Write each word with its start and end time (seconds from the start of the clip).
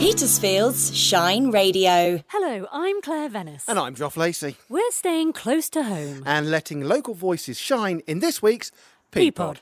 Petersfield's 0.00 0.96
Shine 0.96 1.50
Radio. 1.50 2.24
Hello, 2.28 2.66
I'm 2.72 3.02
Claire 3.02 3.28
Venice. 3.28 3.68
And 3.68 3.78
I'm 3.78 3.94
Joff 3.94 4.16
Lacey. 4.16 4.56
We're 4.70 4.90
staying 4.92 5.34
close 5.34 5.68
to 5.70 5.82
home. 5.82 6.22
And 6.24 6.50
letting 6.50 6.80
local 6.80 7.12
voices 7.12 7.58
shine 7.60 8.00
in 8.06 8.20
this 8.20 8.40
week's 8.40 8.72
P 9.10 9.30
Pod. 9.30 9.60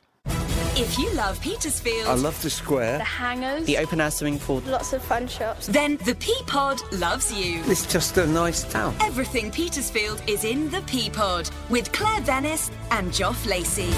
If 0.76 0.96
you 0.96 1.12
love 1.14 1.40
Petersfield, 1.40 2.06
I 2.06 2.14
love 2.14 2.40
the 2.40 2.50
square. 2.50 2.98
The 2.98 3.04
hangers. 3.04 3.66
The 3.66 3.78
open 3.78 4.00
air 4.00 4.12
swimming 4.12 4.38
pool. 4.38 4.60
Lots 4.60 4.92
of 4.92 5.02
fun 5.02 5.26
shops. 5.26 5.66
then 5.66 5.96
the 6.04 6.14
P 6.14 6.32
Pod 6.46 6.80
loves 6.92 7.32
you. 7.32 7.60
It's 7.66 7.84
just 7.92 8.16
a 8.16 8.24
nice 8.28 8.62
town. 8.62 8.94
Everything 9.00 9.50
Petersfield 9.50 10.22
is 10.28 10.44
in 10.44 10.70
the 10.70 10.82
P 10.82 11.10
Pod 11.10 11.50
with 11.68 11.90
Claire 11.90 12.20
Venice 12.20 12.70
and 12.92 13.10
Joff 13.10 13.44
Lacey. 13.44 13.90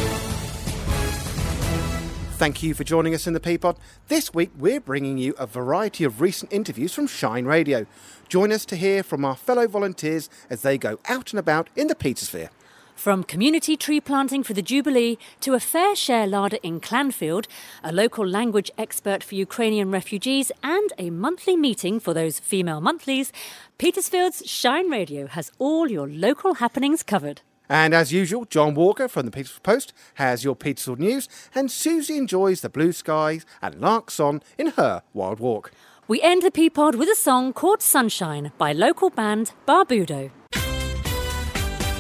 Thank 2.41 2.63
you 2.63 2.73
for 2.73 2.85
joining 2.85 3.15
us 3.15 3.27
in 3.27 3.35
the 3.35 3.39
P 3.39 3.59
Pod. 3.59 3.77
This 4.09 4.33
week 4.33 4.51
we're 4.57 4.81
bringing 4.81 5.19
you 5.19 5.35
a 5.39 5.47
variety 5.47 6.05
of 6.05 6.23
recent 6.23 6.51
interviews 6.51 6.95
from 6.95 7.07
Shine 7.07 7.45
Radio. 7.45 7.85
Join 8.31 8.51
us 8.51 8.65
to 8.65 8.77
hear 8.77 9.03
from 9.03 9.27
our 9.27 9.37
fellow 9.37 9.69
volunteers 9.69 10.31
as 10.49 10.63
they 10.63 10.79
go 10.79 10.99
out 11.07 11.35
and 11.35 11.39
about 11.39 11.69
in 11.77 11.89
the 11.89 11.95
Petersphere. 11.95 12.49
From 12.95 13.25
community 13.25 13.77
tree 13.77 14.01
planting 14.01 14.43
for 14.43 14.55
the 14.55 14.63
Jubilee 14.63 15.19
to 15.41 15.53
a 15.53 15.59
Fareshare 15.59 16.31
larder 16.31 16.57
in 16.63 16.81
Clanfield, 16.81 17.45
a 17.85 17.93
local 17.93 18.27
language 18.27 18.71
expert 18.79 19.23
for 19.23 19.35
Ukrainian 19.35 19.91
refugees, 19.91 20.51
and 20.63 20.95
a 20.97 21.11
monthly 21.11 21.59
meeting 21.59 22.01
for 22.01 22.15
those 22.15 22.39
female 22.39 22.81
monthlies, 22.81 23.35
Petersfield's 23.77 24.49
Shine 24.49 24.89
Radio 24.89 25.27
has 25.27 25.53
all 25.59 25.91
your 25.91 26.09
local 26.09 26.55
happenings 26.55 27.03
covered. 27.03 27.43
And 27.71 27.95
as 27.95 28.13
usual, 28.13 28.47
John 28.47 28.75
Walker 28.75 29.07
from 29.07 29.27
the 29.27 29.31
Petersfield 29.31 29.63
Post 29.63 29.93
has 30.15 30.43
your 30.43 30.57
Petersfield 30.57 30.99
news, 30.99 31.29
and 31.55 31.71
Susie 31.71 32.17
enjoys 32.17 32.63
the 32.63 32.69
blue 32.69 32.91
skies 32.91 33.47
and 33.63 33.81
larks 33.81 34.19
on 34.19 34.43
in 34.59 34.73
her 34.73 35.05
Wilde 35.15 35.39
Walk. 35.39 35.71
We 36.09 36.21
end 36.21 36.43
the 36.43 36.51
P 36.51 36.69
Pod 36.69 36.97
with 36.97 37.09
a 37.09 37.15
song 37.15 37.53
called 37.53 37.81
Sunshine 37.81 38.51
by 38.59 38.73
local 38.73 39.09
band 39.09 39.53
Barbudo. 39.69 40.33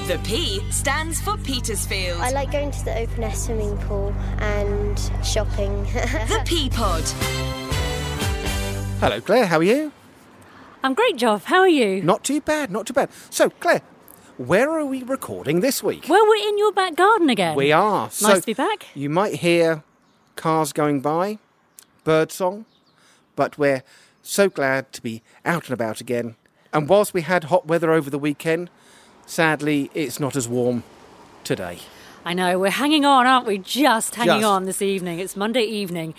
The 0.08 0.18
P 0.24 0.60
stands 0.72 1.20
for 1.20 1.36
Petersfield. 1.36 2.20
I 2.20 2.32
like 2.32 2.50
going 2.50 2.72
to 2.72 2.84
the 2.84 2.98
open 2.98 3.22
air 3.22 3.32
swimming 3.32 3.78
pool 3.78 4.12
and 4.40 4.98
shopping. 5.22 5.84
the 5.92 6.42
P 6.44 6.68
Pod. 6.68 7.04
Hello, 8.98 9.20
Claire, 9.20 9.46
how 9.46 9.58
are 9.58 9.62
you? 9.62 9.92
I'm 10.82 10.94
great, 10.94 11.16
Joff. 11.16 11.44
How 11.44 11.60
are 11.60 11.68
you? 11.68 12.02
Not 12.02 12.24
too 12.24 12.40
bad, 12.40 12.72
not 12.72 12.88
too 12.88 12.92
bad. 12.92 13.10
So, 13.30 13.50
Claire, 13.50 13.82
where 14.40 14.70
are 14.70 14.86
we 14.86 15.02
recording 15.02 15.60
this 15.60 15.82
week? 15.82 16.06
Well, 16.08 16.26
we're 16.26 16.48
in 16.48 16.56
your 16.56 16.72
back 16.72 16.96
garden 16.96 17.28
again. 17.28 17.54
We 17.54 17.72
are. 17.72 18.06
Nice 18.06 18.14
So 18.16 18.40
to 18.40 18.46
be 18.46 18.54
back. 18.54 18.86
You 18.94 19.10
might 19.10 19.34
hear 19.34 19.82
cars 20.34 20.72
going 20.72 21.02
by, 21.02 21.38
bird 22.04 22.32
song, 22.32 22.64
but 23.36 23.58
we're 23.58 23.82
so 24.22 24.48
glad 24.48 24.94
to 24.94 25.02
be 25.02 25.22
out 25.44 25.64
and 25.64 25.74
about 25.74 26.00
again. 26.00 26.36
And 26.72 26.88
whilst 26.88 27.12
we 27.12 27.20
had 27.20 27.44
hot 27.44 27.66
weather 27.66 27.92
over 27.92 28.08
the 28.08 28.18
weekend, 28.18 28.70
sadly 29.26 29.90
it's 29.92 30.18
not 30.18 30.34
as 30.34 30.48
warm 30.48 30.84
today. 31.44 31.80
I 32.24 32.32
know, 32.32 32.58
we're 32.58 32.70
hanging 32.70 33.04
on, 33.04 33.26
aren't 33.26 33.46
we? 33.46 33.58
Just 33.58 34.14
hanging 34.14 34.40
Just. 34.40 34.46
on 34.46 34.64
this 34.64 34.80
evening. 34.80 35.18
It's 35.18 35.36
Monday 35.36 35.64
evening. 35.64 36.14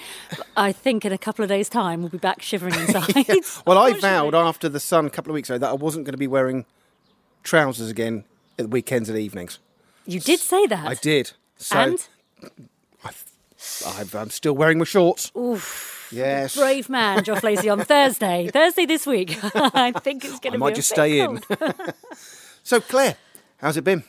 I 0.55 0.71
think 0.71 1.05
in 1.05 1.11
a 1.11 1.17
couple 1.17 1.41
of 1.41 1.49
days' 1.49 1.69
time 1.69 2.01
we'll 2.01 2.09
be 2.09 2.19
back 2.19 2.43
shivering 2.43 2.75
inside. 2.81 3.25
Well, 3.65 3.79
I 3.79 3.93
vowed 3.93 4.35
after 4.35 4.69
the 4.69 4.79
sun 4.79 5.07
a 5.07 5.09
couple 5.09 5.31
of 5.31 5.33
weeks 5.33 5.49
ago 5.49 5.57
that 5.57 5.69
I 5.71 5.73
wasn't 5.73 6.05
going 6.05 6.13
to 6.13 6.19
be 6.19 6.27
wearing 6.27 6.65
trousers 7.43 7.89
again 7.89 8.23
at 8.57 8.63
the 8.65 8.69
weekends 8.69 9.09
and 9.09 9.17
evenings. 9.17 9.59
You 10.05 10.19
did 10.19 10.39
say 10.39 10.65
that. 10.67 10.87
I 10.87 10.95
did. 10.95 11.31
So 11.57 11.77
and? 11.77 12.07
I've, 13.85 14.15
I'm 14.15 14.29
still 14.29 14.53
wearing 14.53 14.79
my 14.79 14.85
shorts. 14.85 15.31
Oof. 15.37 16.09
Yes. 16.11 16.55
Brave 16.57 16.89
man, 16.89 17.19
Joff 17.19 17.43
Lacey, 17.43 17.69
on 17.69 17.79
Thursday. 17.85 18.49
Thursday 18.51 18.85
this 18.85 19.05
week. 19.05 19.37
I 19.55 19.91
think 19.91 20.25
it's 20.25 20.39
going 20.39 20.53
to 20.53 20.57
be 20.59 20.63
I 20.63 20.67
might 20.67 20.75
just 20.75 20.89
stay 20.89 21.19
in. 21.19 21.41
So, 22.63 22.79
Claire, 22.79 23.17
how's 23.57 23.75
it 23.75 23.83
been? 23.83 24.03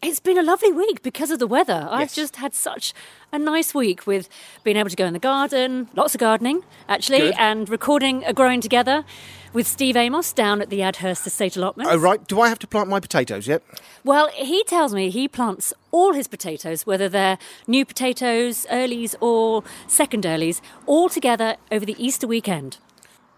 It's 0.00 0.20
been 0.20 0.38
a 0.38 0.44
lovely 0.44 0.70
week 0.70 1.02
because 1.02 1.32
of 1.32 1.40
the 1.40 1.46
weather. 1.46 1.88
I've 1.90 2.12
just 2.12 2.36
had 2.36 2.54
such 2.54 2.94
a 3.32 3.38
nice 3.38 3.74
week 3.74 4.06
with 4.06 4.28
being 4.62 4.76
able 4.76 4.90
to 4.90 4.94
go 4.96 5.04
in 5.04 5.12
the 5.12 5.18
garden, 5.18 5.88
lots 5.96 6.14
of 6.14 6.20
gardening 6.20 6.62
actually, 6.88 7.18
Good. 7.18 7.34
and 7.36 7.68
recording 7.68 8.22
a 8.24 8.32
Growing 8.32 8.60
Together 8.60 9.04
with 9.52 9.66
Steve 9.66 9.96
Amos 9.96 10.32
down 10.32 10.62
at 10.62 10.70
the 10.70 10.80
Adhurst 10.80 11.26
Estate 11.26 11.56
Allotment. 11.56 11.90
Oh, 11.90 11.96
right. 11.96 12.24
Do 12.28 12.40
I 12.40 12.48
have 12.48 12.60
to 12.60 12.66
plant 12.68 12.88
my 12.88 13.00
potatoes 13.00 13.48
yet? 13.48 13.62
Well, 14.04 14.28
he 14.34 14.62
tells 14.64 14.94
me 14.94 15.10
he 15.10 15.26
plants 15.26 15.72
all 15.90 16.12
his 16.12 16.28
potatoes, 16.28 16.86
whether 16.86 17.08
they're 17.08 17.38
new 17.66 17.84
potatoes, 17.84 18.66
earlies, 18.70 19.16
or 19.20 19.64
second 19.88 20.22
earlies, 20.22 20.60
all 20.86 21.08
together 21.08 21.56
over 21.72 21.84
the 21.84 21.96
Easter 21.98 22.28
weekend. 22.28 22.78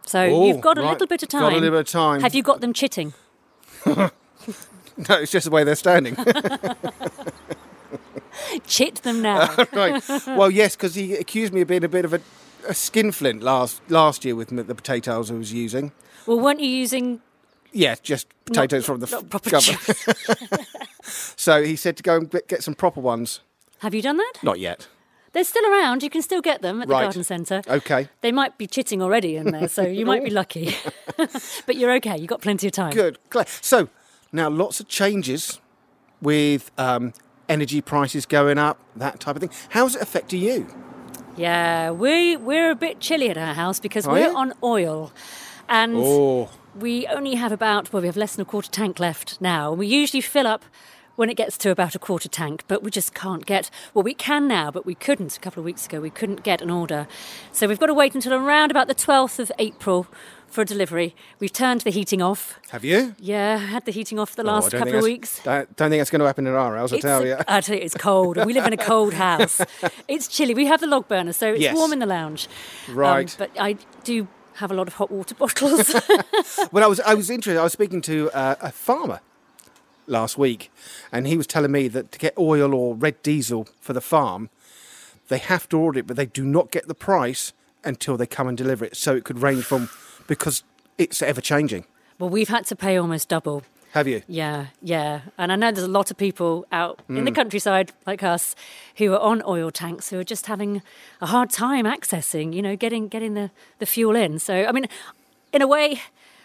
So 0.04 0.20
Oh, 0.20 0.46
you've 0.46 0.60
got 0.60 0.76
a 0.76 0.82
right. 0.82 0.90
little 0.92 1.06
bit 1.06 1.22
of 1.22 1.30
time. 1.30 1.40
Got 1.40 1.52
a 1.52 1.56
little 1.56 1.70
bit 1.70 1.80
of 1.80 1.88
time. 1.88 2.20
Have 2.20 2.34
you 2.34 2.42
got 2.42 2.60
them 2.60 2.74
chitting? 2.74 3.14
No, 5.08 5.16
it's 5.16 5.32
just 5.32 5.44
the 5.44 5.50
way 5.50 5.64
they're 5.64 5.74
standing. 5.76 6.16
Chit 8.66 8.96
them 8.96 9.22
now. 9.22 9.54
right. 9.72 10.02
Well, 10.26 10.50
yes, 10.50 10.76
because 10.76 10.94
he 10.94 11.14
accused 11.14 11.52
me 11.52 11.60
of 11.62 11.68
being 11.68 11.84
a 11.84 11.88
bit 11.88 12.04
of 12.04 12.12
a, 12.14 12.20
a 12.68 12.74
skinflint 12.74 13.42
last 13.42 13.80
last 13.88 14.24
year 14.24 14.34
with 14.36 14.48
the 14.48 14.74
potatoes 14.74 15.30
I 15.30 15.34
was 15.34 15.52
using. 15.52 15.92
well, 16.26 16.38
weren't 16.40 16.60
you 16.60 16.68
using 16.68 17.20
Yeah, 17.72 17.96
just 18.02 18.26
potatoes 18.44 18.84
from 18.84 19.00
the 19.00 19.06
not 19.06 19.30
proper. 19.30 19.60
So 21.02 21.62
he 21.62 21.76
said 21.76 21.96
to 21.96 22.02
go 22.02 22.16
and 22.16 22.30
get- 22.30 22.48
get 22.48 22.62
some 22.62 22.74
proper 22.74 23.00
ones. 23.00 23.40
Have 23.78 23.94
you 23.94 24.02
done 24.02 24.16
that? 24.18 24.32
Not 24.42 24.58
yet. 24.60 24.88
They're 25.32 25.44
still 25.44 25.64
around. 25.70 26.02
You 26.02 26.10
can 26.10 26.22
still 26.22 26.40
get 26.42 26.60
them 26.60 26.82
at 26.82 26.88
the 26.88 26.92
Right. 26.94 27.02
garden 27.04 27.22
centre. 27.24 27.62
Okay. 27.68 28.08
They 28.20 28.32
might 28.32 28.58
be 28.58 28.66
chitting 28.66 29.00
already 29.00 29.36
in 29.36 29.52
there, 29.52 29.68
so 29.68 29.82
you 29.82 30.04
might 30.04 30.24
be 30.24 30.30
lucky. 30.30 30.76
but 31.66 31.76
you're 31.76 31.92
okay. 31.94 32.16
You've 32.18 32.26
got 32.28 32.40
plenty 32.42 32.66
of 32.66 32.72
time. 32.72 32.92
Good. 32.92 33.18
So 33.60 33.88
now 34.32 34.48
lots 34.48 34.80
of 34.80 34.88
changes 34.88 35.60
with 36.22 36.70
um, 36.78 37.12
energy 37.48 37.80
prices 37.80 38.26
going 38.26 38.58
up, 38.58 38.78
that 38.96 39.20
type 39.20 39.36
of 39.36 39.40
thing. 39.42 39.50
How's 39.70 39.96
it 39.96 40.02
affecting 40.02 40.40
you? 40.42 40.66
Yeah, 41.36 41.90
we 41.92 42.36
we're 42.36 42.70
a 42.70 42.74
bit 42.74 43.00
chilly 43.00 43.30
at 43.30 43.38
our 43.38 43.54
house 43.54 43.80
because 43.80 44.06
Are 44.06 44.12
we're 44.12 44.30
you? 44.30 44.36
on 44.36 44.52
oil, 44.62 45.12
and 45.68 45.94
Oh. 45.96 46.50
we 46.78 47.06
only 47.06 47.36
have 47.36 47.52
about 47.52 47.92
well, 47.92 48.02
we 48.02 48.08
have 48.08 48.16
less 48.16 48.34
than 48.36 48.42
a 48.42 48.44
quarter 48.44 48.70
tank 48.70 48.98
left 48.98 49.40
now. 49.40 49.72
We 49.72 49.86
usually 49.86 50.20
fill 50.20 50.46
up 50.46 50.64
when 51.16 51.30
it 51.30 51.36
gets 51.36 51.56
to 51.58 51.70
about 51.70 51.94
a 51.94 51.98
quarter 51.98 52.28
tank, 52.28 52.64
but 52.66 52.82
we 52.82 52.90
just 52.90 53.14
can't 53.14 53.46
get. 53.46 53.70
Well, 53.94 54.02
we 54.02 54.14
can 54.14 54.48
now, 54.48 54.70
but 54.70 54.84
we 54.84 54.94
couldn't 54.94 55.36
a 55.36 55.40
couple 55.40 55.60
of 55.60 55.64
weeks 55.64 55.86
ago. 55.86 56.00
We 56.00 56.10
couldn't 56.10 56.42
get 56.42 56.60
an 56.60 56.70
order, 56.70 57.06
so 57.52 57.66
we've 57.68 57.78
got 57.80 57.86
to 57.86 57.94
wait 57.94 58.14
until 58.14 58.34
around 58.34 58.70
about 58.70 58.88
the 58.88 58.94
twelfth 58.94 59.38
of 59.38 59.50
April 59.58 60.06
for 60.50 60.60
a 60.62 60.64
delivery. 60.64 61.14
We've 61.38 61.52
turned 61.52 61.82
the 61.82 61.90
heating 61.90 62.20
off. 62.20 62.58
Have 62.70 62.84
you? 62.84 63.14
Yeah, 63.18 63.56
had 63.58 63.84
the 63.86 63.92
heating 63.92 64.18
off 64.18 64.34
the 64.36 64.42
Oh, 64.42 64.46
last 64.46 64.70
don't 64.72 64.80
couple 64.80 64.96
of 64.96 65.02
weeks. 65.04 65.40
Don't, 65.42 65.74
don't 65.76 65.90
think 65.90 66.00
it's 66.02 66.10
going 66.10 66.20
to 66.20 66.26
happen 66.26 66.46
in 66.46 66.54
our 66.54 66.76
house, 66.76 66.92
I 66.92 66.98
tell 66.98 67.24
you. 67.24 67.36
I 67.48 67.60
tell 67.60 67.76
you, 67.76 67.82
it's 67.82 67.94
cold. 67.96 68.36
We 68.44 68.52
live 68.52 68.66
in 68.66 68.72
a 68.72 68.76
cold 68.76 69.14
house. 69.14 69.60
It's 70.08 70.26
chilly. 70.28 70.54
We 70.54 70.66
have 70.66 70.80
the 70.80 70.86
log 70.88 71.06
burner, 71.08 71.32
so 71.32 71.52
it's 71.52 71.60
Yes. 71.62 71.74
warm 71.74 71.92
in 71.92 72.00
the 72.00 72.06
lounge. 72.06 72.48
Um, 72.88 72.94
Right. 72.96 73.34
but 73.38 73.50
I 73.58 73.76
do 74.04 74.26
have 74.54 74.70
a 74.70 74.74
lot 74.74 74.88
of 74.88 74.94
hot 74.94 75.10
water 75.10 75.34
bottles. 75.34 75.94
Well, 76.72 76.84
I 76.84 76.86
was 76.88 77.00
I 77.00 77.14
was 77.14 77.30
interested. 77.30 77.58
I 77.58 77.62
was 77.62 77.72
speaking 77.72 78.00
to 78.02 78.30
uh, 78.32 78.56
a 78.60 78.70
farmer 78.72 79.20
last 80.06 80.36
week, 80.36 80.70
and 81.12 81.26
he 81.26 81.36
was 81.36 81.46
telling 81.46 81.70
me 81.72 81.88
that 81.88 82.10
to 82.12 82.18
get 82.18 82.34
oil 82.36 82.74
or 82.74 82.94
red 82.94 83.22
diesel 83.22 83.68
for 83.80 83.92
the 83.92 84.00
farm, 84.00 84.50
they 85.28 85.38
have 85.38 85.68
to 85.68 85.78
order 85.78 86.00
it, 86.00 86.06
but 86.06 86.16
they 86.16 86.26
do 86.26 86.44
not 86.44 86.70
get 86.72 86.88
the 86.88 86.94
price 86.94 87.52
until 87.84 88.16
they 88.16 88.26
come 88.26 88.48
and 88.48 88.58
deliver 88.58 88.84
it. 88.84 88.96
So 88.96 89.14
it 89.16 89.24
could 89.24 89.38
range 89.40 89.64
from 89.64 89.88
because 90.30 90.62
it's 90.96 91.20
ever 91.22 91.40
changing. 91.40 91.84
well, 92.20 92.30
we've 92.30 92.48
had 92.56 92.64
to 92.66 92.76
pay 92.76 92.96
almost 92.96 93.28
double. 93.28 93.62
Have 93.92 94.06
you? 94.06 94.22
Yeah, 94.28 94.66
yeah. 94.80 95.22
And 95.36 95.50
I 95.50 95.56
know 95.56 95.72
there's 95.72 95.86
a 95.88 95.90
lot 95.98 96.10
of 96.12 96.16
people 96.16 96.64
out 96.70 97.00
in 97.08 97.16
Mm. 97.16 97.24
the 97.24 97.32
countryside 97.32 97.90
like 98.06 98.22
us 98.22 98.54
who 98.98 99.12
are 99.14 99.18
on 99.18 99.42
oil 99.44 99.70
tanks 99.72 100.10
who 100.10 100.18
are 100.20 100.24
just 100.34 100.46
having 100.46 100.82
a 101.20 101.26
hard 101.26 101.50
time 101.50 101.86
accessing, 101.86 102.54
you 102.54 102.62
know, 102.62 102.76
getting 102.76 103.08
getting 103.08 103.34
the, 103.34 103.50
the 103.80 103.86
fuel 103.86 104.14
in. 104.14 104.38
So, 104.38 104.64
I 104.68 104.70
mean, 104.72 104.86
in 105.52 105.60
a 105.62 105.66
way, 105.66 106.00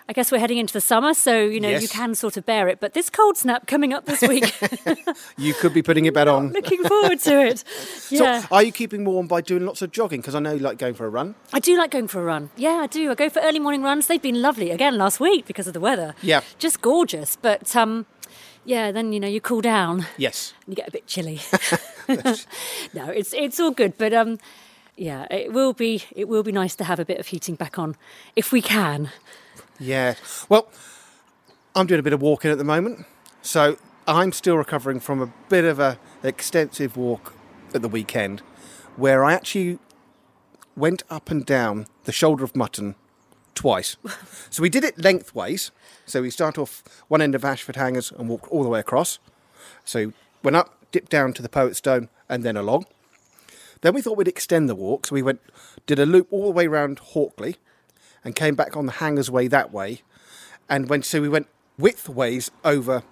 I 0.07 0.13
guess 0.13 0.31
we're 0.31 0.37
heading 0.37 0.59
into 0.59 0.71
the 0.71 0.81
summer, 0.81 1.15
so, 1.15 1.45
you 1.45 1.59
know, 1.59 1.69
you 1.69 1.87
can 1.87 2.13
sort 2.13 2.37
of 2.37 2.45
bear 2.45 2.67
it. 2.67 2.79
But 2.79 2.93
this 2.93 3.09
cold 3.09 3.37
snap 3.37 3.65
coming 3.65 3.91
up 3.91 4.05
this 4.05 4.21
week, 4.21 4.53
You 5.37 5.55
could 5.55 5.73
be 5.73 5.81
putting 5.81 6.05
it 6.05 6.13
back 6.13 6.27
on. 6.27 6.49
looking 6.53 6.83
forward 6.83 7.19
to 7.21 7.41
it. 7.47 7.63
Yeah. 8.11 8.41
So, 8.41 8.47
are 8.51 8.61
you 8.61 8.71
keeping 8.71 9.03
warm 9.03 9.25
by 9.27 9.41
doing 9.41 9.65
lots 9.65 9.81
of 9.81 9.91
jogging? 9.91 10.21
Because 10.21 10.35
I 10.35 10.39
know 10.39 10.53
you 10.53 10.59
like 10.59 10.77
going 10.77 10.93
for 10.93 11.07
a 11.07 11.09
run. 11.09 11.33
I 11.51 11.59
do 11.59 11.75
like 11.75 11.89
going 11.89 12.07
for 12.07 12.21
a 12.21 12.23
run. 12.23 12.51
Yeah, 12.55 12.81
I 12.83 12.87
do. 12.87 13.09
I 13.09 13.15
go 13.15 13.29
for 13.29 13.39
early 13.39 13.57
morning 13.57 13.81
runs. 13.81 14.05
They've 14.05 14.21
been 14.21 14.43
lovely 14.43 14.69
again 14.69 14.95
last 14.95 15.19
week 15.19 15.47
because 15.47 15.65
of 15.65 15.73
the 15.73 15.79
weather. 15.79 16.13
Yeah. 16.21 16.41
just 16.59 16.81
gorgeous. 16.81 17.35
But 17.35 17.75
um, 17.75 18.05
yeah, 18.63 18.91
then 18.91 19.11
you 19.11 19.19
know 19.19 19.27
you 19.27 19.41
cool 19.41 19.61
down 19.61 20.05
Yes. 20.17 20.53
and 20.67 20.73
you 20.73 20.75
get 20.75 20.87
a 20.87 20.91
bit 20.91 21.07
chilly. 21.07 21.41
no, 22.93 23.09
it's 23.09 23.33
it's 23.33 23.59
all 23.59 23.71
good. 23.71 23.97
But 23.97 24.13
um, 24.13 24.37
yeah, 24.95 25.25
it 25.31 25.51
will 25.51 25.73
be 25.73 26.03
it 26.15 26.27
will 26.27 26.43
be 26.43 26.51
nice 26.51 26.75
to 26.75 26.83
have 26.83 26.99
a 26.99 27.05
bit 27.05 27.19
of 27.19 27.27
heating 27.27 27.55
back 27.55 27.79
on 27.79 27.95
if 28.35 28.51
we 28.51 28.61
can. 28.61 29.09
Yeah. 29.79 30.15
Well, 30.47 30.69
I'm 31.75 31.87
doing 31.87 31.99
a 31.99 32.03
bit 32.03 32.13
of 32.13 32.21
walking 32.21 32.51
at 32.51 32.57
the 32.57 32.63
moment, 32.63 33.05
so 33.41 33.77
I'm 34.07 34.31
still 34.31 34.57
recovering 34.57 34.99
from 34.99 35.21
a 35.21 35.33
bit 35.49 35.65
of 35.65 35.79
a 35.79 35.99
extensive 36.23 36.95
walk 36.95 37.33
at 37.73 37.81
the 37.81 37.89
weekend, 37.89 38.41
where 38.95 39.23
I 39.25 39.33
actually 39.33 39.79
went 40.75 41.03
up 41.09 41.29
and 41.29 41.45
down 41.45 41.87
the 42.05 42.11
shoulder 42.11 42.43
of 42.43 42.55
mutton 42.55 42.95
twice. 43.53 43.97
so 44.49 44.61
we 44.61 44.69
did 44.69 44.83
it 44.83 44.97
lengthways. 44.97 45.71
So 46.05 46.21
we 46.21 46.29
start 46.29 46.57
off 46.57 46.83
one 47.07 47.21
end 47.21 47.35
of 47.35 47.43
Ashford 47.43 47.75
Hangers 47.75 48.11
and 48.11 48.29
walked 48.29 48.47
all 48.49 48.63
the 48.63 48.69
way 48.69 48.79
across. 48.79 49.19
So 49.83 50.13
went 50.43 50.55
up, 50.55 50.77
dipped 50.91 51.09
down 51.09 51.33
to 51.33 51.41
the 51.41 51.49
Poet 51.49 51.75
Stone, 51.75 52.09
and 52.29 52.43
then 52.43 52.55
along. 52.55 52.85
Then 53.81 53.93
we 53.93 54.01
thought 54.01 54.17
we'd 54.17 54.27
extend 54.27 54.69
the 54.69 54.75
walk, 54.75 55.07
so 55.07 55.15
we 55.15 55.21
went, 55.21 55.41
did 55.85 55.99
a 55.99 56.05
loop 56.05 56.27
all 56.31 56.45
the 56.45 56.51
way 56.51 56.67
around 56.67 56.99
Hawkley, 56.99 57.57
and 58.25 58.35
came 58.35 58.55
back 58.55 58.75
on 58.75 58.87
the 58.87 58.91
Hangers 58.93 59.31
Way 59.31 59.47
that 59.47 59.71
way, 59.71 60.01
and 60.67 60.89
went. 60.89 61.05
So 61.05 61.21
we 61.21 61.29
went 61.29 61.47
widthways 61.79 62.49
over 62.65 63.03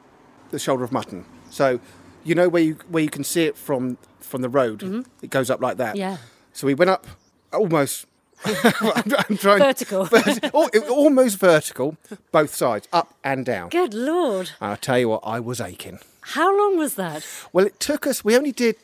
the 0.51 0.59
shoulder 0.59 0.83
of 0.83 0.91
mutton. 0.91 1.23
So 1.49 1.79
you 2.25 2.35
know 2.35 2.49
where 2.49 2.63
you 2.63 2.73
where 2.89 3.03
you 3.03 3.09
can 3.09 3.23
see 3.23 3.43
it 3.45 3.55
from 3.55 3.97
from 4.19 4.41
the 4.41 4.49
road. 4.49 4.79
Mm-hmm. 4.79 5.01
It 5.21 5.29
goes 5.29 5.49
up 5.49 5.61
like 5.61 5.77
that. 5.77 5.95
Yeah. 5.95 6.17
So 6.51 6.67
we 6.67 6.73
went 6.73 6.89
up 6.89 7.05
almost. 7.53 8.07
I'm, 8.45 9.03
I'm 9.29 9.37
trying 9.37 9.59
Vertical. 9.59 10.05
Verti- 10.05 10.53
al- 10.83 10.91
almost 10.93 11.37
vertical, 11.39 11.95
both 12.33 12.53
sides, 12.53 12.89
up 12.91 13.13
and 13.23 13.45
down. 13.45 13.69
Good 13.69 13.93
lord. 13.93 14.51
And 14.59 14.71
I 14.73 14.75
tell 14.75 14.99
you 14.99 15.07
what, 15.09 15.21
I 15.23 15.39
was 15.39 15.61
aching. 15.61 15.99
How 16.21 16.55
long 16.57 16.77
was 16.77 16.95
that? 16.95 17.25
Well, 17.53 17.65
it 17.65 17.79
took 17.79 18.05
us. 18.05 18.25
We 18.25 18.35
only 18.35 18.51
did 18.51 18.75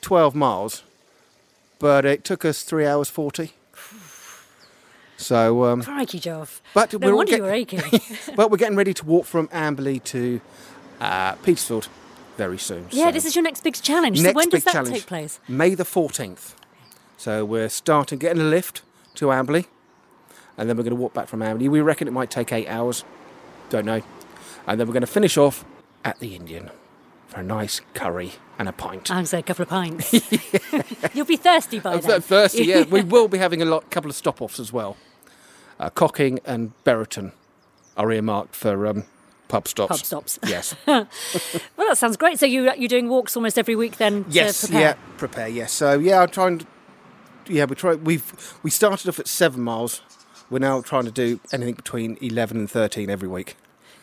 twelve 0.00 0.34
miles, 0.34 0.82
but 1.78 2.04
it 2.06 2.24
took 2.24 2.44
us 2.44 2.62
three 2.62 2.86
hours 2.86 3.10
forty. 3.10 3.52
So, 5.16 5.64
um, 5.64 5.82
Crikey. 5.82 6.20
But 6.74 6.92
no 6.92 6.98
we're 7.08 7.16
wonder 7.16 7.30
get- 7.30 7.36
you 7.38 7.42
were 7.44 7.50
aching. 7.52 7.82
but 8.36 8.50
we're 8.50 8.58
getting 8.58 8.76
ready 8.76 8.94
to 8.94 9.04
walk 9.04 9.24
from 9.26 9.48
Amberley 9.48 10.02
to 10.04 10.40
uh, 11.00 11.32
Petersfield 11.36 11.88
very 12.36 12.58
soon. 12.58 12.86
yeah, 12.90 13.06
so- 13.06 13.12
this 13.12 13.24
is 13.24 13.34
your 13.34 13.42
next 13.42 13.64
big 13.64 13.74
challenge. 13.74 14.18
so 14.18 14.24
next 14.24 14.34
when 14.36 14.48
does 14.50 14.60
big 14.60 14.64
that 14.64 14.72
challenge, 14.72 14.94
take 14.96 15.06
place? 15.06 15.40
May 15.48 15.74
the 15.74 15.84
fourteenth. 15.84 16.54
So 17.16 17.44
we're 17.44 17.70
starting 17.70 18.18
getting 18.18 18.42
a 18.42 18.44
lift 18.46 18.82
to 19.14 19.26
Amberley, 19.26 19.66
and 20.58 20.68
then 20.68 20.76
we're 20.76 20.82
going 20.82 20.90
to 20.96 21.00
walk 21.00 21.14
back 21.14 21.28
from 21.28 21.40
Amberley. 21.40 21.68
We 21.68 21.80
reckon 21.80 22.06
it 22.08 22.10
might 22.12 22.30
take 22.30 22.52
eight 22.52 22.68
hours. 22.68 23.04
Don't 23.70 23.86
know. 23.86 24.02
And 24.66 24.78
then 24.78 24.86
we're 24.86 24.92
going 24.92 25.00
to 25.00 25.06
finish 25.06 25.36
off 25.38 25.64
at 26.04 26.18
the 26.18 26.34
Indian 26.36 26.70
for 27.28 27.40
a 27.40 27.42
nice 27.42 27.80
curry 27.94 28.32
and 28.58 28.68
a 28.68 28.72
pint. 28.72 29.10
I'd 29.10 29.26
say 29.28 29.38
a 29.38 29.42
couple 29.42 29.62
of 29.62 29.68
pints. 29.70 30.12
You'll 31.14 31.24
be 31.26 31.36
thirsty 31.36 31.80
by 31.80 31.94
Uh, 31.94 31.98
then. 31.98 32.20
Thirsty, 32.20 32.64
yeah. 32.64 32.84
we 32.84 33.02
will 33.02 33.28
be 33.28 33.38
having 33.38 33.62
a 33.62 33.64
lot, 33.64 33.90
couple 33.90 34.10
of 34.10 34.16
stop 34.16 34.42
offs 34.42 34.60
as 34.60 34.72
well. 34.72 34.96
Uh, 35.78 35.90
Cocking 35.90 36.40
and 36.44 36.72
Buriton 36.84 37.32
are 37.96 38.10
earmarked 38.12 38.54
for 38.56 38.86
um, 38.86 39.04
pub 39.48 39.68
stops. 39.68 39.88
Pub 39.88 40.06
stops. 40.06 40.38
Yes. 40.46 40.74
Well, 41.76 41.88
that 41.88 41.98
sounds 41.98 42.16
great. 42.16 42.38
So 42.38 42.46
you 42.46 42.72
you're 42.76 42.88
doing 42.88 43.08
walks 43.08 43.36
almost 43.36 43.58
every 43.58 43.76
week 43.76 43.98
then 43.98 44.24
yes. 44.28 44.62
to 44.62 44.66
prepare. 44.68 44.80
Yeah. 44.80 44.94
Prepare. 45.18 45.48
Yes. 45.48 45.72
So 45.72 45.98
yeah, 45.98 46.22
I'm 46.22 46.28
trying. 46.30 46.58
To, 46.58 46.66
yeah, 47.48 47.64
we 47.66 47.76
try. 47.76 47.94
We've 47.94 48.58
we 48.62 48.70
started 48.70 49.08
off 49.08 49.18
at 49.18 49.28
seven 49.28 49.60
miles. 49.62 50.00
We're 50.50 50.58
now 50.60 50.80
trying 50.80 51.04
to 51.04 51.10
do 51.10 51.40
anything 51.52 51.74
between 51.74 52.16
eleven 52.20 52.56
and 52.56 52.70
thirteen 52.70 53.10
every 53.10 53.28
week. 53.28 53.56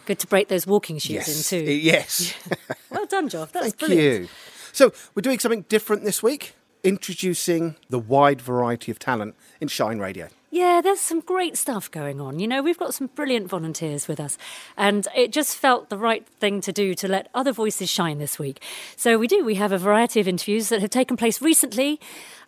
Good 0.06 0.20
to 0.20 0.28
break 0.28 0.48
those 0.50 0.68
walking 0.68 0.98
shoes 1.00 1.12
Yes. 1.28 1.52
in 1.54 1.66
too. 1.66 1.72
Yes. 1.72 2.34
Well 2.90 3.06
done, 3.08 3.28
Joff. 3.28 3.52
That's 3.52 3.66
Thank 3.74 3.80
brilliant. 3.80 4.22
you. 4.24 4.30
So 4.72 4.94
we're 5.16 5.22
doing 5.22 5.40
something 5.40 5.64
different 5.68 6.04
this 6.04 6.22
week. 6.22 6.54
Introducing 6.84 7.76
the 7.90 7.98
wide 7.98 8.40
variety 8.40 8.92
of 8.92 9.00
talent 9.00 9.36
in 9.60 9.68
Shine 9.68 9.98
Radio. 9.98 10.28
Yeah, 10.54 10.82
there's 10.82 11.00
some 11.00 11.22
great 11.22 11.58
stuff 11.58 11.90
going 11.90 12.22
on. 12.22 12.38
You 12.38 12.48
know, 12.48 12.62
we've 12.62 12.78
got 12.78 12.94
some 12.94 13.08
brilliant 13.08 13.48
volunteers 13.48 14.08
with 14.08 14.20
us, 14.20 14.38
and 14.78 15.08
it 15.16 15.32
just 15.32 15.58
felt 15.58 15.90
the 15.90 15.98
right 15.98 16.28
thing 16.28 16.62
to 16.62 16.72
do 16.72 16.94
to 16.94 17.08
let 17.08 17.28
other 17.34 17.52
voices 17.52 17.90
shine 17.90 18.20
this 18.20 18.38
week. 18.38 18.62
So 18.96 19.18
we 19.18 19.26
do. 19.26 19.44
We 19.44 19.56
have 19.56 19.72
a 19.72 19.80
variety 19.80 20.20
of 20.20 20.28
interviews 20.28 20.70
that 20.70 20.80
have 20.80 20.92
taken 20.92 21.18
place 21.18 21.42
recently 21.42 22.00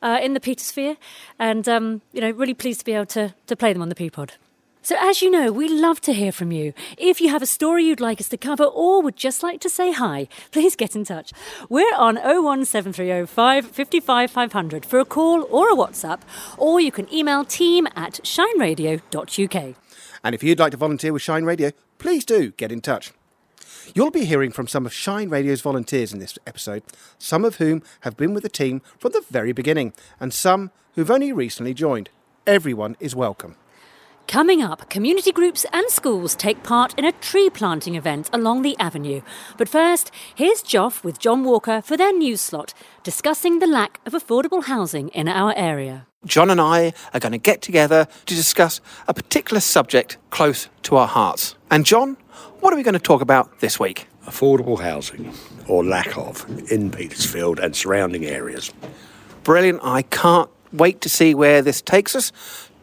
uh, 0.03 0.19
in 0.21 0.35
the 0.35 0.39
Petersphere, 0.39 0.97
and 1.39 1.67
um, 1.67 2.01
you 2.13 2.21
know, 2.21 2.29
really 2.29 2.53
pleased 2.53 2.81
to 2.81 2.85
be 2.85 2.93
able 2.93 3.07
to 3.07 3.33
to 3.47 3.55
play 3.55 3.73
them 3.73 3.81
on 3.81 3.89
the 3.89 3.95
P 3.95 4.11
Pod. 4.11 4.33
So, 4.85 4.95
as 4.99 5.23
you 5.23 5.31
know, 5.31 5.51
we 5.51 5.67
love 5.67 5.99
to 6.01 6.13
hear 6.13 6.31
from 6.31 6.51
you. 6.51 6.71
If 6.95 7.19
you 7.19 7.29
have 7.29 7.41
a 7.41 7.47
story 7.47 7.83
you'd 7.83 7.99
like 7.99 8.21
us 8.21 8.29
to 8.29 8.37
cover 8.37 8.65
or 8.65 9.01
would 9.01 9.15
just 9.15 9.41
like 9.41 9.59
to 9.61 9.69
say 9.69 9.91
hi, 9.91 10.27
please 10.51 10.75
get 10.75 10.95
in 10.95 11.03
touch. 11.03 11.33
We're 11.69 11.95
on 11.95 12.17
01730 12.17 13.25
555 13.25 14.29
500 14.29 14.85
for 14.85 14.99
a 14.99 15.05
call 15.05 15.47
or 15.49 15.71
a 15.71 15.75
WhatsApp, 15.75 16.21
or 16.59 16.79
you 16.79 16.91
can 16.91 17.11
email 17.11 17.43
team 17.43 17.87
at 17.95 18.19
shineradio.uk. 18.21 19.75
And 20.23 20.35
if 20.35 20.43
you'd 20.43 20.59
like 20.59 20.69
to 20.69 20.77
volunteer 20.77 21.13
with 21.13 21.23
Shine 21.23 21.45
Radio, 21.45 21.71
please 21.97 22.23
do 22.23 22.51
get 22.51 22.71
in 22.71 22.81
touch. 22.81 23.11
You'll 23.95 24.11
be 24.11 24.25
hearing 24.25 24.51
from 24.51 24.67
some 24.67 24.85
of 24.85 24.93
Shine 24.93 25.29
Radio's 25.29 25.61
volunteers 25.61 26.13
in 26.13 26.19
this 26.19 26.37
episode, 26.45 26.83
some 27.17 27.43
of 27.43 27.55
whom 27.55 27.81
have 28.01 28.17
been 28.17 28.35
with 28.35 28.43
the 28.43 28.49
team 28.49 28.83
from 28.99 29.13
the 29.13 29.25
very 29.31 29.51
beginning, 29.51 29.93
and 30.19 30.31
some 30.31 30.69
who've 30.93 31.09
only 31.09 31.33
recently 31.33 31.73
joined. 31.73 32.11
Everyone 32.45 32.95
is 32.99 33.15
welcome. 33.15 33.55
Coming 34.27 34.61
up, 34.61 34.89
community 34.89 35.31
groups 35.31 35.65
and 35.71 35.89
schools 35.89 36.35
take 36.35 36.63
part 36.63 36.97
in 36.97 37.05
a 37.05 37.11
tree 37.11 37.49
planting 37.49 37.95
event 37.95 38.29
along 38.33 38.61
the 38.61 38.77
avenue. 38.79 39.21
But 39.57 39.69
first, 39.69 40.11
here's 40.33 40.63
Joff 40.63 41.03
with 41.03 41.19
John 41.19 41.43
Walker 41.43 41.81
for 41.81 41.95
their 41.95 42.11
news 42.11 42.41
slot, 42.41 42.73
discussing 43.03 43.59
the 43.59 43.67
lack 43.67 43.99
of 44.05 44.13
affordable 44.13 44.65
housing 44.65 45.09
in 45.09 45.27
our 45.27 45.53
area. 45.55 46.07
John 46.25 46.49
and 46.49 46.59
I 46.59 46.93
are 47.13 47.19
going 47.19 47.33
to 47.33 47.37
get 47.37 47.61
together 47.61 48.07
to 48.25 48.35
discuss 48.35 48.81
a 49.07 49.13
particular 49.13 49.59
subject 49.59 50.17
close 50.31 50.69
to 50.83 50.95
our 50.97 51.07
hearts. 51.07 51.55
And 51.69 51.85
John, 51.85 52.17
what 52.59 52.73
are 52.73 52.77
we 52.77 52.83
going 52.83 52.93
to 52.93 52.99
talk 52.99 53.21
about 53.21 53.59
this 53.59 53.79
week? 53.79 54.07
affordable 54.25 54.79
housing, 54.79 55.33
or 55.67 55.83
lack 55.83 56.17
of, 56.17 56.45
in 56.71 56.91
Petersfield 56.91 57.59
and 57.59 57.75
surrounding 57.75 58.25
areas. 58.25 58.71
Brilliant. 59.43 59.81
I 59.83 60.01
can't 60.03 60.49
wait 60.73 61.01
to 61.01 61.09
see 61.09 61.35
where 61.35 61.61
this 61.61 61.81
takes 61.81 62.15
us. 62.15 62.31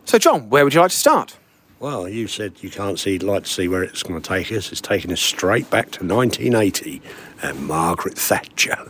So, 0.05 0.19
John, 0.19 0.51
where 0.51 0.65
would 0.65 0.75
you 0.75 0.81
like 0.81 0.91
to 0.91 0.97
start? 0.97 1.37
Well, 1.79 2.09
you 2.09 2.29
said 2.29 2.63
you 2.63 2.71
can't 2.71 2.99
see, 2.99 3.19
like 3.19 3.45
to 3.45 3.51
see 3.51 3.67
where 3.69 3.83
it's 3.83 4.03
going 4.03 4.21
to 4.21 4.29
take 4.29 4.53
us. 4.53 4.71
It's 4.71 4.81
taking 4.81 5.11
us 5.13 5.21
straight 5.21 5.69
back 5.71 5.91
to 5.93 6.05
1980 6.05 7.03
and 7.43 7.67
Margaret 7.67 8.19
Thatcher. 8.19 8.79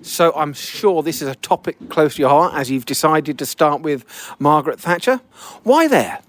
So, 0.00 0.32
I'm 0.36 0.52
sure 0.52 1.02
this 1.02 1.20
is 1.20 1.28
a 1.28 1.34
topic 1.34 1.76
close 1.88 2.14
to 2.14 2.20
your 2.20 2.30
heart 2.30 2.54
as 2.54 2.70
you've 2.70 2.86
decided 2.86 3.36
to 3.40 3.44
start 3.44 3.82
with 3.82 4.04
Margaret 4.38 4.78
Thatcher. 4.78 5.20
Why 5.64 5.88
there? 5.88 6.20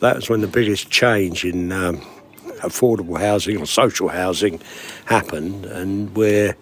That 0.00 0.16
was 0.16 0.28
when 0.28 0.42
the 0.42 0.46
biggest 0.46 0.90
change 0.90 1.42
in 1.42 1.72
um, 1.72 2.02
affordable 2.60 3.18
housing 3.18 3.56
or 3.56 3.66
social 3.66 4.08
housing 4.08 4.60
happened, 5.06 5.64
and 5.64 6.14
we're 6.14 6.54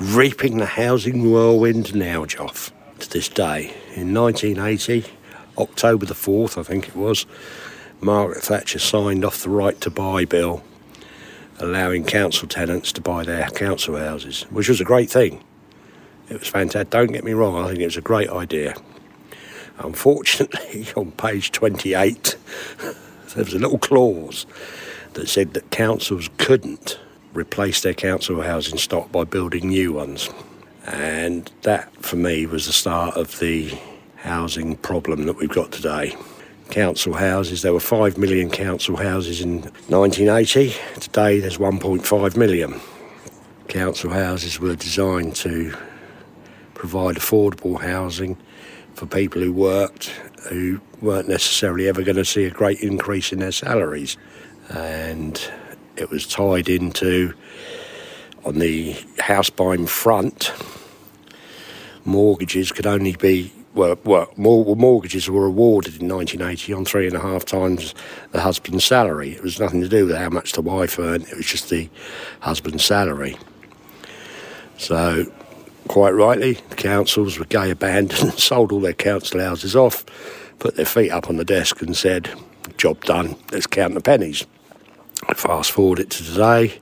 reaping 0.00 0.56
the 0.56 0.66
housing 0.66 1.30
whirlwind 1.30 1.94
now, 1.94 2.24
Joff, 2.24 2.72
to 3.00 3.10
this 3.10 3.28
day. 3.28 3.74
In 3.94 4.14
1980, 4.14 5.04
October 5.58 6.06
the 6.06 6.14
4th, 6.14 6.58
I 6.58 6.62
think 6.62 6.88
it 6.88 6.96
was, 6.96 7.26
Margaret 8.00 8.42
Thatcher 8.42 8.78
signed 8.78 9.24
off 9.24 9.42
the 9.42 9.50
right 9.50 9.80
to 9.80 9.90
buy 9.90 10.24
bill, 10.24 10.62
allowing 11.58 12.04
council 12.04 12.46
tenants 12.46 12.92
to 12.92 13.00
buy 13.00 13.24
their 13.24 13.48
council 13.50 13.96
houses, 13.96 14.42
which 14.50 14.68
was 14.68 14.80
a 14.80 14.84
great 14.84 15.10
thing. 15.10 15.42
It 16.28 16.38
was 16.38 16.48
fantastic. 16.48 16.90
Don't 16.90 17.12
get 17.12 17.24
me 17.24 17.32
wrong, 17.32 17.56
I 17.56 17.68
think 17.68 17.80
it 17.80 17.86
was 17.86 17.96
a 17.96 18.02
great 18.02 18.28
idea. 18.28 18.74
Unfortunately, 19.78 20.88
on 20.96 21.12
page 21.12 21.50
28, 21.52 22.36
there 22.78 23.44
was 23.44 23.54
a 23.54 23.58
little 23.58 23.78
clause 23.78 24.46
that 25.14 25.28
said 25.28 25.54
that 25.54 25.70
councils 25.70 26.28
couldn't 26.38 26.98
replace 27.34 27.82
their 27.82 27.94
council 27.94 28.42
housing 28.42 28.78
stock 28.78 29.10
by 29.10 29.24
building 29.24 29.68
new 29.68 29.92
ones. 29.92 30.30
And 30.86 31.50
that, 31.62 31.92
for 32.02 32.16
me, 32.16 32.46
was 32.46 32.66
the 32.66 32.72
start 32.72 33.16
of 33.16 33.38
the 33.38 33.76
housing 34.18 34.76
problem 34.76 35.24
that 35.24 35.36
we've 35.36 35.48
got 35.48 35.72
today. 35.72 36.16
Council 36.70 37.14
houses, 37.14 37.62
there 37.62 37.72
were 37.72 37.80
5 37.80 38.18
million 38.18 38.50
council 38.50 38.96
houses 38.96 39.40
in 39.40 39.62
1980. 39.88 40.74
Today, 41.00 41.40
there's 41.40 41.58
1.5 41.58 42.36
million. 42.36 42.80
Council 43.68 44.10
houses 44.10 44.60
were 44.60 44.74
designed 44.74 45.34
to 45.36 45.74
provide 46.74 47.16
affordable 47.16 47.80
housing 47.80 48.36
for 48.94 49.06
people 49.06 49.40
who 49.40 49.52
worked, 49.52 50.06
who 50.50 50.80
weren't 51.00 51.28
necessarily 51.28 51.88
ever 51.88 52.02
going 52.02 52.16
to 52.16 52.24
see 52.24 52.44
a 52.44 52.50
great 52.50 52.80
increase 52.80 53.32
in 53.32 53.38
their 53.38 53.52
salaries. 53.52 54.16
And 54.68 55.40
it 55.96 56.10
was 56.10 56.26
tied 56.26 56.68
into, 56.68 57.34
on 58.44 58.58
the 58.58 58.96
house 59.18 59.50
buying 59.50 59.86
front, 59.86 60.52
mortgages 62.04 62.72
could 62.72 62.86
only 62.86 63.16
be, 63.16 63.52
well 63.74 63.98
mor- 64.36 64.76
mortgages 64.76 65.28
were 65.28 65.46
awarded 65.46 66.00
in 66.00 66.08
1980 66.08 66.72
on 66.72 66.84
three 66.84 67.06
and 67.06 67.16
a 67.16 67.20
half 67.20 67.44
times 67.44 67.94
the 68.32 68.40
husband's 68.40 68.84
salary. 68.84 69.32
It 69.32 69.42
was 69.42 69.60
nothing 69.60 69.80
to 69.80 69.88
do 69.88 70.06
with 70.06 70.16
how 70.16 70.30
much 70.30 70.52
the 70.52 70.62
wife 70.62 70.98
earned, 70.98 71.28
it 71.28 71.36
was 71.36 71.46
just 71.46 71.70
the 71.70 71.88
husband's 72.40 72.84
salary. 72.84 73.36
So 74.76 75.30
quite 75.88 76.10
rightly, 76.10 76.54
the 76.68 76.76
councils 76.76 77.38
were 77.38 77.46
gay 77.46 77.70
abandoned, 77.70 78.34
sold 78.38 78.72
all 78.72 78.80
their 78.80 78.92
council 78.92 79.40
houses 79.40 79.74
off, 79.74 80.04
put 80.58 80.76
their 80.76 80.86
feet 80.86 81.10
up 81.10 81.28
on 81.28 81.36
the 81.36 81.44
desk 81.44 81.82
and 81.82 81.96
said, 81.96 82.30
job 82.76 83.04
done, 83.04 83.36
let's 83.50 83.66
count 83.66 83.94
the 83.94 84.00
pennies. 84.00 84.46
Fast 85.34 85.72
forward 85.72 85.98
it 85.98 86.10
to 86.10 86.24
today, 86.24 86.78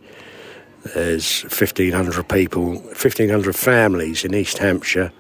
there's 0.95 1.43
1,500 1.45 2.29
people, 2.29 2.75
1,500 2.75 3.57
families 3.57 4.25
in 4.25 4.35
East 4.35 4.59
Hampshire 4.59 5.11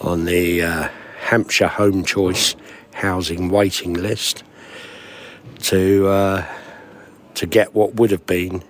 on 0.00 0.24
the 0.24 0.62
uh, 0.62 0.88
Hampshire 1.20 1.68
Home 1.68 2.04
Choice 2.04 2.56
Housing 2.94 3.48
Waiting 3.48 3.94
List. 3.94 4.44
to 5.60 6.08
uh, 6.08 6.44
to 7.34 7.46
get 7.46 7.74
what 7.74 7.94
would 7.94 8.10
have 8.10 8.26
been 8.26 8.62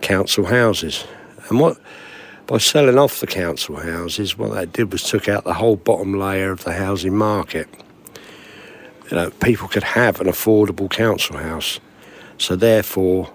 council 0.00 0.46
houses. 0.46 1.04
And 1.48 1.60
what 1.60 1.78
by 2.46 2.58
selling 2.58 2.98
off 2.98 3.20
the 3.20 3.26
council 3.26 3.76
houses, 3.76 4.36
what 4.36 4.52
that 4.54 4.72
did 4.72 4.92
was 4.92 5.02
took 5.02 5.28
out 5.28 5.44
the 5.44 5.54
whole 5.54 5.76
bottom 5.76 6.18
layer 6.18 6.50
of 6.50 6.64
the 6.64 6.74
housing 6.74 7.16
market. 7.16 7.68
You 9.10 9.16
know, 9.16 9.30
people 9.30 9.68
could 9.68 9.82
have 9.82 10.20
an 10.20 10.26
affordable 10.26 10.90
council 10.90 11.36
house, 11.36 11.78
so 12.38 12.56
therefore, 12.56 13.30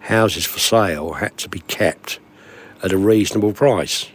houses 0.00 0.44
for 0.44 0.58
sale 0.58 1.14
had 1.14 1.36
to 1.38 1.48
be 1.48 1.60
kept 1.60 2.18
at 2.82 2.92
a 2.92 2.98
reasonable 2.98 3.52
price. 3.52 4.08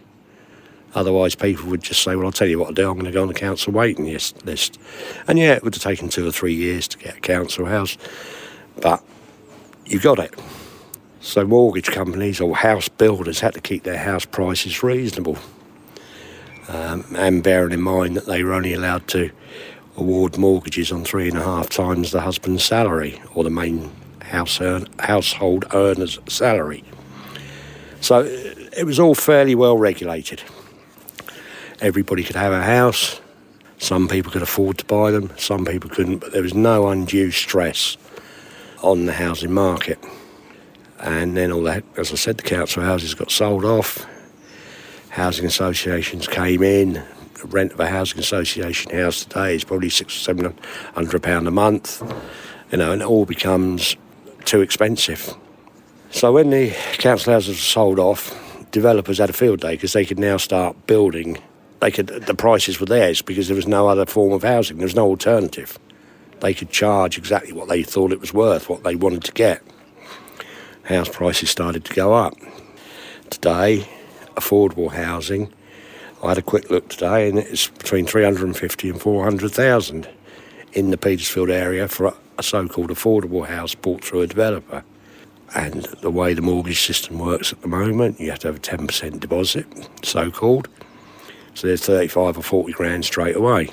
Otherwise, 0.96 1.36
people 1.36 1.70
would 1.70 1.84
just 1.84 2.04
say, 2.04 2.16
Well, 2.16 2.26
I'll 2.26 2.32
tell 2.32 2.48
you 2.48 2.60
what 2.60 2.70
I'll 2.70 2.74
do, 2.74 2.90
I'm 2.90 2.96
going 2.96 3.06
to 3.06 3.12
go 3.12 3.22
on 3.22 3.28
the 3.28 3.34
council 3.34 3.74
waiting 3.74 4.06
list. 4.06 4.80
And 5.28 5.38
yeah, 5.38 5.54
it 5.54 5.64
would 5.64 5.76
have 5.76 5.84
taken 5.84 6.10
two 6.10 6.28
or 6.28 6.32
three 6.32 6.54
years 6.54 6.88
to 6.90 6.98
get 6.98 7.18
a 7.18 7.22
council 7.22 7.66
house, 7.66 7.98
but 8.82 9.04
you 9.86 10.00
got 10.00 10.20
it. 10.20 10.34
So, 11.22 11.46
mortgage 11.46 11.88
companies 11.92 12.40
or 12.40 12.56
house 12.56 12.90
builders 12.90 13.42
had 13.42 13.54
to 13.54 13.62
keep 13.62 13.84
their 13.84 13.98
house 13.98 14.26
prices 14.26 14.82
reasonable. 14.84 15.38
Um, 16.70 17.06
and 17.16 17.44
bearing 17.44 17.74
in 17.74 17.82
mind 17.82 18.16
that 18.16 18.28
they 18.28 18.44
were 18.44 18.54
only 18.54 18.74
allowed 18.74 19.08
to 19.10 19.32
award 19.98 20.38
mortgages 20.38 20.92
on 20.92 21.04
three 21.04 21.28
and 21.28 21.38
a 21.38 21.44
half 21.44 21.70
times 21.70 22.12
the 22.12 22.22
husband's 22.22 22.64
salary 22.64 23.22
or 23.34 23.44
the 23.44 23.50
main 23.50 23.92
house 24.22 24.62
earn, 24.62 24.88
household 25.00 25.66
earner's 25.74 26.20
salary. 26.28 26.84
So 28.02 28.22
it 28.22 28.86
was 28.86 29.00
all 29.00 29.16
fairly 29.16 29.56
well 29.56 29.78
regulated. 29.78 30.42
Everybody 31.82 32.24
could 32.24 32.36
have 32.36 32.52
a 32.52 32.62
house. 32.62 33.22
Some 33.78 34.10
people 34.10 34.32
could 34.32 34.42
afford 34.42 34.78
to 34.80 34.86
buy 34.86 35.12
them, 35.12 35.32
some 35.38 35.64
people 35.64 35.90
couldn't, 35.90 36.18
but 36.18 36.34
there 36.34 36.42
was 36.42 36.54
no 36.54 36.90
undue 36.90 37.32
stress 37.32 37.96
on 38.84 39.06
the 39.06 39.14
housing 39.14 39.54
market. 39.54 39.98
And 41.00 41.38
then 41.38 41.54
all 41.54 41.64
that, 41.64 41.86
as 41.96 42.12
I 42.12 42.16
said, 42.16 42.38
the 42.38 42.44
council 42.44 42.84
houses 42.84 43.14
got 43.14 43.32
sold 43.32 43.64
off. 43.64 44.06
Housing 45.12 45.46
associations 45.46 46.28
came 46.28 46.62
in. 46.62 46.94
The 47.36 47.48
rent 47.48 47.72
of 47.72 47.80
a 47.80 47.88
housing 47.88 48.20
association 48.20 48.92
house 48.92 49.24
today 49.24 49.56
is 49.56 49.64
probably 49.64 49.90
six 49.90 50.14
or 50.14 50.20
seven 50.20 50.54
hundred 50.94 51.24
pound 51.24 51.48
a 51.48 51.52
month. 51.52 52.02
You 52.74 52.80
know, 52.80 52.92
and 52.92 53.02
it 53.02 53.06
all 53.06 53.26
becomes 53.26 53.96
too 54.44 54.60
expensive. 54.60 55.34
So 56.12 56.34
when 56.34 56.50
the 56.50 56.72
council 56.98 57.32
houses 57.32 57.56
were 57.56 57.62
sold 57.62 57.98
off, 57.98 58.36
developers 58.72 59.20
had 59.20 59.30
a 59.30 59.34
field 59.34 59.62
day 59.62 59.76
because 59.76 59.94
they 59.94 60.06
could 60.06 60.20
now 60.20 60.36
start 60.36 60.86
building. 60.86 61.38
They 61.80 61.92
could 61.92 62.08
the 62.08 62.36
prices 62.36 62.80
were 62.80 62.86
theirs 62.86 63.22
because 63.22 63.48
there 63.48 63.56
was 63.56 63.68
no 63.68 63.88
other 63.88 64.06
form 64.06 64.34
of 64.34 64.44
housing. 64.44 64.78
There 64.78 64.86
was 64.86 64.96
no 64.96 65.06
alternative. 65.06 65.78
They 66.42 66.54
could 66.54 66.70
charge 66.70 67.18
exactly 67.18 67.54
what 67.54 67.68
they 67.68 67.84
thought 67.84 68.12
it 68.12 68.22
was 68.22 68.34
worth, 68.34 68.70
what 68.70 68.84
they 68.84 68.96
wanted 68.96 69.24
to 69.26 69.32
get. 69.32 69.62
House 70.84 71.10
prices 71.10 71.50
started 71.50 71.86
to 71.86 71.94
go 71.94 72.14
up. 72.14 72.34
Today, 73.30 73.88
affordable 74.36 74.92
housing. 74.92 75.54
I 76.24 76.30
had 76.30 76.38
a 76.38 76.42
quick 76.42 76.70
look 76.70 76.90
today, 76.90 77.30
and 77.30 77.38
it's 77.38 77.68
between 77.68 78.06
350 78.06 78.90
and 78.90 79.02
400,000 79.02 80.08
in 80.74 80.92
the 80.92 80.98
Petersfield 80.98 81.50
area 81.50 81.88
for 81.88 82.14
a 82.38 82.44
so-called 82.44 82.90
affordable 82.90 83.46
house 83.46 83.76
bought 83.76 84.04
through 84.04 84.22
a 84.22 84.28
developer. 84.28 84.84
And 85.56 85.84
the 86.02 86.12
way 86.12 86.34
the 86.34 86.42
mortgage 86.42 86.82
system 86.82 87.20
works 87.20 87.52
at 87.54 87.62
the 87.62 87.68
moment, 87.68 88.20
you 88.20 88.30
have 88.30 88.40
to 88.40 88.48
have 88.48 88.58
a 88.58 88.60
10% 88.60 89.20
deposit, 89.20 89.66
so-called. 90.04 90.68
So 91.60 91.68
there's 91.68 91.86
35 91.86 92.38
or 92.38 92.42
40 92.42 92.72
grand 92.72 93.04
straight 93.04 93.36
away. 93.36 93.68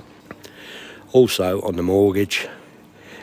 Also, 1.13 1.61
on 1.61 1.77
the 1.77 1.85
mortgage, 1.85 2.49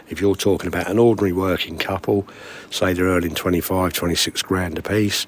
if 0.08 0.22
you're 0.22 0.38
talking 0.38 0.70
about 0.70 0.90
an 0.90 0.98
ordinary 0.98 1.34
working 1.34 1.78
couple, 1.78 2.26
say 2.70 2.94
they're 2.94 3.08
earning 3.08 3.36
25, 3.36 3.92
26 3.92 4.42
grand 4.44 4.78
apiece, 4.78 5.28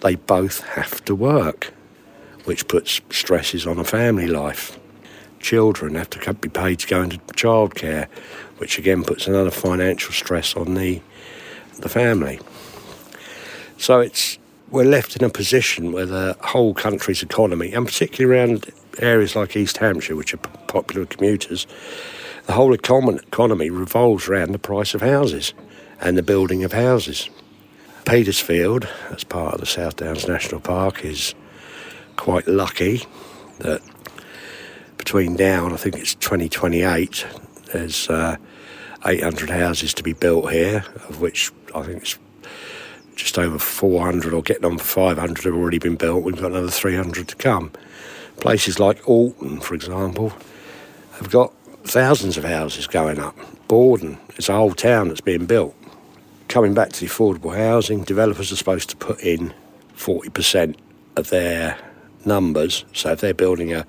they 0.00 0.14
both 0.14 0.60
have 0.68 1.04
to 1.04 1.14
work, 1.14 1.74
which 2.46 2.66
puts 2.66 3.02
stresses 3.10 3.66
on 3.66 3.78
a 3.78 3.84
family 3.84 4.26
life. 4.26 4.78
Children 5.38 5.94
have 5.96 6.08
to 6.08 6.32
be 6.32 6.48
paid 6.48 6.78
to 6.78 6.86
go 6.86 7.02
into 7.02 7.18
childcare, 7.34 8.08
which 8.56 8.78
again 8.78 9.04
puts 9.04 9.26
another 9.26 9.50
financial 9.50 10.14
stress 10.14 10.56
on 10.56 10.72
the 10.72 11.02
the 11.76 11.90
family. 11.90 12.40
So 13.76 14.00
it's 14.00 14.38
we're 14.72 14.84
left 14.84 15.14
in 15.16 15.22
a 15.22 15.28
position 15.28 15.92
where 15.92 16.06
the 16.06 16.34
whole 16.40 16.72
country's 16.72 17.22
economy, 17.22 17.72
and 17.74 17.86
particularly 17.86 18.34
around 18.34 18.70
areas 18.98 19.36
like 19.36 19.54
East 19.54 19.76
Hampshire, 19.76 20.16
which 20.16 20.32
are 20.32 20.38
popular 20.38 21.02
with 21.02 21.10
commuters, 21.10 21.66
the 22.46 22.54
whole 22.54 22.72
economy 22.72 23.68
revolves 23.68 24.28
around 24.28 24.52
the 24.52 24.58
price 24.58 24.94
of 24.94 25.02
houses 25.02 25.52
and 26.00 26.16
the 26.16 26.22
building 26.22 26.64
of 26.64 26.72
houses. 26.72 27.28
Petersfield, 28.06 28.88
as 29.10 29.24
part 29.24 29.54
of 29.54 29.60
the 29.60 29.66
South 29.66 29.96
Downs 29.96 30.26
National 30.26 30.60
Park, 30.60 31.04
is 31.04 31.34
quite 32.16 32.48
lucky 32.48 33.02
that 33.58 33.82
between 34.96 35.34
now 35.34 35.66
and 35.66 35.74
I 35.74 35.76
think 35.76 35.96
it's 35.96 36.14
2028, 36.14 37.26
there's 37.72 38.08
uh, 38.08 38.36
800 39.04 39.50
houses 39.50 39.92
to 39.94 40.02
be 40.02 40.14
built 40.14 40.50
here, 40.50 40.84
of 41.08 41.20
which 41.20 41.52
I 41.74 41.82
think 41.82 42.02
it's 42.02 42.18
just 43.16 43.38
over 43.38 43.58
400 43.58 44.32
or 44.32 44.42
getting 44.42 44.64
on 44.64 44.78
for 44.78 44.84
500 44.84 45.44
have 45.44 45.54
already 45.54 45.78
been 45.78 45.96
built. 45.96 46.24
We've 46.24 46.36
got 46.36 46.52
another 46.52 46.70
300 46.70 47.28
to 47.28 47.36
come. 47.36 47.72
Places 48.38 48.78
like 48.78 49.08
Alton, 49.08 49.60
for 49.60 49.74
example, 49.74 50.32
have 51.12 51.30
got 51.30 51.52
thousands 51.84 52.36
of 52.36 52.44
houses 52.44 52.86
going 52.86 53.18
up. 53.18 53.36
Bordon, 53.68 54.18
it's 54.36 54.48
a 54.48 54.54
whole 54.54 54.72
town 54.72 55.08
that's 55.08 55.20
being 55.20 55.46
built. 55.46 55.74
Coming 56.48 56.74
back 56.74 56.90
to 56.90 57.00
the 57.00 57.06
affordable 57.06 57.56
housing, 57.56 58.04
developers 58.04 58.52
are 58.52 58.56
supposed 58.56 58.90
to 58.90 58.96
put 58.96 59.20
in 59.20 59.54
40% 59.96 60.76
of 61.16 61.30
their 61.30 61.78
numbers. 62.24 62.84
So 62.92 63.12
if 63.12 63.20
they're 63.20 63.34
building 63.34 63.72
a 63.72 63.86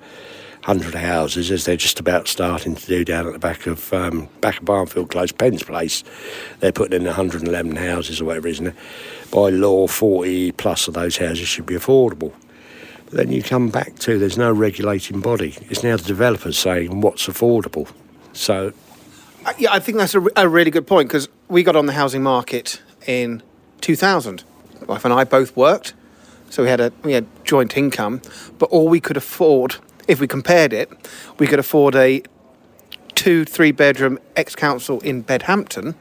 hundred 0.64 0.94
houses, 0.94 1.50
as 1.50 1.66
they're 1.66 1.76
just 1.76 2.00
about 2.00 2.26
starting 2.26 2.74
to 2.74 2.86
do 2.86 3.04
down 3.04 3.26
at 3.26 3.34
the 3.34 3.38
back 3.38 3.66
of 3.66 3.92
um, 3.92 4.28
back 4.40 4.58
of 4.58 4.64
Barnfield 4.64 5.10
Close, 5.10 5.30
Penn's 5.30 5.62
Place, 5.62 6.02
they're 6.60 6.72
putting 6.72 6.98
in 6.98 7.04
111 7.04 7.76
houses 7.76 8.20
or 8.20 8.24
whatever, 8.24 8.48
isn't 8.48 8.68
it? 8.68 8.74
By 9.30 9.50
law, 9.50 9.86
40 9.86 10.52
plus 10.52 10.88
of 10.88 10.94
those 10.94 11.18
houses 11.18 11.48
should 11.48 11.66
be 11.66 11.74
affordable. 11.74 12.32
But 13.04 13.12
then 13.12 13.30
you 13.32 13.42
come 13.42 13.68
back 13.68 13.96
to 14.00 14.18
there's 14.18 14.38
no 14.38 14.50
regulating 14.50 15.20
body. 15.20 15.54
It's 15.68 15.82
now 15.84 15.98
the 15.98 16.04
developers 16.04 16.56
saying 16.58 17.02
what's 17.02 17.26
affordable. 17.26 17.90
So 18.32 18.72
Uh, 19.44 19.52
Yeah, 19.58 19.72
I 19.72 19.80
think 19.80 19.98
that's 19.98 20.14
a, 20.14 20.24
a 20.36 20.48
really 20.48 20.70
good 20.70 20.86
point 20.86 21.08
because 21.08 21.28
we 21.48 21.62
got 21.62 21.76
on 21.76 21.84
the 21.84 21.92
housing 21.92 22.22
market 22.22 22.80
in 23.06 23.42
2000. 23.82 24.44
My 24.80 24.86
wife 24.86 25.04
and 25.04 25.12
I 25.12 25.24
both 25.24 25.54
worked, 25.54 25.92
so 26.48 26.62
we 26.62 26.70
had 26.70 26.80
a 26.80 26.90
we 27.02 27.12
had 27.12 27.26
joint 27.44 27.76
income, 27.76 28.22
but 28.58 28.70
all 28.70 28.88
we 28.88 29.00
could 29.00 29.18
afford, 29.18 29.76
if 30.08 30.20
we 30.20 30.26
compared 30.26 30.72
it, 30.72 30.90
we 31.38 31.46
could 31.46 31.58
afford 31.58 31.94
a 31.94 32.22
two 33.14 33.44
three 33.44 33.72
bedroom 33.72 34.18
ex 34.36 34.54
council 34.54 35.00
in 35.00 35.22
Bedhampton. 35.24 35.94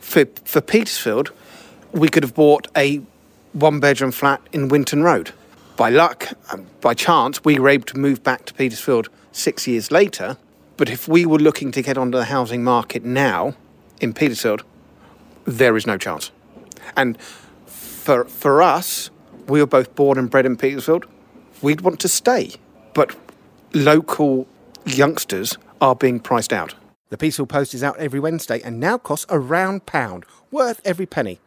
For 0.00 0.26
for 0.44 0.60
Petersfield, 0.60 1.32
we 1.92 2.08
could 2.08 2.22
have 2.22 2.34
bought 2.34 2.68
a 2.76 3.02
one 3.52 3.80
bedroom 3.80 4.12
flat 4.12 4.40
in 4.52 4.68
Winton 4.68 5.02
Road. 5.02 5.32
By 5.76 5.90
luck, 5.90 6.28
um, 6.50 6.66
by 6.80 6.94
chance, 6.94 7.44
we 7.44 7.58
were 7.58 7.68
able 7.68 7.86
to 7.86 7.98
move 7.98 8.22
back 8.22 8.44
to 8.46 8.54
Petersfield 8.54 9.08
six 9.32 9.66
years 9.66 9.90
later. 9.90 10.36
But 10.76 10.90
if 10.90 11.06
we 11.06 11.26
were 11.26 11.38
looking 11.38 11.70
to 11.72 11.82
get 11.82 11.98
onto 11.98 12.18
the 12.18 12.24
housing 12.24 12.64
market 12.64 13.04
now 13.04 13.54
in 14.00 14.12
Petersfield, 14.12 14.62
there 15.44 15.76
is 15.76 15.86
no 15.86 15.96
chance. 15.96 16.30
And 16.96 17.20
for 17.66 18.24
for 18.24 18.62
us, 18.62 19.10
we 19.48 19.60
were 19.60 19.66
both 19.66 19.94
born 19.94 20.18
and 20.18 20.30
bred 20.30 20.46
in 20.46 20.56
Petersfield. 20.56 21.06
We'd 21.60 21.82
want 21.82 22.00
to 22.00 22.08
stay, 22.08 22.52
but 22.94 23.14
local 23.74 24.46
youngsters 24.84 25.56
are 25.80 25.94
being 25.94 26.20
priced 26.20 26.52
out. 26.52 26.74
The 27.10 27.18
Petersfield 27.18 27.48
Post 27.48 27.74
is 27.74 27.82
out 27.82 27.98
every 27.98 28.20
Wednesday 28.20 28.60
and 28.62 28.80
now 28.80 28.98
costs 28.98 29.26
a 29.28 29.38
round 29.38 29.86
pound, 29.86 30.24
worth 30.50 30.80
every 30.84 31.06
penny. 31.06 31.40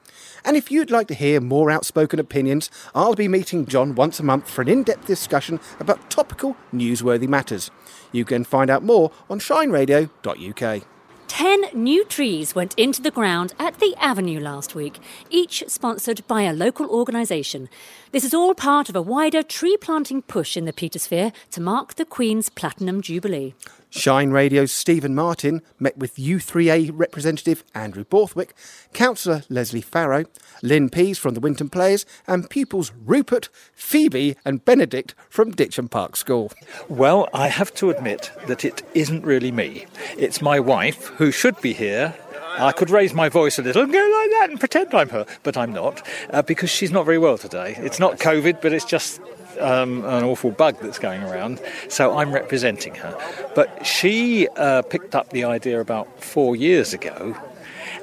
And 0.43 0.55
if 0.55 0.69
you'd 0.71 0.91
like 0.91 1.07
to 1.07 1.15
hear 1.15 1.41
more 1.41 1.71
outspoken 1.71 2.19
opinions, 2.19 2.69
I'll 2.93 3.15
be 3.15 3.27
meeting 3.27 3.65
John 3.65 3.95
once 3.95 4.19
a 4.19 4.23
month 4.23 4.49
for 4.49 4.61
an 4.61 4.67
in 4.67 4.83
depth 4.83 5.07
discussion 5.07 5.59
about 5.79 6.09
topical, 6.11 6.55
newsworthy 6.73 7.27
matters. 7.27 7.71
You 8.11 8.25
can 8.25 8.43
find 8.43 8.69
out 8.69 8.83
more 8.83 9.11
on 9.29 9.39
shineradio.uk. 9.39 10.85
Ten 11.27 11.65
new 11.73 12.05
trees 12.05 12.53
went 12.53 12.73
into 12.77 13.01
the 13.01 13.11
ground 13.11 13.53
at 13.59 13.79
the 13.79 13.95
Avenue 13.99 14.39
last 14.39 14.75
week, 14.75 14.99
each 15.29 15.63
sponsored 15.67 16.25
by 16.27 16.43
a 16.43 16.53
local 16.53 16.87
organisation. 16.87 17.67
This 18.11 18.23
is 18.23 18.33
all 18.33 18.53
part 18.53 18.89
of 18.89 18.95
a 18.95 19.01
wider 19.01 19.41
tree 19.41 19.75
planting 19.75 20.21
push 20.21 20.55
in 20.55 20.65
the 20.65 20.73
Petersphere 20.73 21.33
to 21.51 21.61
mark 21.61 21.95
the 21.95 22.05
Queen's 22.05 22.49
Platinum 22.49 23.01
Jubilee. 23.01 23.55
Shine 23.95 24.31
Radio's 24.31 24.73
Stephen 24.73 25.15
Martin 25.15 25.61
met 25.79 25.97
with 25.97 26.17
U3A 26.17 26.91
representative 26.93 27.63
Andrew 27.73 28.03
Borthwick, 28.03 28.53
Councillor 28.91 29.43
Leslie 29.47 29.79
Farrow, 29.79 30.25
Lynn 30.61 30.89
Pease 30.89 31.17
from 31.17 31.33
the 31.33 31.39
Winton 31.39 31.69
Players, 31.69 32.05
and 32.27 32.49
pupils 32.49 32.91
Rupert, 33.05 33.47
Phoebe, 33.73 34.35
and 34.43 34.65
Benedict 34.65 35.15
from 35.29 35.53
Ditcham 35.53 35.89
Park 35.89 36.17
School. 36.17 36.51
Well, 36.89 37.29
I 37.33 37.47
have 37.47 37.73
to 37.75 37.89
admit 37.89 38.31
that 38.47 38.65
it 38.65 38.83
isn't 38.93 39.25
really 39.25 39.51
me. 39.51 39.85
It's 40.17 40.41
my 40.41 40.59
wife, 40.59 41.07
who 41.15 41.31
should 41.31 41.59
be 41.61 41.71
here, 41.71 42.15
I 42.57 42.71
could 42.71 42.89
raise 42.89 43.13
my 43.13 43.27
voice 43.27 43.59
a 43.59 43.61
little 43.61 43.83
and 43.83 43.91
go 43.91 43.99
like 43.99 44.29
that 44.31 44.49
and 44.49 44.59
pretend 44.59 44.93
I'm 44.93 45.09
her, 45.09 45.25
but 45.43 45.57
I'm 45.57 45.73
not 45.73 46.05
uh, 46.29 46.41
because 46.41 46.69
she's 46.69 46.91
not 46.91 47.05
very 47.05 47.17
well 47.17 47.37
today. 47.37 47.75
It's 47.79 47.99
not 47.99 48.17
COVID, 48.17 48.61
but 48.61 48.71
it's 48.71 48.85
just 48.85 49.19
um, 49.59 50.03
an 50.05 50.23
awful 50.23 50.51
bug 50.51 50.77
that's 50.81 50.99
going 50.99 51.23
around. 51.23 51.61
So 51.89 52.17
I'm 52.17 52.31
representing 52.31 52.95
her. 52.95 53.17
But 53.55 53.85
she 53.85 54.47
uh, 54.49 54.81
picked 54.83 55.15
up 55.15 55.29
the 55.29 55.43
idea 55.43 55.79
about 55.79 56.23
four 56.23 56.55
years 56.55 56.93
ago 56.93 57.35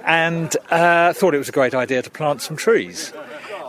and 0.04 0.56
uh, 0.70 1.12
thought 1.12 1.34
it 1.34 1.38
was 1.38 1.48
a 1.48 1.52
great 1.52 1.74
idea 1.74 2.02
to 2.02 2.10
plant 2.10 2.42
some 2.42 2.56
trees 2.56 3.12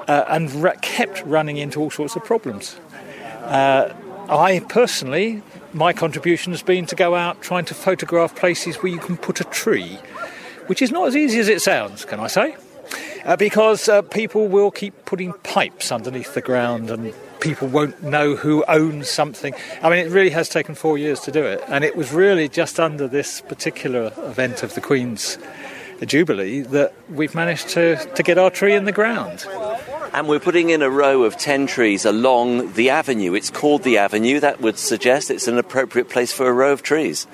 uh, 0.08 0.26
and 0.28 0.52
re- 0.56 0.78
kept 0.82 1.24
running 1.26 1.58
into 1.58 1.80
all 1.80 1.90
sorts 1.90 2.16
of 2.16 2.24
problems. 2.24 2.76
Uh, 3.44 3.94
I 4.30 4.60
personally, 4.70 5.44
my 5.74 5.94
contribution 5.94 6.54
has 6.54 6.64
been 6.64 6.86
to 6.88 6.96
go 6.96 7.16
out 7.16 7.42
trying 7.42 7.66
to 7.66 7.74
photograph 7.74 8.36
places 8.36 8.78
where 8.78 8.92
you 8.92 9.00
can 9.00 9.18
put 9.18 9.42
a 9.42 9.44
tree, 9.46 10.00
which 10.68 10.82
is 10.82 10.92
not 10.92 11.08
as 11.08 11.16
easy 11.16 11.40
as 11.40 11.50
it 11.50 11.62
sounds, 11.62 12.06
can 12.06 12.20
I 12.20 12.28
say? 12.28 12.56
Uh, 13.26 13.36
because 13.36 13.88
uh, 13.88 14.02
people 14.02 14.48
will 14.48 14.72
keep 14.72 15.06
putting 15.06 15.34
pipes 15.44 15.92
underneath 15.92 16.34
the 16.34 16.42
ground 16.42 16.90
and 16.90 17.14
people 17.44 17.68
won't 17.68 18.02
know 18.02 18.38
who 18.38 18.64
owns 18.70 19.10
something. 19.10 19.54
I 19.82 19.90
mean, 19.90 20.00
it 20.00 20.10
really 20.10 20.30
has 20.30 20.48
taken 20.48 20.76
four 20.76 20.98
years 20.98 21.20
to 21.22 21.32
do 21.32 21.44
it, 21.44 21.62
and 21.68 21.84
it 21.84 21.98
was 21.98 22.14
really 22.14 22.48
just 22.48 22.80
under 22.80 23.06
this 23.06 23.42
particular 23.42 24.14
event 24.18 24.64
of 24.64 24.74
the 24.76 24.82
Queen's 24.82 25.38
Jubilee 26.06 26.62
that 26.62 26.94
we've 27.10 27.36
managed 27.36 27.68
to, 27.70 27.98
to 28.16 28.24
get 28.24 28.38
our 28.38 28.50
tree 28.50 28.74
in 28.74 28.86
the 28.86 28.94
ground. 28.94 29.46
And 30.14 30.28
we're 30.28 30.40
putting 30.40 30.70
in 30.70 30.84
a 30.84 30.92
row 30.92 31.24
of 31.24 31.38
10 31.38 31.66
trees 31.66 32.06
along 32.06 32.74
the 32.74 32.92
avenue. 32.92 33.34
It's 33.34 33.50
called 33.50 33.82
the 33.82 33.98
avenue. 33.98 34.40
That 34.40 34.62
would 34.62 34.78
suggest 34.78 35.32
it's 35.32 35.48
an 35.48 35.58
appropriate 35.58 36.10
place 36.10 36.32
for 36.32 36.48
a 36.48 36.54
row 36.54 36.72
of 36.72 36.84
trees. 36.84 37.26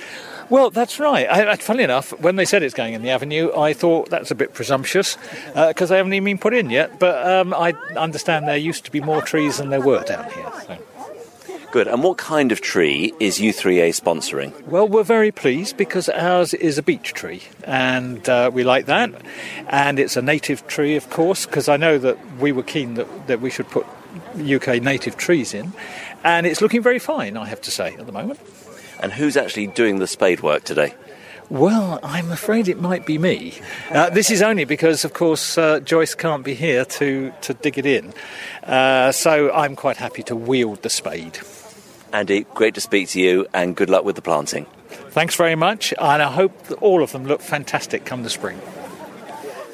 Well, 0.50 0.70
that's 0.72 0.98
right. 0.98 1.30
I, 1.30 1.56
funnily 1.58 1.84
enough, 1.84 2.18
when 2.22 2.38
they 2.38 2.46
said 2.46 2.64
it's 2.64 2.74
going 2.74 2.94
in 2.94 3.02
the 3.02 3.10
avenue, 3.10 3.52
I 3.56 3.74
thought 3.74 4.10
that's 4.10 4.32
a 4.32 4.36
bit 4.36 4.54
presumptuous 4.54 5.18
because 5.48 5.82
uh, 5.82 5.94
they 5.94 5.98
haven't 5.98 6.14
even 6.14 6.24
been 6.24 6.38
put 6.40 6.54
in 6.54 6.70
yet. 6.70 7.00
But 7.00 7.28
um, 7.28 7.54
I 7.54 7.74
understand 7.98 8.48
there 8.48 8.58
used 8.58 8.86
to 8.86 8.92
be 8.92 9.02
more 9.02 9.22
trees 9.22 9.58
than 9.58 9.70
there 9.70 9.82
were 9.82 10.04
down 10.04 10.32
here. 10.32 10.52
So. 10.66 10.78
Good. 11.72 11.88
And 11.88 12.02
what 12.02 12.18
kind 12.18 12.52
of 12.52 12.62
tree 12.62 13.14
is 13.20 13.38
U3A 13.38 13.90
sponsoring? 13.90 14.60
Well, 14.66 14.88
we're 14.88 15.04
very 15.04 15.32
pleased 15.32 15.78
because 15.78 16.10
ours 16.10 16.56
is 16.56 16.80
a 16.80 16.84
beech 16.84 17.14
tree, 17.14 17.44
and 17.64 18.28
uh, 18.28 18.50
we 18.52 18.64
like 18.64 18.88
that. 18.88 19.12
And 19.68 20.00
it's 20.00 20.18
a 20.18 20.22
native 20.24 20.66
tree, 20.66 20.96
of 20.96 21.12
course, 21.12 21.46
because 21.46 21.70
I 21.70 21.78
know 21.78 22.00
that 22.00 22.18
we 22.38 22.52
were 22.52 22.64
keen 22.64 22.96
that, 22.96 23.28
that 23.28 23.40
we 23.40 23.52
should 23.52 23.68
put 23.68 23.86
UK 24.40 24.82
native 24.82 25.16
trees 25.16 25.54
in. 25.54 25.74
And 26.24 26.48
it's 26.48 26.60
looking 26.60 26.82
very 26.82 26.98
fine, 26.98 27.38
I 27.38 27.46
have 27.46 27.62
to 27.62 27.72
say, 27.72 27.94
at 27.94 28.08
the 28.08 28.12
moment. 28.12 28.40
And 29.00 29.14
who's 29.14 29.38
actually 29.38 29.68
doing 29.68 30.00
the 30.00 30.08
spade 30.08 30.42
work 30.42 30.64
today? 30.64 30.96
Well, 31.50 32.00
I'm 32.04 32.32
afraid 32.32 32.68
it 32.68 32.80
might 32.80 33.06
be 33.06 33.18
me. 33.18 33.56
Uh, 33.92 34.10
this 34.10 34.30
is 34.30 34.42
only 34.42 34.66
because, 34.66 35.06
of 35.06 35.14
course, 35.14 35.58
uh, 35.58 35.80
Joyce 35.80 36.16
can't 36.16 36.44
be 36.44 36.56
here 36.56 36.86
to, 36.86 37.32
to 37.42 37.54
dig 37.54 37.78
it 37.78 37.86
in. 37.86 38.14
Uh, 38.64 39.12
so 39.12 39.52
I'm 39.52 39.76
quite 39.76 39.98
happy 39.98 40.24
to 40.24 40.36
wield 40.36 40.82
the 40.82 40.90
spade. 40.90 41.40
Andy, 42.12 42.46
great 42.56 42.74
to 42.74 42.82
speak 42.82 43.10
to 43.10 43.22
you 43.22 43.48
and 43.54 43.76
good 43.76 43.90
luck 43.90 44.04
with 44.04 44.16
the 44.16 44.22
planting. 44.22 44.66
Thanks 45.10 45.36
very 45.36 45.56
much, 45.56 45.94
and 46.00 46.22
I 46.22 46.32
hope 46.32 46.64
that 46.64 46.76
all 46.80 47.04
of 47.04 47.12
them 47.12 47.26
look 47.26 47.42
fantastic 47.42 48.06
come 48.06 48.24
the 48.24 48.30
spring. 48.30 48.60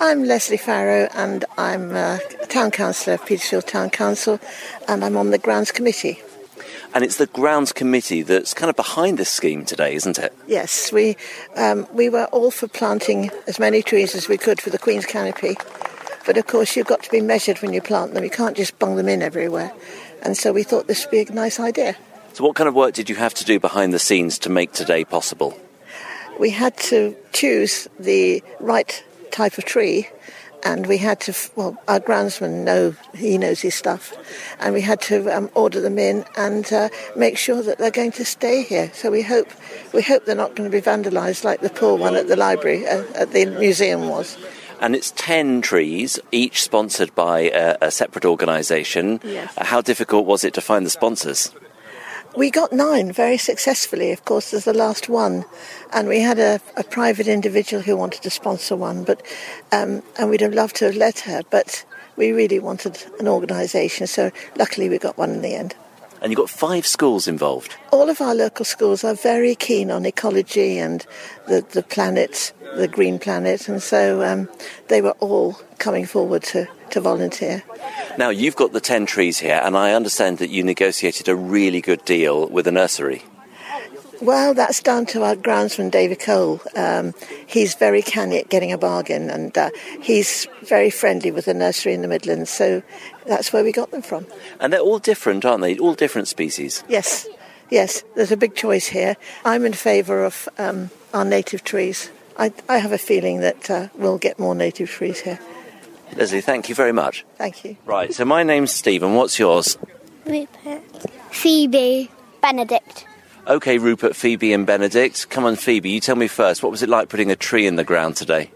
I'm 0.01 0.25
Leslie 0.25 0.57
Farrow, 0.57 1.07
and 1.13 1.45
I'm 1.57 1.95
a 1.95 2.19
town 2.49 2.71
councillor 2.71 3.15
of 3.15 3.25
Petersfield 3.25 3.67
Town 3.67 3.89
Council, 3.89 4.39
and 4.87 5.05
I'm 5.05 5.15
on 5.15 5.31
the 5.31 5.37
grounds 5.37 5.71
committee. 5.71 6.21
And 6.93 7.03
it's 7.03 7.15
the 7.17 7.27
grounds 7.27 7.71
committee 7.71 8.21
that's 8.21 8.53
kind 8.53 8.69
of 8.69 8.75
behind 8.75 9.17
this 9.17 9.29
scheme 9.29 9.63
today, 9.63 9.95
isn't 9.95 10.19
it? 10.19 10.33
Yes, 10.47 10.91
we 10.91 11.15
um, 11.55 11.87
we 11.93 12.09
were 12.09 12.25
all 12.25 12.51
for 12.51 12.67
planting 12.67 13.31
as 13.47 13.59
many 13.59 13.81
trees 13.81 14.15
as 14.15 14.27
we 14.27 14.37
could 14.37 14.59
for 14.59 14.69
the 14.69 14.77
Queen's 14.77 15.05
canopy, 15.05 15.55
but 16.25 16.37
of 16.37 16.47
course 16.47 16.75
you've 16.75 16.87
got 16.87 17.03
to 17.03 17.11
be 17.11 17.21
measured 17.21 17.61
when 17.61 17.73
you 17.73 17.81
plant 17.81 18.13
them. 18.13 18.23
You 18.23 18.29
can't 18.29 18.57
just 18.57 18.77
bung 18.79 18.97
them 18.97 19.07
in 19.07 19.21
everywhere, 19.21 19.71
and 20.21 20.37
so 20.37 20.51
we 20.51 20.63
thought 20.63 20.87
this 20.87 21.05
would 21.05 21.11
be 21.11 21.21
a 21.21 21.33
nice 21.33 21.59
idea. 21.59 21.95
So, 22.35 22.43
what 22.43 22.57
kind 22.57 22.67
of 22.67 22.75
work 22.75 22.93
did 22.93 23.09
you 23.09 23.15
have 23.15 23.33
to 23.35 23.45
do 23.45 23.61
behind 23.61 23.93
the 23.93 23.97
scenes 23.97 24.37
to 24.39 24.49
make 24.49 24.73
today 24.73 25.05
possible? 25.05 25.57
We 26.37 26.49
had 26.49 26.75
to 26.91 27.15
choose 27.31 27.87
the 27.97 28.43
right 28.59 29.01
type 29.31 29.57
of 29.57 29.63
tree, 29.63 30.09
and 30.61 30.85
we 30.85 30.97
had 30.97 31.21
to, 31.21 31.33
well, 31.55 31.81
our 31.87 32.01
groundsman 32.01 32.65
know, 32.65 32.93
he 33.15 33.37
knows 33.37 33.61
his 33.61 33.73
stuff, 33.73 34.13
and 34.59 34.73
we 34.73 34.81
had 34.81 34.99
to 35.03 35.33
um, 35.33 35.49
order 35.55 35.79
them 35.79 35.97
in 35.97 36.25
and 36.35 36.73
uh, 36.73 36.89
make 37.15 37.37
sure 37.37 37.63
that 37.63 37.77
they're 37.77 37.89
going 37.89 38.11
to 38.11 38.25
stay 38.25 38.63
here. 38.63 38.91
So 38.93 39.11
we 39.11 39.21
hope, 39.21 39.47
we 39.93 40.01
hope 40.01 40.25
they're 40.25 40.35
not 40.35 40.57
going 40.57 40.69
to 40.69 40.77
be 40.77 40.83
vandalised 40.83 41.45
like 41.45 41.61
the 41.61 41.69
poor 41.69 41.97
one 41.97 42.17
at 42.17 42.27
the 42.27 42.35
library, 42.35 42.85
uh, 42.85 43.05
at 43.15 43.31
the 43.31 43.45
museum 43.45 44.09
was 44.09 44.37
and 44.81 44.93
it's 44.93 45.11
10 45.15 45.61
trees, 45.61 46.19
each 46.33 46.61
sponsored 46.61 47.15
by 47.15 47.49
a, 47.53 47.77
a 47.81 47.91
separate 47.91 48.25
organisation. 48.25 49.21
Yes. 49.23 49.53
How 49.57 49.79
difficult 49.79 50.25
was 50.25 50.43
it 50.43 50.53
to 50.55 50.61
find 50.61 50.85
the 50.85 50.89
sponsors? 50.89 51.49
We 52.37 52.51
got 52.51 52.73
nine 52.73 53.13
very 53.13 53.37
successfully, 53.37 54.11
of 54.11 54.25
course, 54.25 54.53
as 54.53 54.65
the 54.65 54.73
last 54.73 55.07
one. 55.07 55.45
And 55.93 56.09
we 56.09 56.19
had 56.19 56.37
a, 56.37 56.59
a 56.75 56.83
private 56.83 57.29
individual 57.29 57.81
who 57.81 57.95
wanted 57.95 58.23
to 58.23 58.29
sponsor 58.29 58.75
one, 58.75 59.05
but 59.05 59.21
um, 59.71 60.03
and 60.19 60.29
we'd 60.29 60.41
have 60.41 60.53
loved 60.53 60.75
to 60.77 60.85
have 60.85 60.97
let 60.97 61.19
her, 61.19 61.43
but 61.49 61.85
we 62.17 62.31
really 62.31 62.59
wanted 62.59 63.05
an 63.19 63.29
organisation, 63.29 64.05
so 64.07 64.31
luckily 64.57 64.89
we 64.89 64.97
got 64.97 65.17
one 65.17 65.31
in 65.31 65.41
the 65.41 65.55
end. 65.55 65.75
And 66.21 66.31
you've 66.31 66.37
got 66.37 66.49
five 66.49 66.87
schools 66.87 67.27
involved. 67.27 67.75
All 67.91 68.09
of 68.09 68.21
our 68.21 68.33
local 68.33 68.65
schools 68.65 69.03
are 69.03 69.13
very 69.13 69.55
keen 69.55 69.91
on 69.91 70.05
ecology 70.05 70.77
and 70.77 71.05
the, 71.47 71.65
the 71.71 71.83
planet, 71.83 72.53
the 72.75 72.87
green 72.87 73.19
planet, 73.19 73.67
and 73.67 73.81
so 73.81 74.23
um, 74.23 74.49
they 74.87 75.01
were 75.01 75.15
all 75.19 75.53
coming 75.77 76.05
forward 76.05 76.43
to, 76.43 76.67
to 76.91 77.01
volunteer. 77.01 77.63
Now, 78.17 78.29
you've 78.29 78.55
got 78.55 78.71
the 78.71 78.79
10 78.79 79.05
trees 79.05 79.39
here, 79.39 79.61
and 79.63 79.77
I 79.77 79.93
understand 79.93 80.37
that 80.37 80.49
you 80.49 80.63
negotiated 80.63 81.27
a 81.27 81.35
really 81.35 81.81
good 81.81 82.03
deal 82.05 82.47
with 82.47 82.65
a 82.67 82.71
nursery. 82.71 83.23
Well, 84.21 84.53
that's 84.53 84.81
down 84.81 85.05
to 85.07 85.23
our 85.23 85.35
groundsman, 85.35 85.91
David 85.91 86.19
Cole. 86.19 86.61
Um, 86.75 87.13
he's 87.45 87.75
very 87.75 88.01
canny 88.01 88.37
at 88.37 88.49
getting 88.49 88.71
a 88.71 88.77
bargain, 88.77 89.29
and 89.29 89.55
uh, 89.57 89.69
he's 90.01 90.47
very 90.63 90.89
friendly 90.89 91.31
with 91.31 91.45
the 91.45 91.53
nursery 91.53 91.93
in 91.93 92.01
the 92.01 92.07
Midlands, 92.07 92.49
so 92.49 92.81
that's 93.25 93.51
where 93.51 93.63
we 93.63 93.71
got 93.71 93.91
them 93.91 94.01
from. 94.01 94.25
And 94.59 94.71
they're 94.71 94.79
all 94.79 94.99
different, 94.99 95.45
aren't 95.45 95.61
they? 95.61 95.77
All 95.77 95.93
different 95.93 96.27
species? 96.27 96.83
Yes, 96.87 97.27
yes, 97.69 98.03
there's 98.15 98.31
a 98.31 98.37
big 98.37 98.55
choice 98.55 98.87
here. 98.87 99.17
I'm 99.43 99.65
in 99.65 99.73
favour 99.73 100.23
of 100.23 100.47
um, 100.57 100.91
our 101.13 101.25
native 101.25 101.63
trees. 101.63 102.09
I, 102.37 102.53
I, 102.67 102.77
have 102.79 102.91
a 102.91 102.97
feeling 102.97 103.39
that 103.41 103.69
uh, 103.69 103.87
we'll 103.95 104.17
get 104.17 104.39
more 104.39 104.55
native 104.55 104.89
trees 104.89 105.21
here. 105.21 105.39
Leslie, 106.15 106.41
thank 106.41 106.67
you 106.69 106.75
very 106.75 106.91
much. 106.91 107.25
Thank 107.37 107.63
you. 107.63 107.77
Right, 107.85 108.13
so 108.13 108.25
my 108.25 108.43
name's 108.43 108.71
Stephen. 108.71 109.15
What's 109.15 109.39
yours? 109.39 109.77
Rupert. 110.25 110.83
Phoebe. 111.31 112.09
Benedict. 112.41 113.05
Okay, 113.47 113.77
Rupert, 113.77 114.15
Phoebe, 114.15 114.53
and 114.53 114.65
Benedict. 114.65 115.29
Come 115.29 115.45
on, 115.45 115.55
Phoebe, 115.55 115.89
you 115.89 115.99
tell 115.99 116.15
me 116.15 116.27
first. 116.27 116.63
What 116.63 116.71
was 116.71 116.81
it 116.81 116.89
like 116.89 117.09
putting 117.09 117.29
a 117.29 117.35
tree 117.35 117.67
in 117.67 117.75
the 117.75 117.83
ground 117.83 118.15
today? 118.15 118.49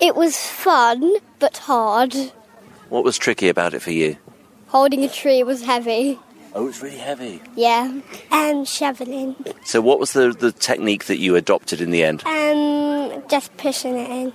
It 0.00 0.14
was 0.14 0.36
fun, 0.36 1.16
but 1.40 1.56
hard. 1.58 2.14
What 2.88 3.02
was 3.02 3.18
tricky 3.18 3.48
about 3.48 3.74
it 3.74 3.82
for 3.82 3.90
you? 3.90 4.16
Holding 4.68 5.02
a 5.02 5.08
tree 5.08 5.42
was 5.42 5.64
heavy. 5.64 6.20
Oh, 6.54 6.68
it's 6.68 6.82
really 6.82 6.98
heavy. 6.98 7.40
Yeah. 7.56 8.00
And 8.30 8.68
shoveling. 8.68 9.34
So, 9.64 9.80
what 9.80 9.98
was 9.98 10.12
the, 10.12 10.32
the 10.32 10.52
technique 10.52 11.06
that 11.06 11.18
you 11.18 11.34
adopted 11.34 11.80
in 11.80 11.90
the 11.90 12.04
end? 12.04 12.22
Um, 12.24 13.22
just 13.28 13.56
pushing 13.56 13.96
it 13.96 14.10
in. 14.10 14.32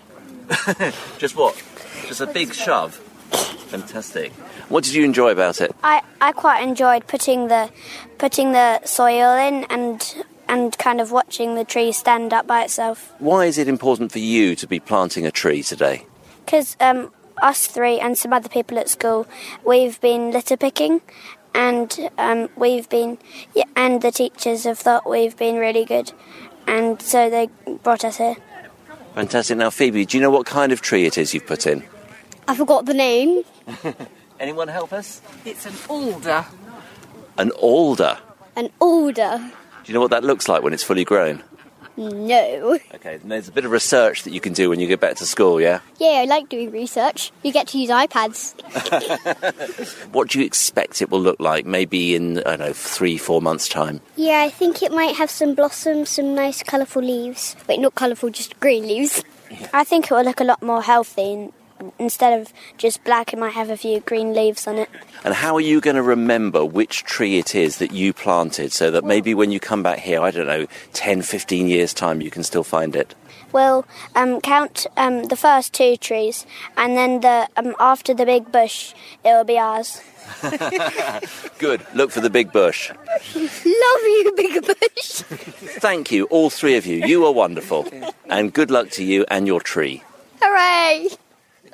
just 1.18 1.36
what? 1.36 1.62
Just 2.08 2.22
a 2.22 2.28
big 2.28 2.54
shove? 2.54 3.00
Fantastic. 3.32 4.32
What 4.70 4.84
did 4.84 4.94
you 4.94 5.04
enjoy 5.04 5.32
about 5.32 5.62
it? 5.62 5.76
I, 5.84 6.02
I 6.22 6.32
quite 6.32 6.62
enjoyed 6.62 7.08
putting 7.08 7.48
the 7.48 7.70
putting 8.18 8.54
the 8.54 8.84
soil 8.86 9.36
in 9.36 9.66
and 9.66 10.26
and 10.48 10.78
kind 10.78 11.02
of 11.02 11.12
watching 11.12 11.56
the 11.56 11.66
tree 11.66 11.92
stand 11.92 12.34
up 12.34 12.48
by 12.48 12.64
itself. 12.64 13.14
Why 13.20 13.46
is 13.46 13.58
it 13.58 13.68
important 13.68 14.12
for 14.12 14.20
you 14.20 14.56
to 14.56 14.68
be 14.68 14.80
planting 14.80 15.26
a 15.26 15.32
tree 15.32 15.64
today? 15.64 16.06
Because 16.46 16.78
um, 16.80 17.12
us 17.42 17.68
three 17.68 18.00
and 18.00 18.18
some 18.18 18.32
other 18.32 18.50
people 18.50 18.80
at 18.80 18.90
school, 18.90 19.28
we've 19.66 20.00
been 20.00 20.32
litter 20.32 20.56
picking, 20.56 21.02
and 21.54 22.10
um, 22.18 22.50
we've 22.56 22.88
been 22.88 23.18
yeah, 23.54 23.66
and 23.76 24.02
the 24.02 24.12
teachers 24.12 24.64
have 24.64 24.80
thought 24.80 25.10
we've 25.10 25.36
been 25.38 25.58
really 25.58 25.84
good, 25.84 26.14
and 26.66 27.02
so 27.02 27.30
they 27.30 27.50
brought 27.84 28.06
us 28.06 28.18
here. 28.18 28.36
Fantastic. 29.16 29.58
Now, 29.58 29.72
Phoebe, 29.72 30.06
do 30.06 30.18
you 30.18 30.22
know 30.22 30.30
what 30.30 30.46
kind 30.46 30.72
of 30.72 30.82
tree 30.82 31.06
it 31.06 31.18
is 31.18 31.34
you've 31.34 31.48
put 31.48 31.66
in? 31.66 31.84
I 32.48 32.56
forgot 32.56 32.86
the 32.86 32.94
name. 32.94 33.44
Anyone 34.40 34.68
help 34.68 34.94
us? 34.94 35.22
It's 35.46 35.66
an 35.66 35.74
alder. 35.90 36.46
An 37.38 37.52
alder? 37.52 38.18
An 38.56 38.70
alder. 38.80 39.38
Do 39.84 39.92
you 39.92 39.94
know 39.94 40.02
what 40.02 40.12
that 40.12 40.24
looks 40.24 40.48
like 40.48 40.64
when 40.64 40.74
it's 40.74 40.84
fully 40.84 41.04
grown? 41.04 41.44
No. 41.98 42.78
Okay, 42.94 43.18
there's 43.24 43.48
a 43.48 43.52
bit 43.52 43.66
of 43.66 43.72
research 43.72 44.24
that 44.24 44.32
you 44.32 44.40
can 44.40 44.54
do 44.54 44.70
when 44.70 44.80
you 44.80 44.86
get 44.88 45.00
back 45.00 45.16
to 45.16 45.26
school, 45.26 45.60
yeah? 45.60 45.80
Yeah, 45.98 46.20
I 46.22 46.26
like 46.26 46.48
doing 46.48 46.70
research. 46.72 47.32
You 47.42 47.52
get 47.52 47.68
to 47.70 47.80
use 47.80 47.90
iPads. 47.90 48.54
what 50.14 50.30
do 50.30 50.40
you 50.40 50.46
expect 50.46 51.02
it 51.02 51.10
will 51.10 51.22
look 51.22 51.40
like 51.40 51.66
maybe 51.66 52.14
in, 52.16 52.38
I 52.40 52.56
don't 52.56 52.60
know, 52.60 52.74
three, 52.74 53.18
four 53.18 53.42
months' 53.42 53.68
time? 53.68 54.02
Yeah, 54.16 54.42
I 54.42 54.50
think 54.50 54.84
it 54.84 54.92
might 54.92 55.16
have 55.16 55.32
some 55.32 55.56
blossoms, 55.56 56.12
some 56.12 56.36
nice 56.36 56.62
colourful 56.62 57.02
leaves. 57.02 57.56
Wait, 57.68 57.80
not 57.80 57.96
colourful, 57.96 58.30
just 58.30 58.60
green 58.60 58.88
leaves. 58.88 59.24
I 59.74 59.84
think 59.84 60.06
it 60.06 60.12
will 60.12 60.24
look 60.24 60.40
a 60.40 60.44
lot 60.44 60.62
more 60.62 60.84
healthy. 60.84 61.50
Instead 62.00 62.40
of 62.40 62.54
just 62.78 63.04
black, 63.04 63.34
it 63.34 63.40
might 63.40 63.54
have 63.54 63.70
a 63.70 63.78
few 63.78 64.00
green 64.00 64.34
leaves 64.34 64.68
on 64.68 64.78
it. 64.78 64.90
And 65.24 65.34
how 65.34 65.56
are 65.56 65.62
you 65.62 65.82
going 65.82 65.96
to 65.96 66.04
remember 66.04 66.64
which 66.66 67.04
tree 67.04 67.38
it 67.38 67.56
is 67.56 67.78
that 67.78 67.92
you 67.92 68.14
planted 68.14 68.72
so 68.72 68.92
that 68.92 69.04
maybe 69.04 69.34
when 69.34 69.52
you 69.52 69.60
come 69.60 69.84
back 69.84 70.00
here, 70.00 70.22
I 70.22 70.32
don't 70.32 70.48
know, 70.48 70.68
10, 70.94 71.22
15 71.22 71.68
years' 71.68 71.94
time, 71.94 72.22
you 72.22 72.32
can 72.32 72.44
still 72.44 72.64
find 72.64 72.96
it? 72.96 73.16
We'll 73.52 73.86
um, 74.16 74.42
count 74.42 74.88
um, 74.98 75.26
the 75.26 75.36
first 75.36 75.74
two 75.74 75.96
trees, 75.98 76.46
and 76.76 76.98
then 76.98 77.22
the 77.22 77.48
um, 77.56 77.76
after 77.80 78.14
the 78.14 78.26
big 78.26 78.52
bush, 78.52 78.94
it 79.24 79.30
will 79.30 79.46
be 79.46 79.58
ours. 79.58 80.02
Good. 81.58 81.86
Look 81.94 82.12
for 82.12 82.20
the 82.20 82.30
big 82.30 82.52
bush. 82.52 82.92
Love 83.36 83.46
you, 83.66 84.34
big 84.36 84.66
bush. 84.66 85.24
Thank 85.80 86.12
you, 86.12 86.26
all 86.26 86.50
three 86.50 86.76
of 86.76 86.86
you. 86.86 87.06
You 87.06 87.26
are 87.26 87.32
wonderful. 87.32 87.88
And 88.30 88.54
good 88.54 88.70
luck 88.70 88.90
to 88.92 89.04
you 89.04 89.26
and 89.30 89.48
your 89.48 89.62
tree. 89.62 90.04
Hooray! 90.42 91.08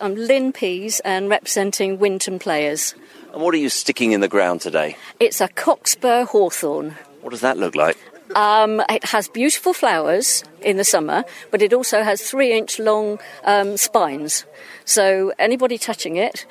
I'm 0.03 0.15
Lynn 0.15 0.51
Pease 0.51 0.99
and 1.05 1.29
representing 1.29 1.97
Winton 1.97 2.37
Players. 2.37 2.93
And 3.31 3.41
what 3.41 3.53
are 3.53 3.57
you 3.57 3.69
sticking 3.69 4.11
in 4.11 4.19
the 4.19 4.27
ground 4.27 4.59
today? 4.59 4.97
It's 5.21 5.39
a 5.39 5.47
cockspur 5.47 6.25
hawthorn. 6.25 6.97
What 7.21 7.29
does 7.29 7.39
that 7.39 7.57
look 7.57 7.73
like? 7.73 7.97
Um, 8.35 8.81
it 8.89 9.05
has 9.05 9.29
beautiful 9.29 9.71
flowers 9.71 10.43
in 10.59 10.75
the 10.75 10.83
summer, 10.83 11.23
but 11.51 11.61
it 11.61 11.71
also 11.71 12.03
has 12.03 12.21
three 12.21 12.51
inch 12.51 12.79
long 12.79 13.17
um, 13.45 13.77
spines. 13.77 14.43
So 14.83 15.31
anybody 15.39 15.77
touching 15.77 16.17
it, 16.17 16.45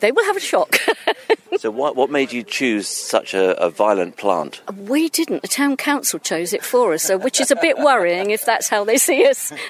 they 0.00 0.12
will 0.12 0.26
have 0.26 0.36
a 0.36 0.40
shock. 0.40 0.76
so, 1.56 1.70
what, 1.70 1.96
what 1.96 2.10
made 2.10 2.34
you 2.34 2.42
choose 2.42 2.86
such 2.86 3.32
a, 3.32 3.58
a 3.58 3.70
violent 3.70 4.18
plant? 4.18 4.60
we 4.76 5.08
didn't. 5.08 5.40
The 5.40 5.48
town 5.48 5.78
council 5.78 6.18
chose 6.18 6.52
it 6.52 6.62
for 6.62 6.92
us, 6.92 7.04
so 7.04 7.16
which 7.16 7.40
is 7.40 7.50
a 7.50 7.56
bit 7.56 7.78
worrying 7.78 8.30
if 8.30 8.44
that's 8.44 8.68
how 8.68 8.84
they 8.84 8.98
see 8.98 9.26
us. 9.26 9.54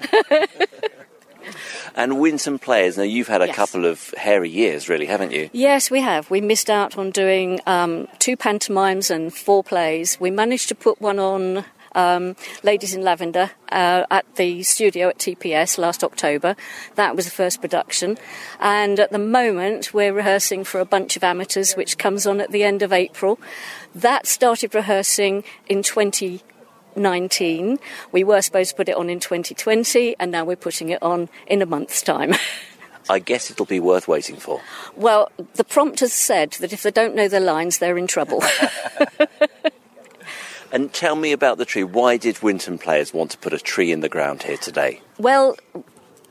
And 1.94 2.20
Winton 2.20 2.58
Players, 2.58 2.96
now 2.96 3.02
you've 3.04 3.28
had 3.28 3.42
a 3.42 3.46
Yes. 3.46 3.56
couple 3.56 3.84
of 3.86 4.14
hairy 4.16 4.48
years, 4.50 4.88
really, 4.88 5.06
haven't 5.06 5.32
you? 5.32 5.50
Yes, 5.52 5.90
we 5.90 6.00
have. 6.00 6.30
We 6.30 6.40
missed 6.40 6.70
out 6.70 6.96
on 6.98 7.10
doing 7.10 7.60
um, 7.66 8.08
two 8.18 8.36
pantomimes 8.36 9.10
and 9.10 9.32
four 9.34 9.62
plays. 9.64 10.18
We 10.20 10.30
managed 10.30 10.68
to 10.68 10.74
put 10.74 11.00
one 11.00 11.18
on. 11.18 11.64
Um, 11.92 12.36
Ladies 12.62 12.94
in 12.94 13.02
Lavender 13.02 13.50
uh, 13.72 14.04
at 14.12 14.24
the 14.36 14.62
studio 14.62 15.08
at 15.08 15.18
TPS 15.18 15.76
last 15.76 16.04
October. 16.04 16.54
That 16.94 17.16
was 17.16 17.24
the 17.24 17.32
first 17.32 17.60
production. 17.60 18.16
And 18.60 19.00
at 19.00 19.10
the 19.10 19.18
moment, 19.18 19.92
we're 19.92 20.12
rehearsing 20.12 20.62
for 20.62 20.78
a 20.78 20.84
bunch 20.84 21.16
of 21.16 21.24
amateurs, 21.24 21.72
which 21.74 21.98
comes 21.98 22.28
on 22.28 22.40
at 22.40 22.52
the 22.52 22.62
end 22.62 22.82
of 22.82 22.92
April. 22.92 23.40
That 23.92 24.28
started 24.28 24.72
rehearsing 24.72 25.42
in 25.68 25.82
2019. 26.94 27.78
We 28.12 28.24
were 28.24 28.42
supposed 28.42 28.70
to 28.70 28.76
put 28.76 28.88
it 28.88 28.96
on 28.96 29.10
in 29.10 29.20
2020, 29.20 30.16
and 30.18 30.30
now 30.30 30.44
we're 30.44 30.56
putting 30.56 30.90
it 30.90 31.02
on 31.02 31.28
in 31.46 31.62
a 31.62 31.66
month's 31.66 32.02
time. 32.02 32.34
I 33.08 33.18
guess 33.18 33.50
it'll 33.50 33.66
be 33.66 33.80
worth 33.80 34.06
waiting 34.06 34.36
for. 34.36 34.60
Well, 34.94 35.32
the 35.54 35.64
prompters 35.64 36.12
said 36.12 36.52
that 36.60 36.72
if 36.72 36.82
they 36.82 36.90
don't 36.90 37.14
know 37.14 37.26
their 37.26 37.40
lines, 37.40 37.78
they're 37.78 37.98
in 37.98 38.06
trouble. 38.06 38.42
And 40.72 40.92
tell 40.92 41.16
me 41.16 41.32
about 41.32 41.58
the 41.58 41.64
tree. 41.64 41.82
Why 41.82 42.16
did 42.16 42.42
Winton 42.42 42.78
Players 42.78 43.12
want 43.12 43.32
to 43.32 43.38
put 43.38 43.52
a 43.52 43.58
tree 43.58 43.90
in 43.90 44.00
the 44.00 44.08
ground 44.08 44.44
here 44.44 44.56
today? 44.56 45.00
well, 45.18 45.56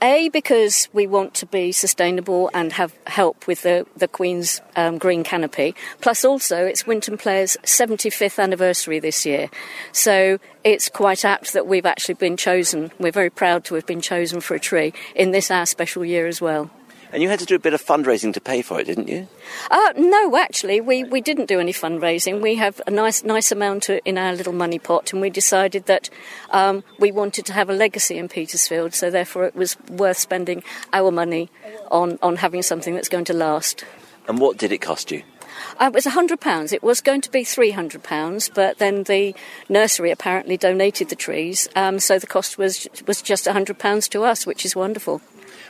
A, 0.01 0.29
because 0.29 0.87
we 0.93 1.07
want 1.07 1.33
to 1.35 1.45
be 1.45 1.71
sustainable 1.71 2.49
and 2.53 2.73
have 2.73 2.97
help 3.05 3.47
with 3.47 3.63
the, 3.63 3.85
the 3.97 4.07
Queen's 4.07 4.61
um, 4.75 4.97
green 4.97 5.23
canopy. 5.23 5.75
Plus, 5.99 6.23
also, 6.23 6.65
it's 6.65 6.87
Winton 6.87 7.17
Players' 7.17 7.57
75th 7.63 8.41
anniversary 8.41 8.99
this 8.99 9.25
year. 9.25 9.49
So 9.91 10.39
it's 10.63 10.89
quite 10.89 11.25
apt 11.25 11.53
that 11.53 11.67
we've 11.67 11.85
actually 11.85 12.15
been 12.15 12.37
chosen. 12.37 12.91
We're 12.99 13.11
very 13.11 13.29
proud 13.29 13.65
to 13.65 13.75
have 13.75 13.85
been 13.85 14.01
chosen 14.01 14.39
for 14.41 14.55
a 14.55 14.59
tree 14.59 14.93
in 15.15 15.31
this 15.31 15.51
our 15.51 15.65
special 15.65 16.05
year 16.05 16.27
as 16.27 16.41
well. 16.41 16.69
And 17.11 17.23
you 17.23 17.29
had 17.29 17.39
to 17.39 17.45
do 17.45 17.55
a 17.55 17.59
bit 17.59 17.73
of 17.73 17.83
fundraising 17.83 18.33
to 18.33 18.41
pay 18.41 18.61
for 18.61 18.79
it, 18.79 18.85
didn't 18.85 19.07
you? 19.07 19.27
Uh, 19.71 19.93
no, 19.97 20.37
actually, 20.37 20.79
we, 20.79 21.03
we 21.03 21.21
didn't 21.21 21.47
do 21.47 21.59
any 21.59 21.73
fundraising. 21.73 22.39
We 22.39 22.55
have 22.55 22.79
a 22.85 22.91
nice 22.91 23.23
nice 23.23 23.51
amount 23.51 23.89
in 23.89 24.17
our 24.17 24.33
little 24.33 24.53
money 24.53 24.77
pot, 24.77 25.11
and 25.11 25.21
we 25.21 25.31
decided 25.31 25.87
that 25.87 26.09
um, 26.51 26.83
we 26.99 27.11
wanted 27.11 27.45
to 27.47 27.53
have 27.53 27.69
a 27.69 27.73
legacy 27.73 28.17
in 28.17 28.29
Petersfield, 28.29 28.93
so 28.93 29.09
therefore 29.09 29.45
it 29.45 29.55
was 29.55 29.75
worth 29.89 30.17
spending 30.17 30.63
our 30.93 31.11
money 31.11 31.49
on, 31.89 32.19
on 32.21 32.37
having 32.37 32.61
something 32.61 32.93
that's 32.93 33.09
going 33.09 33.25
to 33.25 33.33
last. 33.33 33.85
And 34.27 34.39
what 34.39 34.57
did 34.57 34.71
it 34.71 34.77
cost 34.77 35.09
you? 35.09 35.23
Uh, 35.79 35.85
it 35.85 35.93
was 35.93 36.05
£100. 36.05 36.73
It 36.73 36.83
was 36.83 37.01
going 37.01 37.21
to 37.21 37.31
be 37.31 37.41
£300, 37.41 38.53
but 38.53 38.77
then 38.77 39.03
the 39.03 39.33
nursery 39.67 40.11
apparently 40.11 40.57
donated 40.57 41.09
the 41.09 41.15
trees, 41.15 41.67
um, 41.75 41.99
so 41.99 42.19
the 42.19 42.27
cost 42.27 42.57
was, 42.57 42.87
was 43.07 43.21
just 43.21 43.45
£100 43.45 44.09
to 44.09 44.23
us, 44.23 44.45
which 44.45 44.63
is 44.63 44.75
wonderful. 44.75 45.21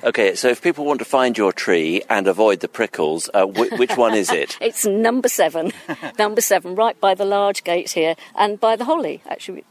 Okay, 0.03 0.35
so 0.35 0.47
if 0.47 0.61
people 0.61 0.85
want 0.85 0.99
to 0.99 1.05
find 1.05 1.37
your 1.37 1.51
tree 1.53 2.01
and 2.09 2.27
avoid 2.27 2.59
the 2.61 2.67
prickles, 2.67 3.29
uh, 3.33 3.45
wh- 3.45 3.77
which 3.77 3.95
one 3.97 4.13
is 4.15 4.31
it? 4.31 4.57
It's 4.61 4.85
number 4.85 5.29
seven, 5.29 5.71
number 6.19 6.41
seven, 6.41 6.75
right 6.75 6.99
by 6.99 7.15
the 7.15 7.25
large 7.25 7.63
gate 7.63 7.91
here, 7.91 8.15
and 8.35 8.59
by 8.59 8.75
the 8.75 8.85
holly. 8.85 9.21
Actually, 9.27 9.63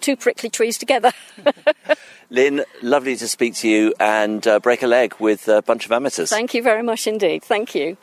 two 0.00 0.16
prickly 0.16 0.50
trees 0.50 0.78
together. 0.78 1.12
Lynn, 2.30 2.64
lovely 2.82 3.16
to 3.16 3.28
speak 3.28 3.54
to 3.56 3.68
you 3.68 3.94
and 4.00 4.46
uh, 4.46 4.58
break 4.58 4.82
a 4.82 4.86
leg 4.86 5.14
with 5.20 5.46
a 5.48 5.62
bunch 5.62 5.84
of 5.86 5.92
amateurs. 5.92 6.30
Thank 6.30 6.54
you 6.54 6.62
very 6.62 6.82
much 6.82 7.06
indeed. 7.06 7.44
Thank 7.44 7.74
you. 7.74 7.96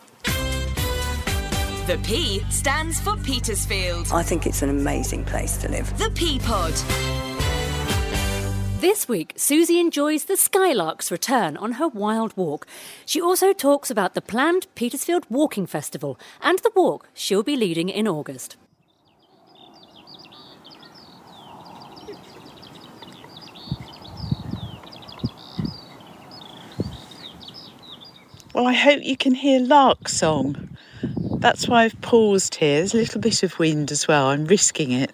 The 1.86 2.00
P 2.02 2.40
stands 2.50 3.02
for 3.02 3.18
Petersfield. 3.18 4.08
I 4.14 4.24
think 4.24 4.46
it's 4.48 4.62
an 4.62 4.70
amazing 4.70 5.26
place 5.26 5.58
to 5.58 5.68
live. 5.70 5.98
The 5.98 6.10
P 6.12 6.40
Pod. 6.40 6.72
This 8.84 9.08
week, 9.08 9.32
Susie 9.38 9.80
enjoys 9.80 10.26
the 10.26 10.36
Skylark's 10.36 11.10
return 11.10 11.56
on 11.56 11.72
her 11.80 11.88
Wilde 11.88 12.36
Walk. 12.36 12.68
She 13.06 13.22
also 13.22 13.54
talks 13.54 13.90
about 13.90 14.14
the 14.14 14.22
planned 14.22 14.68
Petersfield 14.76 15.26
Walking 15.30 15.66
Festival 15.66 16.20
and 16.42 16.60
the 16.60 16.72
walk 16.76 17.08
she'll 17.14 17.44
be 17.44 17.56
leading 17.56 17.88
in 17.88 18.10
August. 18.10 18.58
Well, 28.54 28.68
I 28.68 28.74
hope 28.74 29.02
you 29.02 29.16
can 29.16 29.36
hear 29.36 29.62
lark 29.62 30.10
song. 30.10 30.76
That's 31.38 31.70
why 31.70 31.86
I've 31.86 32.02
paused 32.02 32.56
here. 32.56 32.80
There's 32.80 32.94
a 32.94 32.98
little 32.98 33.22
bit 33.22 33.44
of 33.44 33.58
wind 33.60 33.94
as 33.94 34.10
well. 34.10 34.26
I'm 34.26 34.44
risking 34.44 34.92
it 34.92 35.14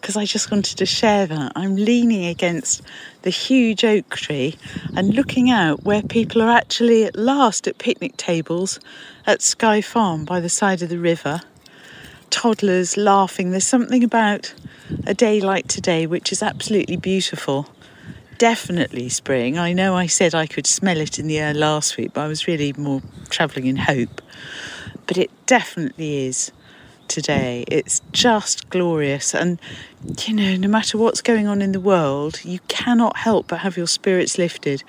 because 0.00 0.16
I 0.16 0.24
just 0.24 0.50
wanted 0.50 0.78
to 0.78 0.86
share 0.86 1.26
that. 1.26 1.52
I'm 1.54 1.76
leaning 1.76 2.24
against 2.24 2.82
the 3.22 3.30
huge 3.30 3.84
oak 3.84 4.16
tree 4.16 4.56
and 4.96 5.14
looking 5.14 5.50
out 5.50 5.84
where 5.84 6.02
people 6.02 6.40
are 6.42 6.50
actually 6.50 7.04
at 7.04 7.16
last 7.16 7.66
at 7.66 7.78
picnic 7.78 8.16
tables 8.16 8.80
at 9.26 9.42
Sky 9.42 9.80
Farm 9.80 10.24
by 10.24 10.40
the 10.40 10.48
side 10.48 10.82
of 10.82 10.88
the 10.88 10.98
river. 10.98 11.42
Toddlers 12.30 12.96
laughing. 12.96 13.50
There's 13.50 13.66
something 13.66 14.02
about 14.02 14.54
a 15.06 15.14
day 15.14 15.40
like 15.40 15.68
today 15.68 16.06
which 16.06 16.32
is 16.32 16.42
absolutely 16.42 16.96
beautiful 16.96 17.68
definitely 18.38 19.10
spring. 19.10 19.58
I 19.58 19.74
know 19.74 19.94
I 19.94 20.06
said 20.06 20.34
I 20.34 20.46
could 20.46 20.66
smell 20.66 20.96
it 20.96 21.18
in 21.18 21.26
the 21.26 21.38
air 21.38 21.52
last 21.52 21.98
week, 21.98 22.14
but 22.14 22.22
I 22.22 22.26
was 22.26 22.46
really 22.46 22.72
more 22.72 23.02
travelling 23.28 23.66
in 23.66 23.76
hope. 23.76 24.22
But 25.06 25.18
it 25.18 25.30
definitely 25.44 26.24
is 26.24 26.50
today. 27.10 27.64
It's 27.66 28.00
just 28.12 28.70
glorious. 28.70 29.34
And, 29.34 29.60
you 30.26 30.34
know, 30.34 30.56
no 30.56 30.68
matter 30.68 30.96
what's 30.96 31.20
going 31.20 31.46
on 31.46 31.60
in 31.60 31.72
the 31.72 31.80
world, 31.80 32.42
you 32.44 32.60
cannot 32.68 33.18
help 33.18 33.48
but 33.48 33.58
have 33.58 33.76
your 33.76 33.86
spirits 33.86 34.38
lifted 34.38 34.82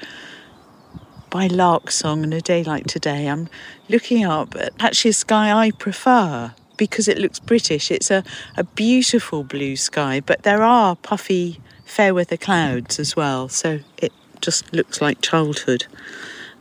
by 1.29 1.47
lark 1.47 1.91
song 1.91 2.23
on 2.23 2.31
a 2.31 2.41
day 2.41 2.63
like 2.63 2.85
today. 2.87 3.27
I'm 3.27 3.49
looking 3.89 4.23
up 4.23 4.55
at 4.55 4.73
actually 4.79 5.09
a 5.09 5.13
sky 5.13 5.51
I 5.51 5.71
prefer 5.71 6.53
because 6.77 7.07
it 7.07 7.17
looks 7.17 7.39
British. 7.39 7.91
It's 7.91 8.11
a, 8.11 8.23
a 8.55 8.63
beautiful 8.63 9.43
blue 9.43 9.75
sky, 9.75 10.21
but 10.21 10.43
there 10.43 10.63
are 10.63 10.95
puffy 10.95 11.59
fair 11.85 12.13
weather 12.13 12.37
clouds 12.37 12.99
as 12.99 13.15
well, 13.15 13.49
so 13.49 13.79
it 13.97 14.13
just 14.41 14.71
looks 14.73 15.01
like 15.01 15.21
childhood. 15.21 15.85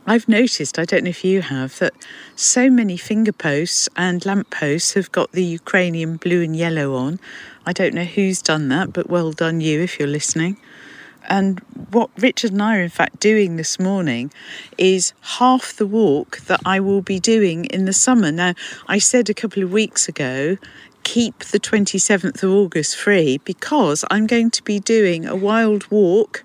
I've 0.05 0.27
noticed, 0.27 0.79
I 0.79 0.85
don't 0.85 1.03
know 1.03 1.11
if 1.11 1.23
you 1.23 1.41
have, 1.41 1.77
that 1.79 1.93
so 2.35 2.71
many 2.71 2.97
finger 2.97 3.31
posts 3.31 3.87
and 3.95 4.25
lamp 4.25 4.49
posts 4.49 4.93
have 4.93 5.11
got 5.11 5.31
the 5.31 5.43
Ukrainian 5.43 6.17
blue 6.17 6.41
and 6.41 6.55
yellow 6.55 6.95
on. 6.95 7.19
I 7.67 7.73
don't 7.73 7.93
know 7.93 8.03
who's 8.03 8.41
done 8.41 8.69
that, 8.69 8.93
but 8.93 9.09
well 9.09 9.31
done 9.31 9.61
you 9.61 9.79
if 9.81 9.99
you're 9.99 10.07
listening. 10.07 10.57
And 11.29 11.59
what 11.91 12.09
Richard 12.17 12.51
and 12.51 12.63
I 12.63 12.77
are 12.77 12.81
in 12.81 12.89
fact 12.89 13.19
doing 13.19 13.57
this 13.57 13.79
morning 13.79 14.33
is 14.77 15.13
half 15.21 15.73
the 15.73 15.85
walk 15.85 16.39
that 16.47 16.61
I 16.65 16.79
will 16.79 17.03
be 17.03 17.19
doing 17.19 17.65
in 17.65 17.85
the 17.85 17.93
summer. 17.93 18.31
Now, 18.31 18.55
I 18.87 18.97
said 18.97 19.29
a 19.29 19.35
couple 19.35 19.61
of 19.61 19.71
weeks 19.71 20.09
ago, 20.09 20.57
keep 21.03 21.39
the 21.45 21.59
27th 21.59 22.43
of 22.43 22.49
August 22.49 22.95
free 22.95 23.39
because 23.39 24.03
I'm 24.09 24.27
going 24.27 24.51
to 24.51 24.63
be 24.63 24.79
doing 24.79 25.25
a 25.25 25.35
Wilde 25.35 25.89
Walk 25.91 26.43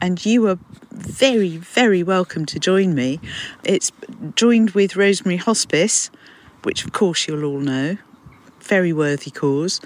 and 0.00 0.24
you 0.24 0.48
are 0.48 0.58
very, 0.90 1.56
very 1.56 2.02
welcome 2.02 2.46
to 2.46 2.58
join 2.58 2.94
me. 2.94 3.20
It's 3.64 3.92
joined 4.34 4.70
with 4.70 4.96
Rosemary 4.96 5.36
Hospice, 5.36 6.10
which 6.62 6.84
of 6.84 6.92
course 6.92 7.26
you'll 7.26 7.44
all 7.44 7.60
know, 7.60 7.98
very 8.60 8.92
worthy 8.92 9.30
cause. 9.30 9.80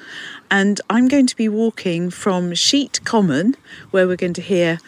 And 0.50 0.80
I'm 0.88 1.08
going 1.08 1.26
to 1.26 1.36
be 1.36 1.48
walking 1.48 2.10
from 2.10 2.54
Sheet 2.54 3.00
Common, 3.04 3.56
where 3.90 4.06
we're 4.06 4.16
going 4.16 4.34
to 4.34 4.42
hear 4.42 4.78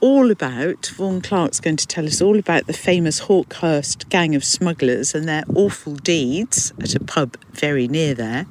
all 0.00 0.30
about, 0.30 0.86
Vaughan 0.96 1.20
Clark's 1.20 1.60
going 1.60 1.76
to 1.76 1.86
tell 1.86 2.06
us 2.06 2.22
all 2.22 2.38
about 2.38 2.66
the 2.66 2.72
famous 2.72 3.22
Hawkhurst 3.22 4.08
gang 4.08 4.34
of 4.34 4.44
smugglers 4.44 5.14
and 5.14 5.28
their 5.28 5.44
awful 5.54 5.94
deeds 5.94 6.72
at 6.80 6.94
a 6.94 7.00
pub 7.00 7.36
very 7.52 7.86
near 7.86 8.14
there. 8.14 8.46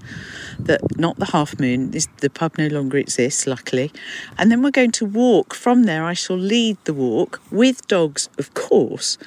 That 0.60 0.98
not 0.98 1.18
the 1.18 1.26
Half 1.26 1.60
Moon, 1.60 1.92
this, 1.92 2.08
the 2.18 2.30
pub 2.30 2.58
no 2.58 2.68
longer 2.68 2.98
exists, 2.98 3.48
luckily. 3.48 3.92
And 4.38 4.52
then 4.52 4.62
we're 4.62 4.72
going 4.72 4.92
to 4.94 5.06
walk 5.06 5.54
from 5.54 5.84
there. 5.84 6.04
I 6.04 6.14
shall 6.14 6.38
lead 6.38 6.78
the 6.84 6.94
walk 6.94 7.42
with 7.50 7.88
dogs, 7.88 8.30
of 8.38 8.54
course, 8.54 9.18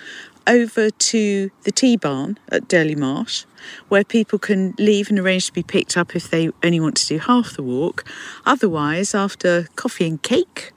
over 0.47 0.90
to 0.90 1.51
the 1.62 1.73
tea 1.73 1.97
barn 1.97 2.38
at 2.51 2.68
Durley 2.68 2.95
Marsh, 2.95 3.45
where 3.88 4.05
people 4.05 4.38
can 4.38 4.75
leave 4.79 5.09
and 5.09 5.18
arrange 5.18 5.47
to 5.47 5.53
be 5.53 5.62
picked 5.62 5.97
up 5.97 6.14
if 6.14 6.31
they 6.31 6.51
only 6.62 6.81
want 6.81 6.97
to 6.97 7.07
do 7.07 7.18
half 7.18 7.55
the 7.55 7.62
walk. 7.62 8.05
Otherwise, 8.45 9.14
after 9.14 9.68
coffee 9.77 10.07
and 10.07 10.23
cake, 10.23 10.73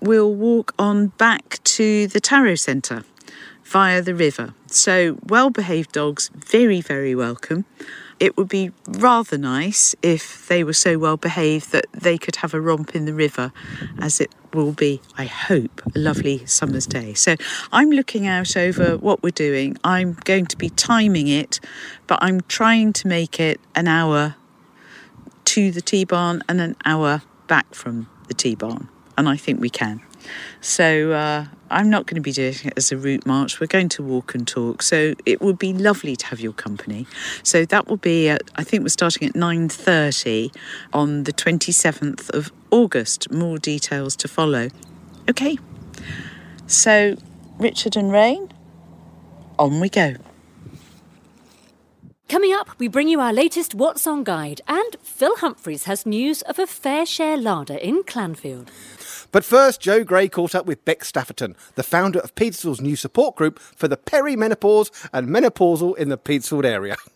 we'll 0.00 0.34
walk 0.34 0.74
on 0.78 1.08
back 1.08 1.62
to 1.64 2.06
the 2.06 2.20
Taro 2.20 2.54
Centre 2.54 3.04
via 3.64 4.02
the 4.02 4.14
river. 4.14 4.54
So, 4.66 5.18
well 5.26 5.50
behaved 5.50 5.92
dogs, 5.92 6.30
very, 6.34 6.80
very 6.80 7.14
welcome. 7.14 7.64
It 8.22 8.36
would 8.36 8.48
be 8.48 8.70
rather 8.86 9.36
nice 9.36 9.96
if 10.00 10.46
they 10.46 10.62
were 10.62 10.74
so 10.74 10.96
well 10.96 11.16
behaved 11.16 11.72
that 11.72 11.86
they 11.92 12.16
could 12.16 12.36
have 12.36 12.54
a 12.54 12.60
romp 12.60 12.94
in 12.94 13.04
the 13.04 13.12
river, 13.12 13.52
as 13.98 14.20
it 14.20 14.32
will 14.54 14.70
be, 14.70 15.00
I 15.18 15.24
hope, 15.24 15.82
a 15.92 15.98
lovely 15.98 16.46
summer's 16.46 16.86
day. 16.86 17.14
So 17.14 17.34
I'm 17.72 17.90
looking 17.90 18.28
out 18.28 18.56
over 18.56 18.96
what 18.96 19.24
we're 19.24 19.30
doing. 19.30 19.76
I'm 19.82 20.12
going 20.22 20.46
to 20.46 20.56
be 20.56 20.70
timing 20.70 21.26
it, 21.26 21.58
but 22.06 22.20
I'm 22.22 22.42
trying 22.42 22.92
to 22.92 23.08
make 23.08 23.40
it 23.40 23.60
an 23.74 23.88
hour 23.88 24.36
to 25.46 25.72
the 25.72 25.80
tea 25.80 26.04
barn 26.04 26.44
and 26.48 26.60
an 26.60 26.76
hour 26.84 27.22
back 27.48 27.74
from 27.74 28.08
the 28.28 28.34
tea 28.34 28.54
barn. 28.54 28.88
And 29.18 29.28
I 29.28 29.36
think 29.36 29.60
we 29.60 29.68
can. 29.68 30.00
So 30.60 31.12
uh, 31.12 31.46
I'm 31.70 31.90
not 31.90 32.06
going 32.06 32.16
to 32.16 32.20
be 32.20 32.32
doing 32.32 32.54
it 32.64 32.74
as 32.76 32.92
a 32.92 32.96
route 32.96 33.26
march. 33.26 33.60
We're 33.60 33.66
going 33.66 33.88
to 33.90 34.02
walk 34.02 34.34
and 34.34 34.46
talk. 34.46 34.82
So 34.82 35.14
it 35.26 35.40
would 35.40 35.58
be 35.58 35.72
lovely 35.72 36.16
to 36.16 36.26
have 36.26 36.40
your 36.40 36.52
company. 36.52 37.06
So 37.42 37.64
that 37.64 37.88
will 37.88 37.96
be, 37.96 38.28
at, 38.28 38.42
I 38.56 38.64
think 38.64 38.82
we're 38.82 38.88
starting 38.88 39.28
at 39.28 39.34
9.30 39.34 40.54
on 40.92 41.24
the 41.24 41.32
27th 41.32 42.30
of 42.30 42.52
August. 42.70 43.30
More 43.30 43.58
details 43.58 44.16
to 44.16 44.28
follow. 44.28 44.68
Okay. 45.28 45.58
So 46.66 47.16
Richard 47.58 47.96
and 47.96 48.12
Rain, 48.12 48.52
on 49.58 49.80
we 49.80 49.88
go. 49.88 50.16
Coming 52.32 52.54
up, 52.54 52.70
we 52.78 52.88
bring 52.88 53.08
you 53.08 53.20
our 53.20 53.30
latest 53.30 53.74
What's 53.74 54.06
On 54.06 54.24
guide, 54.24 54.62
and 54.66 54.96
Phil 55.02 55.36
Humphreys 55.36 55.84
has 55.84 56.06
news 56.06 56.40
of 56.40 56.58
a 56.58 56.62
Fareshare 56.62 57.40
larder 57.40 57.74
in 57.76 58.04
Clanfield. 58.04 58.68
But 59.32 59.44
first, 59.44 59.80
Joe 59.80 60.04
Gray 60.04 60.28
caught 60.28 60.54
up 60.54 60.66
with 60.66 60.84
Beck 60.84 61.00
Stafferton, 61.00 61.56
the 61.74 61.82
founder 61.82 62.20
of 62.20 62.34
Petersfield's 62.34 62.82
new 62.82 62.96
support 62.96 63.34
group 63.34 63.58
for 63.58 63.88
the 63.88 63.96
perimenopause 63.96 64.90
and 65.12 65.28
menopausal 65.28 65.96
in 65.96 66.10
the 66.10 66.18
Petersfield 66.18 66.66
area. 66.66 66.96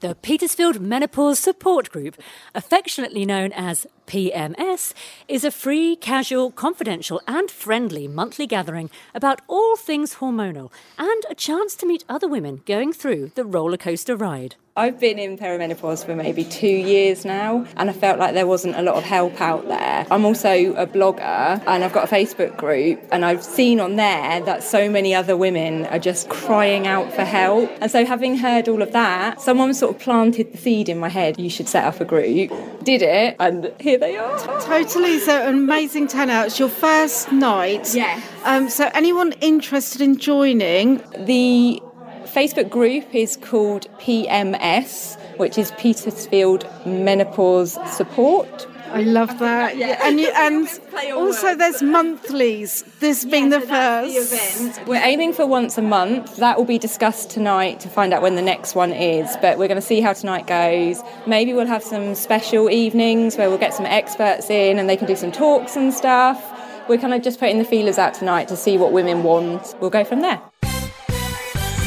The 0.00 0.14
Petersfield 0.14 0.80
Menopause 0.80 1.38
Support 1.38 1.90
Group, 1.90 2.16
affectionately 2.54 3.26
known 3.26 3.52
as 3.52 3.86
PMS, 4.06 4.94
is 5.28 5.44
a 5.44 5.50
free, 5.50 5.94
casual, 5.96 6.50
confidential, 6.50 7.20
and 7.26 7.50
friendly 7.50 8.08
monthly 8.08 8.46
gathering 8.46 8.88
about 9.14 9.42
all 9.46 9.76
things 9.76 10.16
hormonal 10.16 10.72
and 10.96 11.22
a 11.28 11.34
chance 11.34 11.74
to 11.76 11.86
meet 11.86 12.04
other 12.08 12.28
women 12.28 12.62
going 12.64 12.94
through 12.94 13.32
the 13.34 13.44
roller 13.44 13.76
coaster 13.76 14.16
ride. 14.16 14.56
I've 14.76 14.98
been 14.98 15.20
in 15.20 15.38
perimenopause 15.38 16.04
for 16.04 16.16
maybe 16.16 16.42
two 16.42 16.66
years 16.66 17.24
now, 17.24 17.64
and 17.76 17.88
I 17.88 17.92
felt 17.92 18.18
like 18.18 18.34
there 18.34 18.48
wasn't 18.48 18.74
a 18.74 18.82
lot 18.82 18.96
of 18.96 19.04
help 19.04 19.40
out 19.40 19.68
there. 19.68 20.04
I'm 20.10 20.24
also 20.24 20.50
a 20.74 20.84
blogger, 20.84 21.62
and 21.64 21.84
I've 21.84 21.92
got 21.92 22.10
a 22.10 22.12
Facebook 22.12 22.56
group, 22.56 23.00
and 23.12 23.24
I've 23.24 23.44
seen 23.44 23.78
on 23.78 23.94
there 23.94 24.40
that 24.40 24.64
so 24.64 24.90
many 24.90 25.14
other 25.14 25.36
women 25.36 25.86
are 25.86 26.00
just 26.00 26.28
crying 26.28 26.88
out 26.88 27.12
for 27.12 27.22
help. 27.22 27.70
And 27.80 27.88
so, 27.88 28.04
having 28.04 28.36
heard 28.36 28.68
all 28.68 28.82
of 28.82 28.90
that, 28.90 29.40
someone 29.40 29.74
sort 29.74 29.94
of 29.94 30.02
planted 30.02 30.52
the 30.52 30.58
seed 30.58 30.88
in 30.88 30.98
my 30.98 31.08
head 31.08 31.38
you 31.38 31.50
should 31.50 31.68
set 31.68 31.84
up 31.84 32.00
a 32.00 32.04
group. 32.04 32.50
Did 32.82 33.02
it, 33.02 33.36
and 33.38 33.72
here 33.78 33.96
they 33.96 34.16
are. 34.16 34.60
Totally. 34.60 35.20
So, 35.20 35.40
an 35.40 35.54
amazing 35.54 36.08
turnout. 36.08 36.46
It's 36.46 36.58
your 36.58 36.68
first 36.68 37.30
night. 37.30 37.94
Yeah. 37.94 38.20
Um, 38.42 38.68
so, 38.68 38.90
anyone 38.92 39.34
interested 39.40 40.00
in 40.00 40.18
joining? 40.18 41.00
The 41.16 41.80
Facebook 42.34 42.68
group 42.68 43.14
is 43.14 43.36
called 43.36 43.86
PMS, 44.00 45.16
which 45.36 45.56
is 45.56 45.70
Petersfield 45.78 46.68
Menopause 46.84 47.78
Support. 47.96 48.66
I 48.88 49.02
love 49.02 49.38
that. 49.38 49.76
Yeah, 49.76 50.00
and 50.02 50.18
you, 50.18 50.32
and 50.34 50.68
also 51.12 51.54
there's 51.54 51.80
monthlies. 51.80 52.82
This 52.98 53.24
being 53.24 53.50
the 53.50 53.60
first. 53.60 54.84
We're 54.84 55.00
aiming 55.00 55.34
for 55.34 55.46
once 55.46 55.78
a 55.78 55.82
month. 55.82 56.38
That 56.38 56.58
will 56.58 56.64
be 56.64 56.76
discussed 56.76 57.30
tonight 57.30 57.78
to 57.80 57.88
find 57.88 58.12
out 58.12 58.20
when 58.20 58.34
the 58.34 58.42
next 58.42 58.74
one 58.74 58.92
is. 58.92 59.36
But 59.40 59.56
we're 59.56 59.68
going 59.68 59.80
to 59.80 59.86
see 59.86 60.00
how 60.00 60.12
tonight 60.12 60.48
goes. 60.48 61.00
Maybe 61.28 61.52
we'll 61.52 61.68
have 61.68 61.84
some 61.84 62.16
special 62.16 62.68
evenings 62.68 63.36
where 63.36 63.48
we'll 63.48 63.58
get 63.58 63.74
some 63.74 63.86
experts 63.86 64.50
in 64.50 64.80
and 64.80 64.90
they 64.90 64.96
can 64.96 65.06
do 65.06 65.14
some 65.14 65.30
talks 65.30 65.76
and 65.76 65.94
stuff. 65.94 66.42
We're 66.88 66.98
kind 66.98 67.14
of 67.14 67.22
just 67.22 67.38
putting 67.38 67.58
the 67.58 67.64
feelers 67.64 67.96
out 67.96 68.12
tonight 68.12 68.48
to 68.48 68.56
see 68.56 68.76
what 68.76 68.90
women 68.90 69.22
want. 69.22 69.76
We'll 69.80 69.90
go 69.90 70.02
from 70.02 70.20
there. 70.20 70.42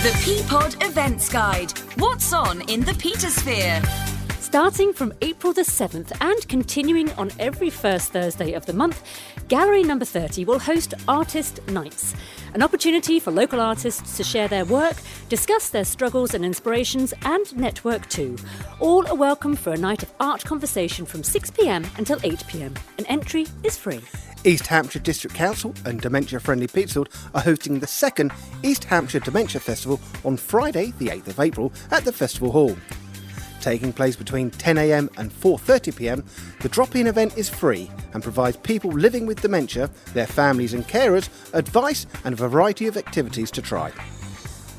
The 0.04 0.16
P 0.24 0.44
Pod 0.48 0.76
Events 0.84 1.28
Guide. 1.28 1.72
What's 1.96 2.32
on 2.32 2.62
in 2.70 2.82
the 2.82 2.92
Petersphere? 2.92 3.84
Starting 4.40 4.94
from 4.94 5.12
April 5.24 5.54
the 5.54 5.64
7th 5.64 6.16
and 6.22 6.48
continuing 6.48 7.12
on 7.14 7.32
every 7.40 7.72
first 7.72 8.14
Thursday 8.14 8.54
of 8.54 8.68
the 8.68 8.74
month, 8.74 9.04
Gallery 9.48 9.82
Number 9.82 10.06
30 10.06 10.46
will 10.46 10.60
host 10.60 10.94
Artist 11.08 11.68
Nights, 11.70 12.14
an 12.54 12.62
opportunity 12.62 13.20
for 13.20 13.32
local 13.32 13.60
artists 13.60 14.16
to 14.18 14.24
share 14.24 14.48
their 14.48 14.66
work, 14.66 14.98
discuss 15.30 15.70
their 15.70 15.84
struggles 15.84 16.36
and 16.36 16.46
inspirations, 16.46 17.12
and 17.24 17.58
network 17.58 18.08
too. 18.08 18.38
All 18.80 19.08
are 19.08 19.16
welcome 19.16 19.56
for 19.56 19.74
a 19.74 19.78
night 19.78 20.04
of 20.04 20.14
art 20.20 20.44
conversation 20.44 21.08
from 21.08 21.24
6pm 21.24 21.98
until 21.98 22.20
8pm. 22.20 22.78
An 23.00 23.06
entry 23.08 23.48
is 23.64 23.78
free. 23.78 24.02
East 24.48 24.68
Hampshire 24.68 25.00
District 25.00 25.36
Council 25.36 25.74
and 25.84 26.00
Dementia 26.00 26.40
Friendly 26.40 26.68
Petersfield 26.68 27.10
are 27.36 27.42
hosting 27.42 27.82
the 27.82 27.86
second 27.86 28.32
East 28.64 28.86
Hampshire 28.86 29.20
Dementia 29.20 29.60
Festival 29.60 30.00
on 30.24 30.38
Friday, 30.38 30.94
the 31.00 31.08
8th 31.08 31.28
of 31.28 31.40
April, 31.42 31.74
at 31.92 32.06
the 32.06 32.14
Festival 32.14 32.54
Hall. 32.54 32.78
Taking 33.60 33.92
place 33.92 34.16
between 34.16 34.50
10am 34.52 35.10
and 35.18 35.34
4.30pm, 35.34 36.24
the 36.62 36.70
drop-in 36.70 37.08
event 37.08 37.38
is 37.38 37.50
free 37.50 37.92
and 38.14 38.24
provides 38.24 38.56
people 38.56 38.90
living 38.90 39.26
with 39.26 39.42
dementia, 39.42 39.90
their 40.14 40.28
families 40.28 40.74
and 40.74 40.88
carers, 40.88 41.28
advice 41.54 42.08
and 42.24 42.32
a 42.32 42.38
variety 42.38 42.88
of 42.88 42.96
activities 42.96 43.52
to 43.52 43.62
try. 43.62 43.92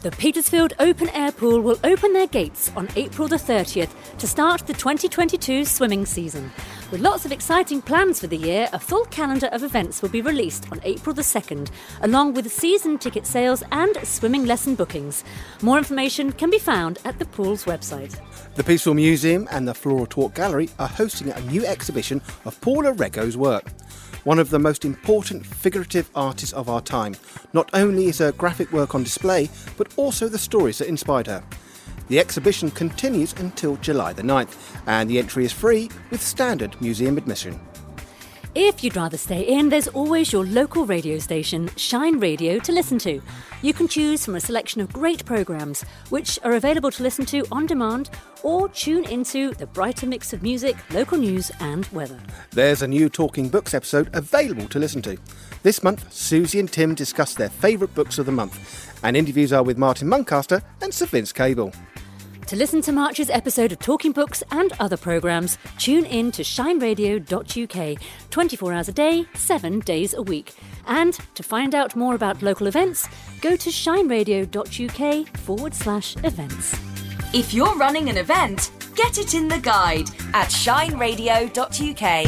The 0.00 0.12
Petersfield 0.12 0.74
Open 0.78 1.08
Air 1.08 1.32
Pool 1.32 1.60
will 1.60 1.80
open 1.82 2.12
their 2.12 2.28
gates 2.28 2.70
on 2.76 2.88
April 2.94 3.26
the 3.26 3.34
30th 3.34 3.90
to 4.18 4.28
start 4.28 4.64
the 4.64 4.72
2022 4.72 5.64
swimming 5.64 6.06
season. 6.06 6.52
With 6.92 7.00
lots 7.00 7.24
of 7.24 7.32
exciting 7.32 7.82
plans 7.82 8.20
for 8.20 8.28
the 8.28 8.36
year, 8.36 8.68
a 8.72 8.78
full 8.78 9.06
calendar 9.06 9.48
of 9.48 9.64
events 9.64 10.00
will 10.00 10.08
be 10.08 10.22
released 10.22 10.70
on 10.70 10.80
April 10.84 11.12
the 11.12 11.22
2nd, 11.22 11.70
along 12.02 12.34
with 12.34 12.48
season 12.52 12.98
ticket 12.98 13.26
sales 13.26 13.64
and 13.72 13.96
swimming 14.06 14.46
lesson 14.46 14.76
bookings. 14.76 15.24
More 15.62 15.78
information 15.78 16.30
can 16.30 16.48
be 16.48 16.60
found 16.60 17.00
at 17.04 17.18
the 17.18 17.24
pool's 17.24 17.64
website. 17.64 18.20
The 18.54 18.62
Petersfield 18.62 18.94
Museum 18.96 19.48
and 19.50 19.66
the 19.66 19.74
Flora 19.74 20.06
Twort 20.06 20.32
Gallery 20.32 20.70
are 20.78 20.86
hosting 20.86 21.32
a 21.32 21.40
new 21.40 21.66
exhibition 21.66 22.22
of 22.44 22.60
Paula 22.60 22.92
Rego's 22.92 23.36
work. 23.36 23.64
One 24.28 24.38
of 24.38 24.50
the 24.50 24.58
most 24.58 24.84
important 24.84 25.46
figurative 25.46 26.10
artists 26.14 26.52
of 26.52 26.68
our 26.68 26.82
time. 26.82 27.16
Not 27.54 27.70
only 27.72 28.08
is 28.08 28.18
her 28.18 28.30
graphic 28.30 28.70
work 28.72 28.94
on 28.94 29.02
display, 29.02 29.48
but 29.78 29.94
also 29.96 30.28
the 30.28 30.36
stories 30.36 30.76
that 30.76 30.88
inspired 30.88 31.28
her. 31.28 31.42
The 32.08 32.18
exhibition 32.18 32.70
continues 32.70 33.32
until 33.38 33.76
July 33.76 34.12
the 34.12 34.20
9th, 34.20 34.54
and 34.86 35.08
the 35.08 35.18
entry 35.18 35.46
is 35.46 35.52
free 35.54 35.88
with 36.10 36.20
standard 36.20 36.78
museum 36.78 37.16
admission. 37.16 37.58
If 38.54 38.82
you'd 38.82 38.96
rather 38.96 39.18
stay 39.18 39.42
in, 39.42 39.68
there's 39.68 39.88
always 39.88 40.32
your 40.32 40.44
local 40.44 40.86
radio 40.86 41.18
station, 41.18 41.70
Shine 41.76 42.18
Radio, 42.18 42.58
to 42.60 42.72
listen 42.72 42.98
to. 43.00 43.20
You 43.60 43.74
can 43.74 43.88
choose 43.88 44.24
from 44.24 44.36
a 44.36 44.40
selection 44.40 44.80
of 44.80 44.92
great 44.92 45.24
programmes, 45.26 45.82
which 46.08 46.38
are 46.44 46.52
available 46.52 46.90
to 46.92 47.02
listen 47.02 47.26
to 47.26 47.44
on 47.52 47.66
demand, 47.66 48.10
or 48.42 48.68
tune 48.70 49.04
into 49.04 49.52
the 49.54 49.66
brighter 49.66 50.06
mix 50.06 50.32
of 50.32 50.42
music, 50.42 50.76
local 50.92 51.18
news, 51.18 51.52
and 51.60 51.86
weather. 51.88 52.18
There's 52.50 52.82
a 52.82 52.88
new 52.88 53.10
Talking 53.10 53.48
Books 53.50 53.74
episode 53.74 54.08
available 54.14 54.66
to 54.68 54.78
listen 54.78 55.02
to. 55.02 55.18
This 55.62 55.82
month, 55.82 56.10
Susie 56.12 56.58
and 56.58 56.72
Tim 56.72 56.94
discuss 56.94 57.34
their 57.34 57.50
favourite 57.50 57.94
books 57.94 58.18
of 58.18 58.26
the 58.26 58.32
month, 58.32 58.98
and 59.04 59.16
interviews 59.16 59.52
are 59.52 59.62
with 59.62 59.76
Martin 59.76 60.08
Muncaster 60.08 60.62
and 60.80 60.92
Sir 60.92 61.06
Vince 61.06 61.32
Cable. 61.32 61.72
To 62.48 62.56
listen 62.56 62.80
to 62.82 62.92
March's 62.92 63.28
episode 63.28 63.72
of 63.72 63.78
Talking 63.78 64.12
Books 64.12 64.42
and 64.50 64.72
other 64.80 64.96
programmes, 64.96 65.58
tune 65.76 66.06
in 66.06 66.32
to 66.32 66.42
shineradio.uk 66.42 68.02
24 68.30 68.72
hours 68.72 68.88
a 68.88 68.92
day, 68.92 69.26
7 69.34 69.80
days 69.80 70.14
a 70.14 70.22
week. 70.22 70.54
And 70.86 71.12
to 71.34 71.42
find 71.42 71.74
out 71.74 71.94
more 71.94 72.14
about 72.14 72.40
local 72.40 72.66
events, 72.66 73.06
go 73.42 73.54
to 73.54 73.68
shineradio.uk 73.68 75.36
forward 75.36 75.74
slash 75.74 76.16
events. 76.24 76.72
If 77.34 77.52
you're 77.52 77.76
running 77.76 78.08
an 78.08 78.16
event, 78.16 78.70
get 78.96 79.18
it 79.18 79.34
in 79.34 79.48
the 79.48 79.58
guide 79.58 80.08
at 80.32 80.48
shineradio.uk. 80.48 82.24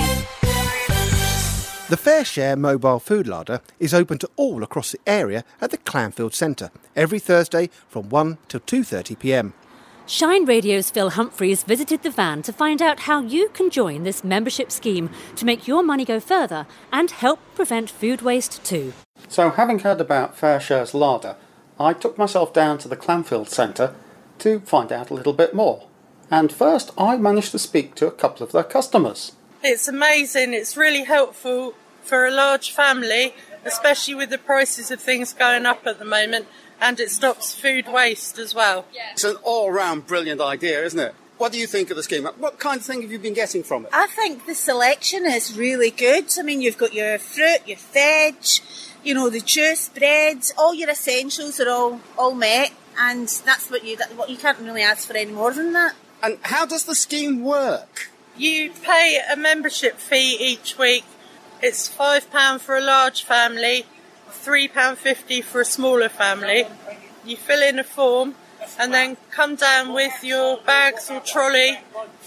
The 1.88 1.96
Fareshare 1.96 2.58
mobile 2.58 3.00
food 3.00 3.26
larder 3.26 3.62
is 3.78 3.94
open 3.94 4.18
to 4.18 4.28
all 4.36 4.62
across 4.62 4.92
the 4.92 5.00
area 5.06 5.44
at 5.62 5.70
the 5.70 5.78
Clanfield 5.78 6.34
Centre 6.34 6.70
every 6.94 7.18
Thursday 7.18 7.70
from 7.88 8.10
1 8.10 8.36
till 8.48 8.60
2:30 8.60 9.18
p.m. 9.18 9.54
Shine 10.10 10.44
Radio's 10.44 10.90
Phil 10.90 11.10
Humphreys 11.10 11.62
visited 11.62 12.02
the 12.02 12.10
van 12.10 12.42
to 12.42 12.52
find 12.52 12.82
out 12.82 12.98
how 12.98 13.20
you 13.20 13.48
can 13.50 13.70
join 13.70 14.02
this 14.02 14.24
membership 14.24 14.72
scheme 14.72 15.08
to 15.36 15.44
make 15.44 15.68
your 15.68 15.84
money 15.84 16.04
go 16.04 16.18
further 16.18 16.66
and 16.92 17.12
help 17.12 17.38
prevent 17.54 17.88
food 17.88 18.20
waste 18.20 18.64
too. 18.64 18.92
So, 19.28 19.50
having 19.50 19.78
heard 19.78 20.00
about 20.00 20.36
Fareshare's 20.36 20.94
larder, 20.94 21.36
I 21.78 21.92
took 21.92 22.18
myself 22.18 22.52
down 22.52 22.78
to 22.78 22.88
the 22.88 22.96
Clanfield 22.96 23.50
Centre 23.50 23.94
to 24.40 24.58
find 24.58 24.90
out 24.90 25.10
a 25.10 25.14
little 25.14 25.32
bit 25.32 25.54
more. 25.54 25.86
And 26.28 26.50
first, 26.52 26.90
I 26.98 27.16
managed 27.16 27.52
to 27.52 27.60
speak 27.60 27.94
to 27.94 28.08
a 28.08 28.10
couple 28.10 28.44
of 28.44 28.50
their 28.50 28.64
customers. 28.64 29.36
It's 29.62 29.86
amazing. 29.86 30.54
It's 30.54 30.76
really 30.76 31.04
helpful 31.04 31.74
for 32.02 32.26
a 32.26 32.32
large 32.32 32.72
family, 32.72 33.32
especially 33.64 34.16
with 34.16 34.30
the 34.30 34.38
prices 34.38 34.90
of 34.90 35.00
things 35.00 35.32
going 35.32 35.66
up 35.66 35.86
at 35.86 36.00
the 36.00 36.04
moment, 36.04 36.48
and 36.80 36.98
it 36.98 37.10
stops 37.10 37.54
food 37.54 37.86
waste 37.92 38.38
as 38.38 38.54
well. 38.54 38.86
It's 39.12 39.24
an 39.24 39.36
all 39.42 39.70
round 39.70 40.06
brilliant 40.06 40.40
idea, 40.40 40.82
isn't 40.84 40.98
it? 40.98 41.14
What 41.38 41.52
do 41.52 41.58
you 41.58 41.66
think 41.66 41.90
of 41.90 41.96
the 41.96 42.02
scheme? 42.02 42.24
What 42.24 42.58
kind 42.58 42.80
of 42.80 42.86
thing 42.86 43.00
have 43.00 43.10
you 43.10 43.18
been 43.18 43.34
getting 43.34 43.62
from 43.62 43.86
it? 43.86 43.90
I 43.94 44.06
think 44.08 44.44
the 44.44 44.54
selection 44.54 45.24
is 45.24 45.56
really 45.56 45.90
good. 45.90 46.26
I 46.38 46.42
mean, 46.42 46.60
you've 46.60 46.76
got 46.76 46.92
your 46.92 47.18
fruit, 47.18 47.60
your 47.66 47.78
veg, 47.78 48.34
you 49.02 49.14
know, 49.14 49.30
the 49.30 49.40
juice, 49.40 49.88
breads, 49.88 50.52
all 50.58 50.74
your 50.74 50.90
essentials 50.90 51.58
are 51.58 51.70
all 51.70 52.00
all 52.18 52.34
met, 52.34 52.72
and 52.98 53.26
that's 53.46 53.70
what 53.70 53.84
you 53.84 53.96
that, 53.96 54.14
what 54.16 54.28
you 54.28 54.36
can't 54.36 54.58
really 54.58 54.82
ask 54.82 55.08
for 55.08 55.16
any 55.16 55.32
more 55.32 55.54
than 55.54 55.72
that. 55.72 55.94
And 56.22 56.38
how 56.42 56.66
does 56.66 56.84
the 56.84 56.94
scheme 56.94 57.42
work? 57.42 58.10
You 58.36 58.70
pay 58.70 59.18
a 59.32 59.36
membership 59.36 59.96
fee 59.96 60.36
each 60.38 60.76
week. 60.76 61.04
It's 61.62 61.88
five 61.88 62.30
pound 62.30 62.60
for 62.60 62.76
a 62.76 62.80
large 62.82 63.24
family, 63.24 63.86
three 64.32 64.68
pound 64.68 64.98
fifty 64.98 65.40
for 65.40 65.60
a 65.60 65.64
smaller 65.64 66.08
family. 66.08 66.66
You 67.24 67.36
fill 67.36 67.62
in 67.62 67.78
a 67.78 67.84
form 67.84 68.34
and 68.78 68.92
then 68.92 69.16
come 69.30 69.56
down 69.56 69.92
with 69.92 70.22
your 70.22 70.58
bags 70.58 71.10
or 71.10 71.20
trolley 71.20 71.78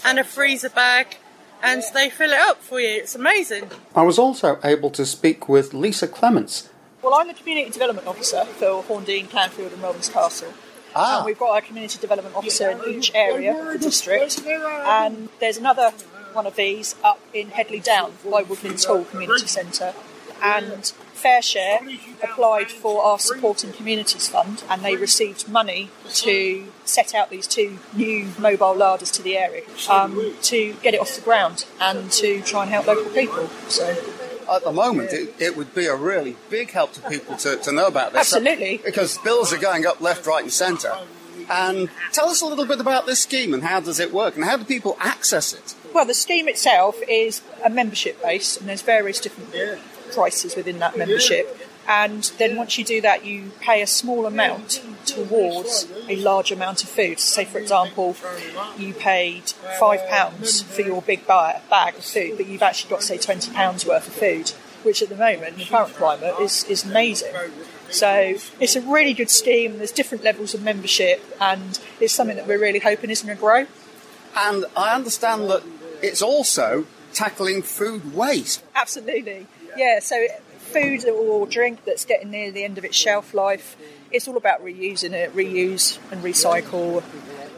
and 0.04 0.18
a 0.18 0.24
freezer 0.24 0.70
bag 0.70 1.18
and 1.64 1.82
they 1.94 2.10
fill 2.10 2.30
it 2.30 2.38
up 2.38 2.62
for 2.62 2.78
you. 2.78 2.88
It's 2.88 3.14
amazing. 3.14 3.70
I 3.94 4.02
was 4.02 4.18
also 4.18 4.58
able 4.62 4.90
to 4.90 5.06
speak 5.06 5.48
with 5.48 5.72
Lisa 5.72 6.06
Clements. 6.06 6.68
Well, 7.02 7.14
I'm 7.14 7.28
the 7.28 7.34
Community 7.34 7.70
Development 7.70 8.06
Officer 8.06 8.44
for 8.44 8.82
Horndean, 8.82 9.28
Clanfield, 9.28 9.72
and 9.72 9.82
Rowlands 9.82 10.08
Castle. 10.08 10.52
Ah. 10.94 11.18
And 11.18 11.26
we've 11.26 11.38
got 11.38 11.50
our 11.50 11.60
Community 11.60 11.98
Development 11.98 12.36
Officer 12.36 12.70
in 12.70 12.94
each 12.94 13.12
area 13.14 13.58
of 13.58 13.72
the 13.72 13.78
district. 13.78 14.40
And 14.46 15.28
there's 15.40 15.56
another 15.56 15.90
one 16.32 16.46
of 16.46 16.56
these 16.56 16.94
up 17.02 17.20
in 17.32 17.48
Headley 17.48 17.80
Down 17.80 18.12
by 18.24 18.42
Woodlands 18.42 18.84
Hall 18.84 19.04
Community 19.04 19.46
Centre. 19.46 19.94
And 20.42 20.92
Fareshare 21.24 21.98
applied 22.22 22.70
for 22.70 23.02
our 23.02 23.18
Supporting 23.18 23.72
Communities 23.72 24.28
Fund 24.28 24.62
and 24.68 24.82
they 24.82 24.96
received 24.96 25.48
money 25.48 25.90
to 26.10 26.66
set 26.84 27.14
out 27.14 27.30
these 27.30 27.46
two 27.46 27.78
new 27.94 28.28
mobile 28.38 28.74
larders 28.74 29.10
to 29.12 29.22
the 29.22 29.38
area 29.38 29.62
um, 29.88 30.34
to 30.42 30.74
get 30.82 30.92
it 30.94 31.00
off 31.00 31.14
the 31.14 31.22
ground 31.22 31.64
and 31.80 32.10
to 32.12 32.42
try 32.42 32.62
and 32.62 32.70
help 32.70 32.86
local 32.86 33.10
people. 33.12 33.48
So 33.68 33.96
At 34.50 34.64
the 34.64 34.72
moment, 34.72 35.12
it, 35.12 35.34
it 35.38 35.56
would 35.56 35.74
be 35.74 35.86
a 35.86 35.96
really 35.96 36.36
big 36.50 36.70
help 36.70 36.92
to 36.94 37.08
people 37.08 37.36
to, 37.38 37.56
to 37.56 37.72
know 37.72 37.86
about 37.86 38.12
this. 38.12 38.34
Absolutely. 38.34 38.80
Because 38.84 39.16
bills 39.18 39.52
are 39.52 39.58
going 39.58 39.86
up 39.86 40.00
left, 40.00 40.26
right, 40.26 40.42
and 40.42 40.52
centre. 40.52 40.92
And 41.50 41.90
tell 42.12 42.28
us 42.28 42.42
a 42.42 42.46
little 42.46 42.66
bit 42.66 42.80
about 42.80 43.06
this 43.06 43.20
scheme 43.20 43.52
and 43.52 43.62
how 43.62 43.80
does 43.80 44.00
it 44.00 44.12
work 44.12 44.36
and 44.36 44.44
how 44.44 44.56
do 44.56 44.64
people 44.64 44.96
access 45.00 45.52
it? 45.52 45.74
Well, 45.94 46.06
the 46.06 46.14
scheme 46.14 46.48
itself 46.48 47.00
is 47.08 47.42
a 47.64 47.70
membership 47.70 48.22
base, 48.22 48.56
and 48.56 48.68
there's 48.68 48.82
various 48.82 49.20
different 49.20 49.52
prices 50.12 50.56
within 50.56 50.78
that 50.80 50.98
membership. 50.98 51.60
And 51.86 52.22
then 52.38 52.56
once 52.56 52.78
you 52.78 52.84
do 52.84 53.02
that, 53.02 53.26
you 53.26 53.52
pay 53.60 53.82
a 53.82 53.86
small 53.86 54.24
amount 54.24 54.82
towards 55.04 55.86
a 56.08 56.16
large 56.16 56.50
amount 56.50 56.82
of 56.82 56.88
food. 56.88 57.20
Say, 57.20 57.44
for 57.44 57.58
example, 57.58 58.16
you 58.78 58.94
paid 58.94 59.50
five 59.78 60.06
pounds 60.08 60.62
for 60.62 60.80
your 60.80 61.02
big 61.02 61.26
bag 61.26 61.94
of 61.94 62.04
food, 62.04 62.38
but 62.38 62.46
you've 62.46 62.62
actually 62.62 62.88
got, 62.88 63.02
say, 63.02 63.18
twenty 63.18 63.52
pounds 63.52 63.84
worth 63.84 64.08
of 64.08 64.14
food, 64.14 64.50
which 64.82 65.02
at 65.02 65.10
the 65.10 65.16
moment, 65.16 65.52
in 65.52 65.58
the 65.58 65.64
current 65.66 65.94
climate, 65.94 66.34
is, 66.40 66.64
is 66.64 66.84
amazing. 66.84 67.34
So 67.90 68.34
it's 68.58 68.76
a 68.76 68.80
really 68.80 69.12
good 69.12 69.28
scheme. 69.28 69.76
There's 69.76 69.92
different 69.92 70.24
levels 70.24 70.54
of 70.54 70.62
membership, 70.62 71.22
and 71.38 71.78
it's 72.00 72.14
something 72.14 72.36
that 72.36 72.46
we're 72.46 72.58
really 72.58 72.78
hoping 72.78 73.10
is 73.10 73.20
going 73.20 73.36
to 73.36 73.40
grow. 73.40 73.66
And 74.34 74.64
I 74.74 74.94
understand 74.94 75.50
that 75.50 75.62
it's 76.02 76.22
also 76.22 76.86
tackling 77.12 77.60
food 77.60 78.14
waste. 78.14 78.64
Absolutely. 78.74 79.46
Yeah, 79.76 79.98
so 80.00 80.26
food 80.58 81.04
or 81.08 81.46
drink 81.46 81.84
that's 81.84 82.04
getting 82.04 82.30
near 82.30 82.50
the 82.50 82.64
end 82.64 82.78
of 82.78 82.84
its 82.84 82.96
shelf 82.96 83.34
life, 83.34 83.76
it's 84.10 84.26
all 84.28 84.36
about 84.36 84.64
reusing 84.64 85.12
it, 85.12 85.34
reuse 85.34 85.98
and 86.10 86.22
recycle, 86.22 87.02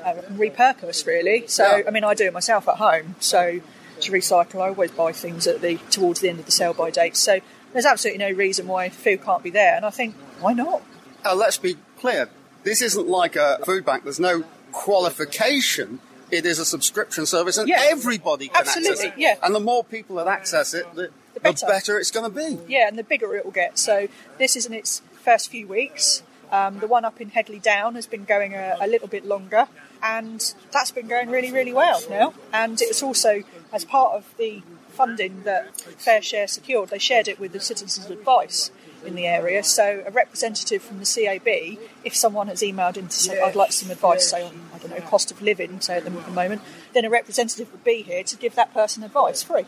uh, 0.04 0.22
and 0.26 0.38
repurpose 0.38 1.06
really. 1.06 1.46
So, 1.46 1.82
I 1.86 1.90
mean, 1.90 2.04
I 2.04 2.14
do 2.14 2.24
it 2.24 2.32
myself 2.32 2.68
at 2.68 2.76
home. 2.76 3.16
So, 3.20 3.60
to 4.00 4.12
recycle, 4.12 4.60
I 4.62 4.68
always 4.68 4.90
buy 4.90 5.12
things 5.12 5.46
at 5.46 5.62
the 5.62 5.76
towards 5.90 6.20
the 6.20 6.28
end 6.28 6.38
of 6.40 6.46
the 6.46 6.52
sell 6.52 6.74
by 6.74 6.90
date. 6.90 7.16
So, 7.16 7.40
there's 7.72 7.86
absolutely 7.86 8.24
no 8.24 8.30
reason 8.30 8.66
why 8.66 8.88
food 8.88 9.22
can't 9.22 9.42
be 9.42 9.50
there. 9.50 9.74
And 9.76 9.84
I 9.84 9.90
think, 9.90 10.14
why 10.40 10.52
not? 10.52 10.82
Uh, 11.24 11.34
let's 11.34 11.58
be 11.58 11.76
clear 11.98 12.28
this 12.62 12.82
isn't 12.82 13.06
like 13.08 13.36
a 13.36 13.58
food 13.64 13.84
bank, 13.84 14.04
there's 14.04 14.20
no 14.20 14.44
qualification. 14.72 16.00
It 16.30 16.44
is 16.44 16.58
a 16.58 16.64
subscription 16.64 17.24
service, 17.26 17.56
and 17.56 17.68
Yeah. 17.68 17.80
everybody 17.84 18.48
can 18.48 18.56
access 18.56 18.76
Absolutely, 18.78 19.06
it. 19.08 19.14
yeah. 19.16 19.36
And 19.42 19.54
the 19.54 19.60
more 19.60 19.84
people 19.84 20.16
that 20.16 20.26
access 20.26 20.74
it, 20.74 20.86
the, 20.94 21.10
the 21.36 21.66
better. 21.66 21.98
it's 21.98 22.10
going 22.10 22.30
to 22.30 22.36
be. 22.36 22.58
Yeah, 22.68 22.88
and 22.88 22.98
the 22.98 23.04
bigger 23.04 23.34
it 23.36 23.44
will 23.44 23.52
get. 23.52 23.78
So 23.78 24.08
this 24.38 24.56
is 24.56 24.66
in 24.66 24.74
its 24.74 25.02
first 25.22 25.50
few 25.50 25.66
weeks. 25.66 26.22
Um, 26.50 26.78
the 26.78 26.86
one 26.86 27.04
up 27.04 27.20
in 27.20 27.30
Headley 27.30 27.58
Down 27.58 27.96
has 27.96 28.06
been 28.06 28.24
going 28.24 28.54
a, 28.54 28.76
a 28.80 28.86
little 28.86 29.08
bit 29.08 29.26
longer, 29.26 29.66
and 30.02 30.54
that's 30.70 30.92
been 30.92 31.08
going 31.08 31.30
really, 31.30 31.50
really 31.50 31.72
well 31.72 32.00
now. 32.08 32.34
And 32.52 32.80
it's 32.80 33.02
also 33.02 33.42
as 33.72 33.84
part 33.84 34.14
of 34.14 34.32
the 34.38 34.62
funding 34.88 35.42
that 35.42 35.76
Fareshare 35.76 36.48
secured, 36.48 36.90
they 36.90 36.98
shared 36.98 37.28
it 37.28 37.38
with 37.38 37.52
the 37.52 37.60
Citizens' 37.60 38.08
Advice 38.08 38.70
in 39.06 39.14
the 39.14 39.26
area. 39.26 39.62
So 39.62 40.02
a 40.06 40.10
representative 40.10 40.82
from 40.82 40.98
the 40.98 41.04
CAB, 41.06 41.78
if 42.04 42.14
someone 42.14 42.48
has 42.48 42.60
emailed 42.62 42.96
in 42.96 43.08
to 43.08 43.16
say, 43.16 43.40
I'd 43.40 43.54
like 43.54 43.72
some 43.72 43.90
advice, 43.90 44.28
say 44.30 44.42
on, 44.42 44.60
I 44.74 44.78
don't 44.78 44.90
know, 44.90 45.00
cost 45.06 45.30
of 45.30 45.40
living, 45.42 45.80
say 45.80 45.96
at 45.98 46.04
the, 46.04 46.10
the 46.10 46.30
moment, 46.30 46.62
then 46.92 47.04
a 47.04 47.10
representative 47.10 47.70
would 47.72 47.84
be 47.84 48.02
here 48.02 48.22
to 48.24 48.36
give 48.36 48.54
that 48.56 48.72
person 48.74 49.02
advice 49.02 49.42
free 49.42 49.64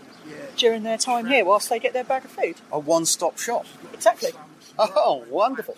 during 0.56 0.82
their 0.82 0.98
time 0.98 1.26
here 1.26 1.44
whilst 1.44 1.68
they 1.70 1.78
get 1.78 1.92
their 1.92 2.04
bag 2.04 2.24
of 2.24 2.30
food. 2.30 2.56
A 2.72 2.78
one 2.78 3.06
stop 3.06 3.38
shop. 3.38 3.66
Exactly. 3.92 4.30
Oh, 4.78 5.24
wonderful. 5.28 5.76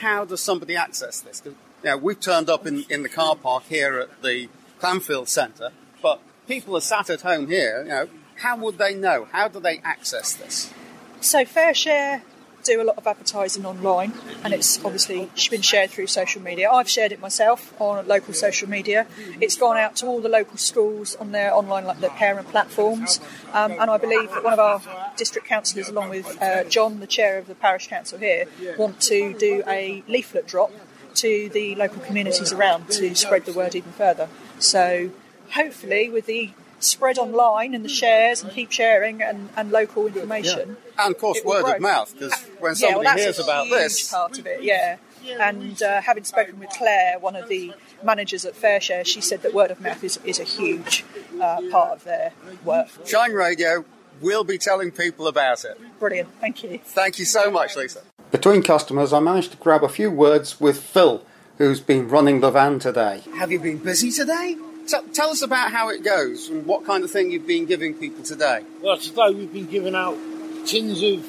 How 0.00 0.24
does 0.24 0.40
somebody 0.40 0.76
access 0.76 1.20
this? 1.20 1.40
'Cause, 1.40 1.54
you 1.82 1.90
know, 1.90 1.96
we've 1.96 2.20
turned 2.20 2.48
up 2.48 2.66
in, 2.66 2.84
in 2.88 3.02
the 3.02 3.08
car 3.08 3.36
park 3.36 3.64
here 3.68 3.98
at 3.98 4.22
the 4.22 4.48
Clanfield 4.80 5.28
Centre, 5.28 5.70
but 6.02 6.20
people 6.46 6.76
are 6.76 6.80
sat 6.80 7.10
at 7.10 7.22
home 7.22 7.48
here, 7.48 7.82
you 7.82 7.88
know, 7.88 8.08
how 8.36 8.56
would 8.56 8.78
they 8.78 8.94
know? 8.94 9.26
How 9.32 9.48
do 9.48 9.58
they 9.58 9.78
access 9.78 10.32
this? 10.32 10.72
So 11.20 11.44
Fareshare 11.44 12.22
do 12.68 12.82
a 12.82 12.84
lot 12.84 12.98
of 12.98 13.06
advertising 13.06 13.64
online, 13.64 14.12
and 14.44 14.52
it's 14.52 14.84
obviously 14.84 15.30
been 15.50 15.62
shared 15.62 15.90
through 15.90 16.06
social 16.06 16.42
media. 16.42 16.70
I've 16.70 16.88
shared 16.88 17.12
it 17.12 17.20
myself 17.20 17.72
on 17.80 18.06
local 18.06 18.34
social 18.34 18.68
media. 18.68 19.06
It's 19.40 19.56
gone 19.56 19.76
out 19.76 19.96
to 19.96 20.06
all 20.06 20.20
the 20.20 20.28
local 20.28 20.58
schools 20.58 21.16
on 21.16 21.32
their 21.32 21.52
online, 21.54 21.84
like 21.84 22.00
the 22.00 22.10
parent 22.10 22.48
platforms, 22.48 23.20
um, 23.52 23.72
and 23.72 23.90
I 23.90 23.96
believe 23.96 24.30
that 24.30 24.44
one 24.44 24.52
of 24.52 24.58
our 24.58 24.80
district 25.16 25.46
councillors, 25.46 25.88
along 25.88 26.10
with 26.10 26.40
uh, 26.42 26.64
John, 26.64 27.00
the 27.00 27.06
chair 27.06 27.38
of 27.38 27.46
the 27.46 27.54
parish 27.54 27.88
council 27.88 28.18
here, 28.18 28.44
want 28.76 29.00
to 29.02 29.34
do 29.38 29.62
a 29.66 30.02
leaflet 30.06 30.46
drop 30.46 30.70
to 31.14 31.48
the 31.48 31.74
local 31.74 32.00
communities 32.02 32.52
around 32.52 32.90
to 32.90 33.14
spread 33.14 33.44
the 33.44 33.52
word 33.52 33.74
even 33.74 33.92
further. 33.92 34.28
So 34.58 35.10
hopefully, 35.52 36.10
with 36.10 36.26
the 36.26 36.50
spread 36.80 37.18
online 37.18 37.74
and 37.74 37.84
the 37.84 37.88
shares 37.88 38.42
and 38.42 38.52
keep 38.52 38.70
sharing 38.70 39.22
and, 39.22 39.48
and 39.56 39.70
local 39.70 40.06
information. 40.06 40.76
And 40.98 41.14
of 41.14 41.20
course, 41.20 41.40
word 41.44 41.64
grow. 41.64 41.74
of 41.74 41.80
mouth, 41.80 42.12
because 42.12 42.34
when 42.60 42.74
Yeah, 42.76 42.96
well, 42.96 43.04
somebody 43.04 43.04
that's 43.04 43.22
hears 43.22 43.38
a 43.38 43.42
about 43.42 43.66
huge 43.66 43.78
this, 43.78 44.08
part 44.10 44.38
of 44.38 44.46
it, 44.46 44.62
yeah. 44.62 44.96
And 45.40 45.82
uh, 45.82 46.00
having 46.00 46.24
spoken 46.24 46.58
with 46.58 46.70
Claire, 46.70 47.18
one 47.18 47.36
of 47.36 47.48
the 47.48 47.74
managers 48.02 48.44
at 48.46 48.54
Fareshare, 48.54 49.04
she 49.04 49.20
said 49.20 49.42
that 49.42 49.52
word 49.52 49.70
of 49.70 49.80
mouth 49.80 50.02
is, 50.02 50.18
is 50.24 50.40
a 50.40 50.44
huge 50.44 51.04
uh, 51.40 51.60
part 51.70 51.90
of 51.90 52.04
their 52.04 52.32
work. 52.64 52.88
Shine 53.04 53.32
Radio 53.32 53.84
will 54.22 54.44
be 54.44 54.56
telling 54.56 54.90
people 54.90 55.26
about 55.26 55.64
it. 55.64 55.78
Brilliant, 55.98 56.28
thank 56.40 56.62
you. 56.62 56.78
Thank 56.82 57.18
you 57.18 57.24
so 57.24 57.50
much, 57.50 57.76
Lisa. 57.76 58.00
Between 58.30 58.62
customers, 58.62 59.12
I 59.12 59.20
managed 59.20 59.50
to 59.52 59.56
grab 59.58 59.82
a 59.82 59.88
few 59.88 60.10
words 60.10 60.60
with 60.60 60.80
Phil, 60.80 61.22
who's 61.58 61.80
been 61.80 62.08
running 62.08 62.40
the 62.40 62.50
van 62.50 62.78
today. 62.78 63.22
Have 63.36 63.52
you 63.52 63.58
been 63.58 63.78
busy 63.78 64.10
today? 64.10 64.56
Tell, 64.88 65.02
tell 65.12 65.28
us 65.28 65.42
about 65.42 65.70
how 65.70 65.90
it 65.90 66.02
goes 66.02 66.48
and 66.48 66.64
what 66.64 66.86
kind 66.86 67.04
of 67.04 67.10
thing 67.10 67.30
you've 67.30 67.46
been 67.46 67.66
giving 67.66 67.92
people 67.92 68.24
today. 68.24 68.62
Well, 68.80 68.96
today 68.96 69.30
we've 69.34 69.52
been 69.52 69.66
giving 69.66 69.94
out 69.94 70.16
tins 70.64 71.02
of 71.02 71.26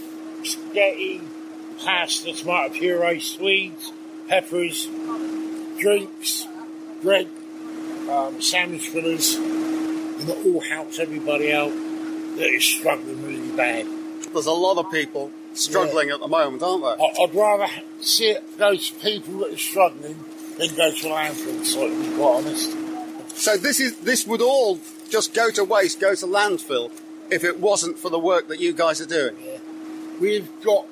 spaghetti, 0.48 1.20
pasta, 1.84 2.32
tomato 2.32 2.74
puree, 2.74 3.20
sweets, 3.20 3.92
peppers, 4.30 4.86
drinks, 5.78 6.48
bread, 7.02 7.28
um, 8.10 8.42
sandwich 8.42 8.88
fillers, 8.88 9.36
and 9.36 10.22
that 10.22 10.38
all 10.46 10.62
helps 10.62 10.98
everybody 10.98 11.52
out 11.52 11.72
that 12.38 12.50
is 12.50 12.64
struggling 12.64 13.26
really 13.26 13.52
bad. 13.58 13.86
there's 14.32 14.46
a 14.46 14.52
lot 14.54 14.78
of 14.78 14.90
people 14.90 15.32
struggling 15.54 16.12
at 16.12 16.22
the 16.22 16.28
moment, 16.30 16.64
aren't 16.64 16.84
there? 16.84 16.96
I- 17.02 17.24
I'd 17.24 17.36
rather 17.36 17.68
see 18.00 18.30
it 18.30 18.58
go 18.58 18.74
to 18.78 18.94
people 18.96 19.40
that 19.40 19.54
are 19.54 19.58
struggling 19.58 20.24
than 20.58 20.76
go 20.76 20.92
to 20.92 21.08
landfill 21.08 21.66
site, 21.66 21.90
to 21.90 22.10
be 22.10 22.16
quite 22.16 22.36
honest. 22.36 22.89
So 23.36 23.58
this 23.58 23.80
is 23.80 23.98
this 24.00 24.28
would 24.28 24.42
all 24.42 24.80
just 25.10 25.34
go 25.34 25.50
to 25.52 25.64
waste, 25.64 26.00
go 26.00 26.14
to 26.16 26.26
landfill, 26.26 26.92
if 27.30 27.44
it 27.44 27.60
wasn't 27.60 27.98
for 27.98 28.10
the 28.10 28.20
work 28.20 28.48
that 28.48 28.60
you 28.60 28.74
guys 28.74 29.02
are 29.02 29.06
doing. 29.06 29.36
We've 30.20 30.50
got 30.62 30.86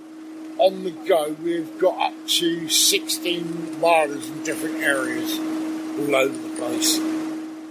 on 0.57 0.83
the 0.83 0.91
go, 0.91 1.35
we've 1.43 1.77
got 1.77 1.99
up 1.99 2.27
to 2.27 2.67
16 2.67 3.79
bars 3.79 4.29
in 4.29 4.43
different 4.43 4.77
areas 4.77 5.37
all 5.37 6.15
over 6.15 6.37
the 6.37 6.55
place. 6.55 6.97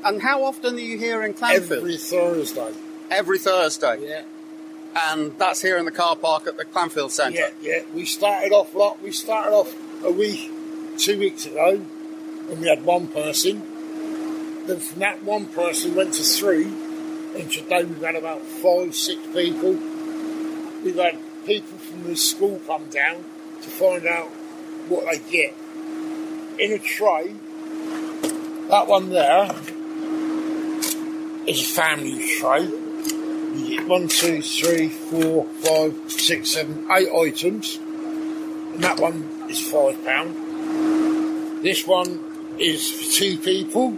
And 0.04 0.22
how 0.22 0.44
often 0.44 0.76
are 0.76 0.78
you 0.78 0.98
here 0.98 1.24
in 1.24 1.34
Clanfield? 1.34 1.78
Every 1.78 1.96
Thursday. 1.96 2.72
Every 3.10 3.38
Thursday. 3.38 4.08
Yeah. 4.08 4.22
And 4.94 5.36
that's 5.38 5.62
here 5.62 5.76
in 5.76 5.84
the 5.84 5.90
car 5.90 6.16
park 6.16 6.46
at 6.46 6.56
the 6.56 6.64
Clanfield 6.64 7.10
Centre. 7.10 7.38
Yeah, 7.38 7.50
yeah. 7.60 7.82
We 7.92 8.04
started 8.04 8.52
off 8.52 8.74
like 8.74 9.02
we 9.02 9.12
started 9.12 9.52
off 9.52 9.74
a 10.04 10.10
week, 10.10 10.50
two 10.96 11.18
weeks 11.18 11.44
ago, 11.44 11.84
and 12.50 12.60
we 12.60 12.68
had 12.68 12.84
one 12.84 13.08
person. 13.08 13.62
Then 14.66 14.80
from 14.80 14.98
that 14.98 15.22
one 15.22 15.46
person 15.46 15.94
went 15.94 16.14
to 16.14 16.24
three, 16.24 16.64
and 16.64 17.50
today 17.50 17.84
we've 17.84 18.02
had 18.02 18.16
about 18.16 18.42
five, 18.42 18.96
six 18.96 19.20
people. 19.32 19.74
We've 20.82 20.96
had 20.96 21.18
people 21.46 21.78
from 21.78 22.02
the 22.02 22.16
school 22.16 22.60
come 22.66 22.86
down 22.90 23.24
to 23.62 23.68
find 23.68 24.04
out 24.06 24.26
what 24.88 25.04
they 25.04 25.18
get 25.30 25.54
in 26.58 26.72
a 26.72 26.78
tray. 26.78 27.34
That 28.68 28.88
one 28.88 29.10
there 29.10 29.54
is 31.46 31.60
a 31.60 31.74
family 31.74 32.38
tray. 32.40 32.64
You 32.64 33.78
get 33.78 33.86
one, 33.86 34.08
two, 34.08 34.42
three, 34.42 34.88
four, 34.88 35.46
five, 35.62 36.10
six, 36.10 36.50
seven, 36.54 36.88
eight 36.90 37.08
items. 37.08 37.76
And 37.76 38.82
that 38.82 38.98
one 38.98 39.46
is 39.48 39.60
five 39.70 40.04
pound. 40.04 41.62
This 41.62 41.86
one 41.86 42.56
is 42.58 42.90
for 42.90 43.12
two 43.12 43.38
people, 43.38 43.96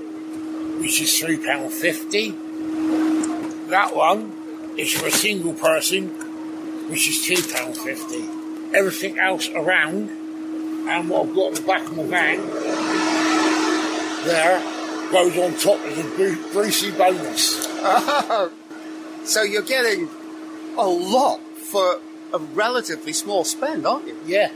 which 0.78 1.00
is 1.00 1.18
three 1.18 1.36
pound 1.36 1.72
fifty. 1.72 2.30
That 3.68 3.94
one 3.94 4.32
is 4.76 4.92
for 4.92 5.06
a 5.06 5.10
single 5.10 5.54
person, 5.54 6.08
which 6.88 7.08
is 7.08 7.24
two 7.26 7.42
pound 7.54 7.76
fifty. 7.76 8.24
Everything 8.74 9.18
else 9.18 9.48
around, 9.50 10.10
and 10.88 11.08
what 11.08 11.28
I've 11.28 11.34
got 11.34 11.48
in 11.48 11.54
the 11.54 11.62
back 11.62 11.82
of 11.86 11.96
my 11.96 12.04
van, 12.04 12.46
there 14.24 14.60
goes 15.10 15.36
on 15.38 15.54
top 15.58 15.80
as 15.86 15.98
a 15.98 16.02
gre- 16.16 16.50
greasy 16.52 16.90
bonus. 16.92 17.66
so 19.24 19.42
you're 19.42 19.62
getting 19.62 20.08
a 20.76 20.86
lot 20.86 21.40
for 21.56 22.00
a 22.32 22.38
relatively 22.38 23.12
small 23.12 23.44
spend, 23.44 23.86
aren't 23.86 24.06
you? 24.06 24.16
Yeah. 24.26 24.50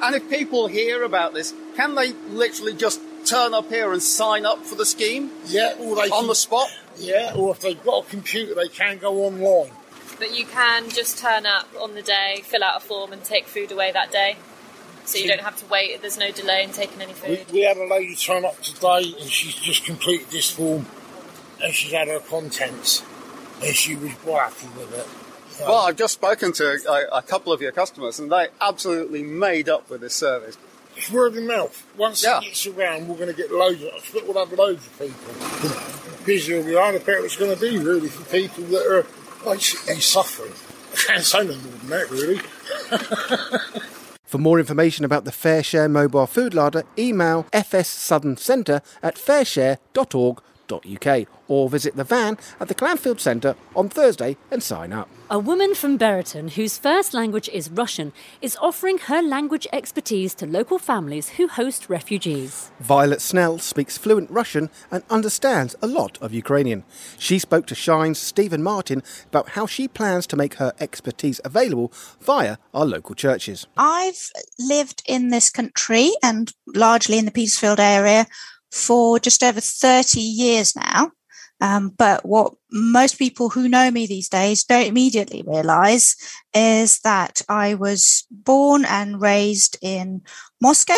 And 0.00 0.14
if 0.14 0.30
people 0.30 0.68
hear 0.68 1.02
about 1.02 1.34
this, 1.34 1.52
can 1.76 1.94
they 1.94 2.12
literally 2.28 2.74
just 2.74 3.00
turn 3.28 3.54
up 3.54 3.68
here 3.68 3.92
and 3.92 4.02
sign 4.02 4.46
up 4.46 4.64
for 4.64 4.74
the 4.74 4.86
scheme? 4.86 5.30
Yeah, 5.46 5.74
or 5.78 5.94
they 5.96 6.02
on 6.02 6.10
can- 6.10 6.26
the 6.28 6.34
spot. 6.34 6.68
Yeah, 6.98 7.32
or 7.36 7.52
if 7.52 7.60
they've 7.60 7.82
got 7.84 8.06
a 8.06 8.10
computer, 8.10 8.54
they 8.54 8.68
can 8.68 8.98
go 8.98 9.24
online. 9.24 9.70
But 10.18 10.36
you 10.36 10.46
can 10.46 10.90
just 10.90 11.18
turn 11.18 11.46
up 11.46 11.68
on 11.80 11.94
the 11.94 12.02
day, 12.02 12.40
fill 12.44 12.64
out 12.64 12.78
a 12.78 12.80
form, 12.80 13.12
and 13.12 13.22
take 13.22 13.46
food 13.46 13.70
away 13.70 13.92
that 13.92 14.10
day. 14.10 14.36
So 15.04 15.16
you 15.18 15.28
don't 15.28 15.40
have 15.40 15.56
to 15.60 15.66
wait. 15.66 16.00
There's 16.02 16.18
no 16.18 16.32
delay 16.32 16.64
in 16.64 16.70
taking 16.72 17.00
any 17.00 17.12
We, 17.12 17.36
food. 17.36 17.50
we 17.52 17.60
had 17.60 17.76
a 17.76 17.86
lady 17.86 18.16
turn 18.16 18.44
up 18.44 18.60
today, 18.62 19.14
and 19.20 19.30
she's 19.30 19.54
just 19.54 19.84
completed 19.84 20.26
this 20.30 20.50
form, 20.50 20.86
and 21.62 21.72
she's 21.72 21.92
had 21.92 22.08
her 22.08 22.18
contents, 22.20 23.02
and 23.62 23.74
she 23.74 23.94
was 23.94 24.12
quite 24.24 24.50
happy 24.50 24.66
with 24.76 24.92
it. 24.98 25.06
Well, 25.66 25.78
I've 25.78 25.96
just 25.96 26.14
spoken 26.14 26.52
to 26.54 26.78
a, 26.88 27.18
a 27.18 27.22
couple 27.22 27.52
of 27.52 27.60
your 27.62 27.72
customers, 27.72 28.18
and 28.18 28.30
they 28.30 28.48
absolutely 28.60 29.22
made 29.22 29.68
up 29.68 29.88
with 29.88 30.00
this 30.00 30.14
service. 30.14 30.56
It's 30.98 31.12
word 31.12 31.36
of 31.36 31.44
mouth. 31.44 31.86
Once 31.96 32.24
it 32.24 32.42
gets 32.42 32.66
around, 32.66 33.06
we're 33.06 33.14
going 33.14 33.28
to 33.28 33.34
get 33.34 33.52
loads. 33.52 33.80
Of, 33.82 33.90
I 33.92 33.96
expect 33.98 34.26
we'll 34.26 34.44
have 34.44 34.52
loads 34.58 34.84
of 34.84 34.98
people. 34.98 36.24
Busier 36.26 36.60
we 36.60 36.74
are, 36.74 36.92
the 36.92 36.98
better 36.98 37.24
it's 37.24 37.36
going 37.36 37.54
to 37.54 37.60
be, 37.60 37.78
really, 37.78 38.08
for 38.08 38.24
people 38.24 38.64
that 38.64 38.84
are 38.84 39.06
basically 39.44 40.00
suffering. 40.00 40.52
I 40.92 40.96
can't 40.96 41.22
say 41.24 41.46
no 41.46 41.54
more 41.54 41.72
than 41.78 41.88
that, 41.90 42.10
really. 42.10 42.40
For 44.24 44.36
more 44.36 44.58
information 44.58 45.06
about 45.06 45.24
the 45.24 45.30
Fareshare 45.30 45.90
mobile 45.90 46.26
food 46.26 46.52
larder, 46.52 46.82
email 46.98 47.46
FS 47.50 47.88
Southern 47.88 48.36
Centre 48.36 48.82
at 50.70 50.82
fareshare.org.uk 50.82 51.28
or 51.48 51.68
visit 51.68 51.96
the 51.96 52.04
van 52.04 52.36
at 52.60 52.68
the 52.68 52.74
Clanfield 52.74 53.20
Centre 53.20 53.56
on 53.74 53.88
Thursday 53.88 54.36
and 54.50 54.62
sign 54.62 54.92
up. 54.92 55.08
A 55.30 55.38
woman 55.38 55.74
from 55.74 55.98
Buriton, 55.98 56.48
whose 56.48 56.78
first 56.78 57.12
language 57.12 57.50
is 57.50 57.70
Russian, 57.70 58.12
is 58.40 58.56
offering 58.62 58.98
her 58.98 59.22
language 59.22 59.66
expertise 59.72 60.34
to 60.36 60.46
local 60.46 60.78
families 60.78 61.30
who 61.30 61.48
host 61.48 61.90
refugees. 61.90 62.70
Violet 62.80 63.20
Snell 63.20 63.58
speaks 63.58 63.98
fluent 63.98 64.30
Russian 64.30 64.70
and 64.90 65.02
understands 65.10 65.76
a 65.82 65.86
lot 65.86 66.18
of 66.22 66.32
Ukrainian. 66.32 66.84
She 67.18 67.38
spoke 67.38 67.66
to 67.66 67.74
Shine's 67.74 68.18
Stephen 68.18 68.62
Martin 68.62 69.02
about 69.26 69.50
how 69.50 69.66
she 69.66 69.86
plans 69.86 70.26
to 70.28 70.36
make 70.36 70.54
her 70.54 70.72
expertise 70.80 71.40
available 71.44 71.92
via 72.20 72.56
our 72.72 72.86
local 72.86 73.14
churches. 73.14 73.66
I've 73.76 74.30
lived 74.58 75.02
in 75.06 75.28
this 75.28 75.50
country 75.50 76.12
and 76.22 76.52
largely 76.66 77.18
in 77.18 77.26
the 77.26 77.30
Petersfield 77.30 77.80
area 77.80 78.26
for 78.70 79.18
just 79.18 79.42
over 79.42 79.60
30 79.60 80.20
years 80.20 80.76
now. 80.76 81.10
Um, 81.60 81.90
but 81.90 82.24
what 82.24 82.54
most 82.70 83.18
people 83.18 83.48
who 83.48 83.68
know 83.68 83.90
me 83.90 84.06
these 84.06 84.28
days 84.28 84.64
don't 84.64 84.86
immediately 84.86 85.42
realize 85.46 86.14
is 86.54 87.00
that 87.00 87.42
I 87.48 87.74
was 87.74 88.26
born 88.30 88.84
and 88.84 89.20
raised 89.20 89.76
in 89.82 90.22
Moscow, 90.60 90.94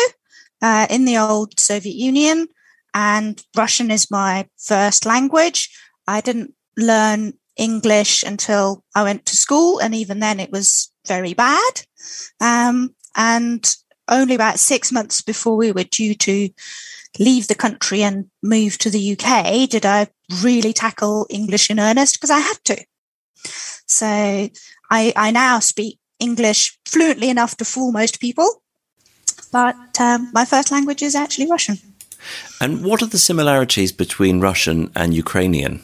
uh, 0.61 0.85
in 0.89 1.05
the 1.05 1.17
old 1.17 1.59
Soviet 1.59 1.95
Union, 1.95 2.47
and 2.93 3.41
Russian 3.55 3.89
is 3.89 4.11
my 4.11 4.47
first 4.57 5.05
language. 5.05 5.69
I 6.07 6.21
didn't 6.21 6.53
learn 6.77 7.33
English 7.57 8.23
until 8.23 8.83
I 8.95 9.03
went 9.03 9.25
to 9.27 9.35
school, 9.35 9.79
and 9.79 9.95
even 9.95 10.19
then 10.19 10.39
it 10.39 10.51
was 10.51 10.91
very 11.07 11.33
bad. 11.33 11.73
Um, 12.39 12.95
and 13.15 13.75
only 14.11 14.35
about 14.35 14.59
six 14.59 14.91
months 14.91 15.21
before 15.21 15.55
we 15.55 15.71
were 15.71 15.83
due 15.85 16.13
to 16.15 16.49
leave 17.19 17.47
the 17.47 17.55
country 17.55 18.03
and 18.03 18.29
move 18.43 18.77
to 18.77 18.89
the 18.89 19.13
UK 19.13 19.69
did 19.69 19.85
I 19.85 20.07
really 20.41 20.73
tackle 20.73 21.27
English 21.29 21.69
in 21.69 21.79
earnest 21.79 22.15
because 22.15 22.29
I 22.29 22.39
had 22.39 22.57
to. 22.65 22.85
So 23.85 24.05
I, 24.05 25.13
I 25.15 25.31
now 25.31 25.59
speak 25.59 25.99
English 26.19 26.77
fluently 26.85 27.29
enough 27.29 27.57
to 27.57 27.65
fool 27.65 27.91
most 27.91 28.21
people, 28.21 28.63
but 29.51 29.99
um, 29.99 30.29
my 30.33 30.45
first 30.45 30.71
language 30.71 31.01
is 31.01 31.15
actually 31.15 31.49
Russian. 31.49 31.79
And 32.61 32.85
what 32.85 33.01
are 33.01 33.07
the 33.07 33.17
similarities 33.17 33.91
between 33.91 34.39
Russian 34.39 34.91
and 34.95 35.13
Ukrainian? 35.13 35.83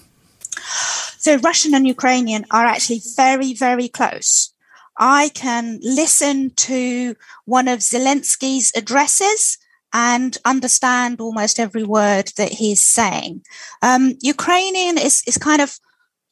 So 1.17 1.35
Russian 1.37 1.73
and 1.73 1.87
Ukrainian 1.87 2.45
are 2.51 2.65
actually 2.65 3.01
very, 3.15 3.53
very 3.53 3.89
close. 3.89 4.53
I 4.97 5.29
can 5.29 5.79
listen 5.81 6.51
to 6.51 7.15
one 7.45 7.67
of 7.67 7.79
Zelensky's 7.79 8.71
addresses 8.75 9.57
and 9.93 10.37
understand 10.45 11.21
almost 11.21 11.59
every 11.59 11.83
word 11.83 12.31
that 12.37 12.51
he's 12.53 12.83
saying. 12.83 13.41
Um, 13.81 14.15
Ukrainian 14.21 14.97
is, 14.97 15.23
is 15.27 15.37
kind 15.37 15.61
of 15.61 15.79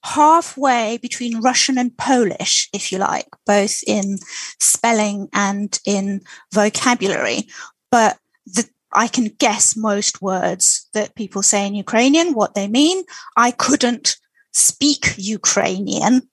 halfway 0.03 0.97
between 0.97 1.41
Russian 1.41 1.77
and 1.77 1.95
Polish, 1.97 2.69
if 2.73 2.91
you 2.91 2.99
like, 2.99 3.27
both 3.45 3.81
in 3.87 4.19
spelling 4.59 5.29
and 5.33 5.79
in 5.85 6.21
vocabulary. 6.53 7.47
But 7.89 8.19
the, 8.45 8.69
I 8.91 9.07
can 9.07 9.25
guess 9.25 9.75
most 9.75 10.21
words 10.21 10.87
that 10.93 11.15
people 11.15 11.41
say 11.41 11.65
in 11.65 11.75
Ukrainian, 11.75 12.33
what 12.33 12.55
they 12.55 12.67
mean. 12.67 13.03
I 13.35 13.51
couldn't 13.51 14.17
speak 14.53 15.15
Ukrainian. 15.17 16.29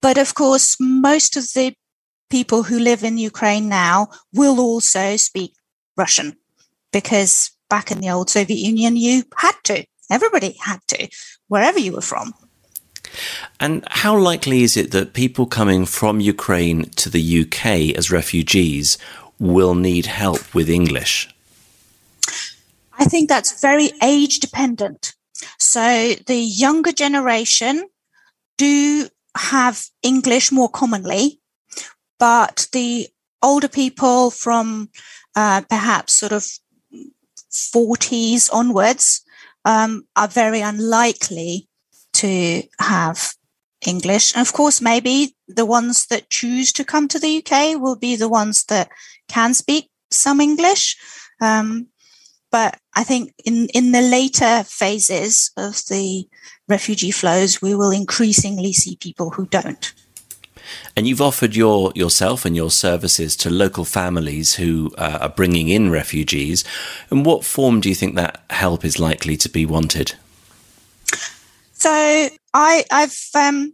But 0.00 0.18
of 0.18 0.34
course, 0.34 0.76
most 0.80 1.36
of 1.36 1.44
the 1.54 1.74
people 2.30 2.62
who 2.64 2.78
live 2.78 3.02
in 3.02 3.18
Ukraine 3.18 3.68
now 3.68 4.08
will 4.32 4.60
also 4.60 5.16
speak 5.16 5.52
Russian 5.96 6.36
because 6.92 7.50
back 7.68 7.90
in 7.90 8.00
the 8.00 8.10
old 8.10 8.30
Soviet 8.30 8.58
Union, 8.58 8.96
you 8.96 9.24
had 9.36 9.56
to. 9.64 9.84
Everybody 10.10 10.56
had 10.60 10.80
to, 10.88 11.08
wherever 11.48 11.78
you 11.78 11.92
were 11.92 12.00
from. 12.00 12.32
And 13.60 13.84
how 13.90 14.16
likely 14.16 14.62
is 14.62 14.76
it 14.76 14.90
that 14.92 15.12
people 15.12 15.46
coming 15.46 15.84
from 15.84 16.20
Ukraine 16.20 16.84
to 16.90 17.10
the 17.10 17.40
UK 17.42 17.96
as 17.96 18.10
refugees 18.10 18.98
will 19.38 19.74
need 19.74 20.06
help 20.06 20.54
with 20.54 20.68
English? 20.70 21.28
I 22.98 23.04
think 23.04 23.28
that's 23.28 23.60
very 23.60 23.90
age 24.02 24.40
dependent. 24.40 25.14
So 25.58 26.14
the 26.26 26.36
younger 26.36 26.92
generation 26.92 27.88
do 28.56 29.08
have 29.38 29.84
English 30.02 30.52
more 30.52 30.68
commonly, 30.68 31.40
but 32.18 32.66
the 32.72 33.08
older 33.42 33.68
people 33.68 34.30
from 34.30 34.90
uh, 35.34 35.62
perhaps 35.68 36.14
sort 36.14 36.32
of 36.32 36.44
40s 37.52 38.52
onwards 38.52 39.22
um, 39.64 40.06
are 40.16 40.28
very 40.28 40.60
unlikely 40.60 41.68
to 42.14 42.62
have 42.80 43.34
English. 43.86 44.34
And 44.34 44.46
of 44.46 44.52
course, 44.52 44.80
maybe 44.80 45.36
the 45.46 45.66
ones 45.66 46.06
that 46.06 46.30
choose 46.30 46.72
to 46.72 46.84
come 46.84 47.08
to 47.08 47.18
the 47.18 47.38
UK 47.38 47.80
will 47.80 47.96
be 47.96 48.16
the 48.16 48.28
ones 48.28 48.64
that 48.64 48.88
can 49.28 49.54
speak 49.54 49.90
some 50.10 50.40
English. 50.40 50.96
Um, 51.40 51.88
but 52.50 52.78
I 52.96 53.04
think 53.04 53.34
in, 53.44 53.68
in 53.74 53.92
the 53.92 54.00
later 54.00 54.64
phases 54.64 55.52
of 55.56 55.84
the 55.88 56.26
refugee 56.68 57.10
flows, 57.10 57.60
we 57.62 57.74
will 57.74 57.90
increasingly 57.90 58.72
see 58.72 58.96
people 58.96 59.30
who 59.30 59.46
don't. 59.46 59.92
And 60.96 61.06
you've 61.06 61.22
offered 61.22 61.56
your 61.56 61.92
yourself 61.94 62.44
and 62.44 62.54
your 62.54 62.70
services 62.70 63.36
to 63.38 63.50
local 63.50 63.84
families 63.84 64.56
who 64.56 64.92
uh, 64.98 65.18
are 65.22 65.28
bringing 65.28 65.68
in 65.68 65.90
refugees. 65.90 66.64
In 67.10 67.22
what 67.22 67.44
form 67.44 67.80
do 67.80 67.88
you 67.88 67.94
think 67.94 68.16
that 68.16 68.42
help 68.50 68.84
is 68.84 68.98
likely 68.98 69.36
to 69.38 69.48
be 69.48 69.64
wanted? 69.64 70.14
So 71.72 72.28
I, 72.52 72.84
I've 72.90 73.18
um, 73.34 73.72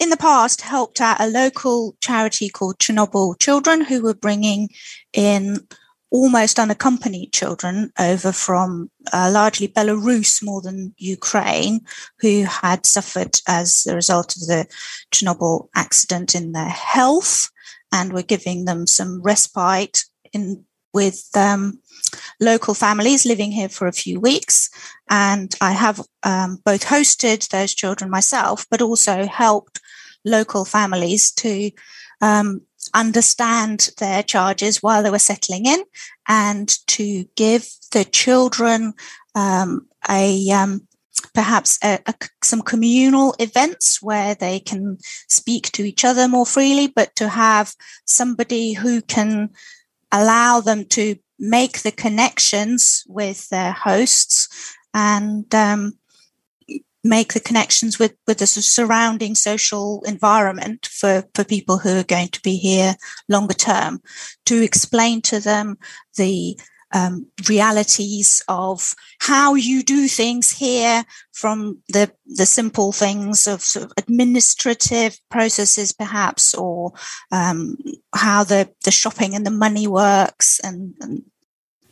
in 0.00 0.10
the 0.10 0.16
past 0.16 0.60
helped 0.60 1.00
out 1.00 1.20
a 1.20 1.28
local 1.28 1.96
charity 2.00 2.48
called 2.48 2.78
Chernobyl 2.78 3.38
Children, 3.38 3.82
who 3.82 4.02
were 4.02 4.14
bringing 4.14 4.68
in 5.12 5.66
almost 6.14 6.60
unaccompanied 6.60 7.32
children 7.32 7.92
over 7.98 8.30
from 8.30 8.88
uh, 9.12 9.28
largely 9.34 9.66
Belarus 9.66 10.40
more 10.44 10.62
than 10.62 10.94
Ukraine, 10.96 11.80
who 12.20 12.44
had 12.44 12.86
suffered 12.86 13.40
as 13.48 13.84
a 13.88 13.96
result 13.96 14.36
of 14.36 14.42
the 14.42 14.64
Chernobyl 15.12 15.66
accident 15.74 16.36
in 16.36 16.52
their 16.52 16.68
health, 16.68 17.50
and 17.90 18.12
were 18.12 18.22
giving 18.22 18.64
them 18.64 18.86
some 18.86 19.22
respite 19.22 20.04
in 20.32 20.64
with 20.92 21.28
um, 21.34 21.80
local 22.40 22.74
families 22.74 23.26
living 23.26 23.50
here 23.50 23.68
for 23.68 23.88
a 23.88 24.00
few 24.04 24.20
weeks. 24.20 24.70
And 25.10 25.52
I 25.60 25.72
have 25.72 26.00
um, 26.22 26.62
both 26.64 26.84
hosted 26.84 27.48
those 27.48 27.74
children 27.74 28.08
myself, 28.08 28.66
but 28.70 28.80
also 28.80 29.26
helped 29.26 29.80
local 30.24 30.64
families 30.64 31.32
to 31.32 31.72
um, 32.20 32.60
understand 32.94 33.90
their 33.98 34.22
charges 34.22 34.82
while 34.82 35.02
they 35.02 35.10
were 35.10 35.18
settling 35.18 35.66
in 35.66 35.82
and 36.28 36.68
to 36.86 37.24
give 37.36 37.68
the 37.92 38.04
children 38.04 38.94
um, 39.34 39.86
a 40.08 40.50
um, 40.50 40.86
perhaps 41.32 41.78
a, 41.82 41.98
a, 42.06 42.14
some 42.42 42.62
communal 42.62 43.34
events 43.38 44.00
where 44.00 44.34
they 44.34 44.60
can 44.60 44.98
speak 45.28 45.70
to 45.72 45.82
each 45.82 46.04
other 46.04 46.28
more 46.28 46.46
freely, 46.46 46.86
but 46.86 47.14
to 47.16 47.28
have 47.28 47.74
somebody 48.04 48.72
who 48.72 49.02
can 49.02 49.50
allow 50.12 50.60
them 50.60 50.84
to 50.84 51.16
make 51.38 51.82
the 51.82 51.90
connections 51.90 53.02
with 53.08 53.48
their 53.48 53.72
hosts 53.72 54.76
and 54.92 55.52
um, 55.54 55.98
make 57.04 57.34
the 57.34 57.40
connections 57.40 57.98
with, 57.98 58.16
with 58.26 58.38
the 58.38 58.46
surrounding 58.46 59.34
social 59.34 60.02
environment 60.06 60.86
for, 60.86 61.24
for 61.34 61.44
people 61.44 61.78
who 61.78 61.98
are 61.98 62.04
going 62.04 62.28
to 62.28 62.40
be 62.40 62.56
here 62.56 62.96
longer 63.28 63.54
term, 63.54 64.00
to 64.46 64.62
explain 64.62 65.20
to 65.20 65.38
them 65.38 65.76
the 66.16 66.58
um, 66.94 67.26
realities 67.48 68.42
of 68.48 68.94
how 69.18 69.54
you 69.54 69.82
do 69.82 70.06
things 70.06 70.52
here 70.52 71.04
from 71.32 71.78
the 71.88 72.10
the 72.24 72.46
simple 72.46 72.92
things 72.92 73.48
of, 73.48 73.62
sort 73.62 73.86
of 73.86 73.92
administrative 73.98 75.18
processes 75.28 75.92
perhaps 75.92 76.54
or 76.54 76.92
um, 77.32 77.76
how 78.14 78.44
the 78.44 78.70
the 78.84 78.92
shopping 78.92 79.34
and 79.34 79.44
the 79.44 79.50
money 79.50 79.88
works 79.88 80.60
and, 80.60 80.94
and 81.00 81.24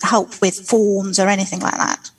help 0.03 0.41
with 0.41 0.55
forms 0.55 1.19
or 1.19 1.29
anything 1.29 1.59
like 1.59 1.77
that 1.77 2.11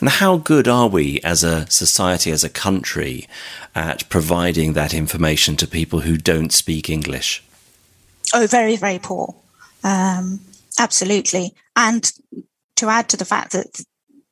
and 0.00 0.08
how 0.08 0.36
good 0.36 0.68
are 0.68 0.88
we 0.88 1.20
as 1.22 1.42
a 1.42 1.68
society, 1.70 2.30
as 2.30 2.44
a 2.44 2.48
country, 2.48 3.26
at 3.74 4.08
providing 4.08 4.72
that 4.72 4.94
information 4.94 5.56
to 5.56 5.66
people 5.66 6.00
who 6.00 6.16
don't 6.16 6.52
speak 6.52 6.88
English? 6.88 7.42
Oh, 8.34 8.46
very, 8.46 8.76
very 8.76 8.98
poor. 8.98 9.34
Um, 9.84 10.40
absolutely. 10.78 11.54
And 11.76 12.10
to 12.76 12.88
add 12.88 13.08
to 13.10 13.16
the 13.16 13.24
fact 13.24 13.52
that 13.52 13.82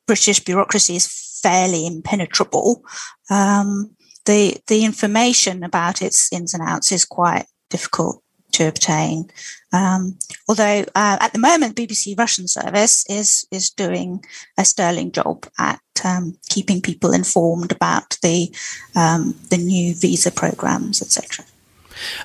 British 0.05 0.39
bureaucracy 0.39 0.95
is 0.95 1.39
fairly 1.41 1.85
impenetrable, 1.85 2.83
um, 3.29 3.91
the 4.25 4.57
the 4.67 4.83
information 4.83 5.63
about 5.63 6.01
its 6.01 6.31
ins 6.33 6.53
and 6.53 6.61
outs 6.61 6.91
is 6.91 7.05
quite 7.05 7.45
difficult 7.69 8.21
to 8.57 8.67
obtain. 8.67 9.29
Um, 9.73 10.17
although 10.47 10.85
uh, 10.95 11.17
at 11.19 11.33
the 11.33 11.39
moment, 11.39 11.75
BBC 11.75 12.17
Russian 12.17 12.47
service 12.47 13.05
is 13.09 13.47
is 13.51 13.69
doing 13.69 14.23
a 14.57 14.65
sterling 14.65 15.11
job 15.11 15.45
at 15.57 15.81
um, 16.03 16.37
keeping 16.49 16.81
people 16.81 17.13
informed 17.13 17.71
about 17.71 18.17
the 18.21 18.53
um, 18.95 19.35
the 19.49 19.57
new 19.57 19.93
visa 19.95 20.31
programs, 20.31 21.01
etc. 21.01 21.45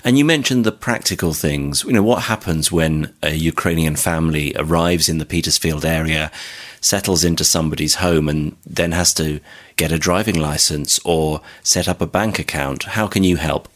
And 0.05 0.19
you 0.19 0.25
mentioned 0.25 0.65
the 0.65 0.73
practical 0.73 1.33
things. 1.33 1.85
You 1.85 1.93
know, 1.93 2.03
what 2.03 2.25
happens 2.25 2.71
when 2.71 3.13
a 3.23 3.35
Ukrainian 3.35 3.97
family 3.97 4.53
arrives 4.57 5.09
in 5.09 5.19
the 5.19 5.25
Petersfield 5.25 5.85
area, 5.85 6.31
settles 6.81 7.25
into 7.25 7.45
somebody's 7.45 7.97
home, 7.97 8.29
and 8.29 8.57
then 8.67 8.93
has 8.93 9.15
to 9.15 9.41
get 9.77 9.93
a 9.93 9.99
driving 9.99 10.39
license 10.39 11.01
or 11.05 11.41
set 11.63 11.89
up 11.89 12.01
a 12.01 12.07
bank 12.07 12.39
account? 12.39 12.85
How 12.99 13.07
can 13.07 13.25
you 13.25 13.37
help? 13.37 13.69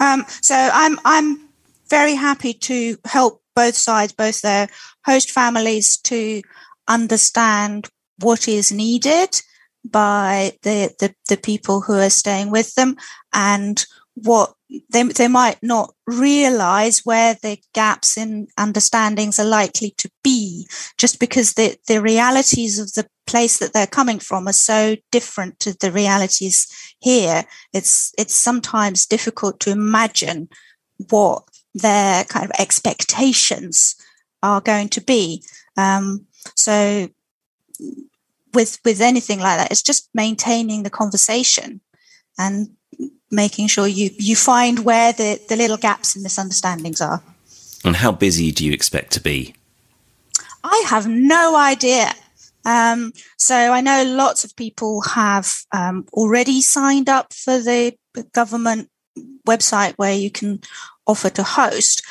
Um, 0.00 0.24
so 0.40 0.54
I'm 0.56 0.98
I'm 1.04 1.48
very 1.88 2.14
happy 2.14 2.54
to 2.54 2.96
help 3.04 3.42
both 3.54 3.74
sides, 3.74 4.12
both 4.12 4.40
their 4.40 4.68
host 5.04 5.30
families, 5.30 5.96
to 5.98 6.42
understand 6.88 7.88
what 8.18 8.48
is 8.48 8.72
needed 8.72 9.40
by 9.84 10.52
the, 10.62 10.94
the, 10.98 11.14
the 11.28 11.36
people 11.36 11.80
who 11.80 11.94
are 11.94 12.10
staying 12.10 12.50
with 12.50 12.74
them 12.74 12.96
and 13.32 13.84
what 14.14 14.54
they, 14.90 15.02
they 15.02 15.28
might 15.28 15.62
not 15.62 15.94
realize 16.06 17.00
where 17.04 17.34
the 17.42 17.58
gaps 17.74 18.16
in 18.16 18.46
understandings 18.56 19.38
are 19.38 19.46
likely 19.46 19.94
to 19.98 20.10
be 20.22 20.66
just 20.96 21.18
because 21.18 21.54
the, 21.54 21.76
the 21.88 22.00
realities 22.00 22.78
of 22.78 22.92
the 22.92 23.08
place 23.26 23.58
that 23.58 23.72
they're 23.72 23.86
coming 23.86 24.18
from 24.18 24.48
are 24.48 24.52
so 24.52 24.96
different 25.10 25.58
to 25.60 25.76
the 25.78 25.92
realities 25.92 26.68
here. 27.00 27.44
It's 27.72 28.12
it's 28.18 28.34
sometimes 28.34 29.06
difficult 29.06 29.60
to 29.60 29.70
imagine 29.70 30.48
what 31.10 31.44
their 31.74 32.24
kind 32.24 32.44
of 32.44 32.52
expectations 32.58 33.94
are 34.42 34.60
going 34.60 34.88
to 34.90 35.00
be. 35.00 35.42
Um, 35.76 36.26
so 36.56 37.08
with 38.52 38.78
with 38.84 39.00
anything 39.00 39.38
like 39.38 39.58
that 39.58 39.70
it's 39.70 39.82
just 39.82 40.08
maintaining 40.12 40.82
the 40.82 40.90
conversation 40.90 41.80
and 42.36 42.70
making 43.30 43.68
sure 43.68 43.86
you 43.86 44.10
you 44.18 44.36
find 44.36 44.80
where 44.84 45.12
the, 45.12 45.40
the 45.48 45.56
little 45.56 45.76
gaps 45.76 46.14
and 46.14 46.22
misunderstandings 46.22 47.00
are. 47.00 47.22
And 47.84 47.96
how 47.96 48.12
busy 48.12 48.52
do 48.52 48.64
you 48.64 48.72
expect 48.72 49.12
to 49.12 49.20
be? 49.20 49.54
I 50.62 50.84
have 50.86 51.06
no 51.08 51.56
idea. 51.56 52.12
Um, 52.64 53.12
so 53.38 53.54
I 53.56 53.80
know 53.80 54.04
lots 54.04 54.44
of 54.44 54.54
people 54.54 55.00
have 55.02 55.50
um, 55.72 56.06
already 56.12 56.60
signed 56.60 57.08
up 57.08 57.32
for 57.32 57.58
the 57.58 57.96
government 58.32 58.90
website 59.46 59.94
where 59.96 60.14
you 60.14 60.30
can 60.30 60.60
offer 61.06 61.30
to 61.30 61.42
host. 61.42 62.02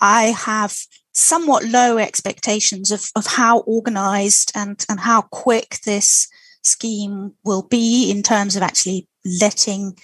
I 0.00 0.24
have 0.24 0.76
somewhat 1.12 1.64
low 1.64 1.96
expectations 1.96 2.90
of, 2.90 3.10
of 3.16 3.26
how 3.26 3.60
organized 3.60 4.52
and, 4.54 4.84
and 4.90 5.00
how 5.00 5.22
quick 5.22 5.78
this 5.86 6.28
scheme 6.62 7.32
will 7.44 7.62
be 7.62 8.10
in 8.10 8.22
terms 8.22 8.56
of 8.56 8.62
actually 8.62 9.08
letting 9.40 9.96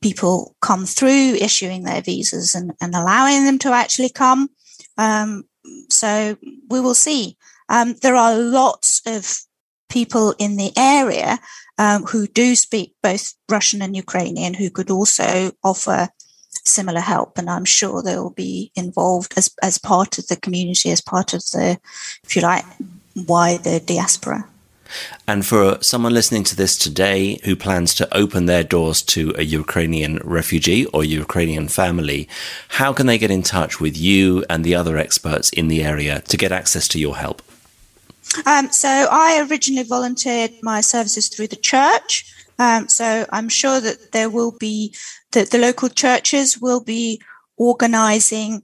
people 0.00 0.54
come 0.60 0.86
through 0.86 1.34
issuing 1.40 1.82
their 1.82 2.02
visas 2.02 2.54
and, 2.54 2.72
and 2.80 2.94
allowing 2.94 3.44
them 3.44 3.58
to 3.58 3.72
actually 3.72 4.10
come. 4.10 4.48
Um, 4.96 5.44
so 5.88 6.36
we 6.70 6.80
will 6.80 6.94
see. 6.94 7.36
Um, 7.68 7.94
there 8.02 8.16
are 8.16 8.36
lots 8.36 9.02
of 9.06 9.40
people 9.88 10.34
in 10.38 10.56
the 10.56 10.72
area 10.76 11.38
um, 11.78 12.04
who 12.04 12.26
do 12.26 12.54
speak 12.54 12.94
both 13.02 13.34
Russian 13.48 13.82
and 13.82 13.96
Ukrainian 13.96 14.54
who 14.54 14.70
could 14.70 14.90
also 14.90 15.52
offer 15.62 16.08
similar 16.64 17.00
help. 17.00 17.38
And 17.38 17.48
I'm 17.48 17.64
sure 17.64 18.02
they 18.02 18.16
will 18.16 18.30
be 18.30 18.70
involved 18.74 19.34
as, 19.36 19.50
as 19.62 19.78
part 19.78 20.18
of 20.18 20.26
the 20.28 20.36
community, 20.36 20.90
as 20.90 21.00
part 21.00 21.32
of 21.34 21.40
the, 21.52 21.78
if 22.24 22.36
you 22.36 22.42
like, 22.42 22.64
wider 23.14 23.78
diaspora. 23.78 24.46
And 25.26 25.44
for 25.44 25.78
someone 25.82 26.14
listening 26.14 26.44
to 26.44 26.56
this 26.56 26.76
today 26.76 27.38
who 27.44 27.56
plans 27.56 27.94
to 27.96 28.16
open 28.16 28.46
their 28.46 28.64
doors 28.64 29.02
to 29.02 29.34
a 29.36 29.42
Ukrainian 29.42 30.16
refugee 30.24 30.86
or 30.86 31.04
Ukrainian 31.04 31.68
family, 31.68 32.28
how 32.68 32.92
can 32.92 33.06
they 33.06 33.18
get 33.18 33.30
in 33.30 33.42
touch 33.42 33.80
with 33.80 33.96
you 33.96 34.44
and 34.48 34.64
the 34.64 34.74
other 34.74 34.96
experts 34.96 35.50
in 35.50 35.68
the 35.68 35.84
area 35.84 36.20
to 36.22 36.36
get 36.36 36.52
access 36.52 36.88
to 36.88 36.98
your 36.98 37.16
help? 37.16 37.42
Um, 38.46 38.70
so 38.70 38.88
I 39.10 39.46
originally 39.48 39.84
volunteered 39.84 40.52
my 40.62 40.80
services 40.80 41.28
through 41.28 41.48
the 41.48 41.56
church. 41.56 42.34
Um, 42.58 42.88
so 42.88 43.26
I'm 43.30 43.48
sure 43.48 43.80
that 43.80 44.12
there 44.12 44.30
will 44.30 44.52
be 44.52 44.94
that 45.32 45.50
the 45.50 45.58
local 45.58 45.88
churches 45.88 46.58
will 46.58 46.82
be 46.82 47.20
organising 47.56 48.62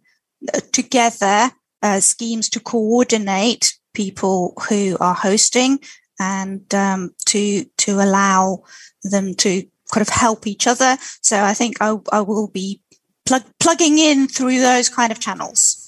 uh, 0.53 0.61
together 0.73 1.51
uh, 1.83 2.01
schemes 2.01 2.49
to 2.51 2.61
coordinate 2.61 3.75
people 3.93 4.55
who 4.69 4.97
are 5.01 5.15
hosting 5.15 5.79
and 6.19 6.75
um, 6.75 7.15
to 7.27 7.65
to 7.65 8.01
allow 8.01 8.63
them 9.03 9.35
to 9.35 9.63
kind 9.93 10.03
of 10.03 10.09
help 10.09 10.47
each 10.47 10.67
other. 10.67 10.97
So 11.21 11.43
I 11.43 11.55
think 11.55 11.77
I, 11.81 11.97
I 12.13 12.21
will 12.21 12.49
be 12.49 12.81
plug, 13.27 13.45
plugging 13.61 13.99
in 13.99 14.29
through 14.29 14.61
those 14.61 14.89
kind 14.89 15.13
of 15.13 15.21
channels. 15.21 15.81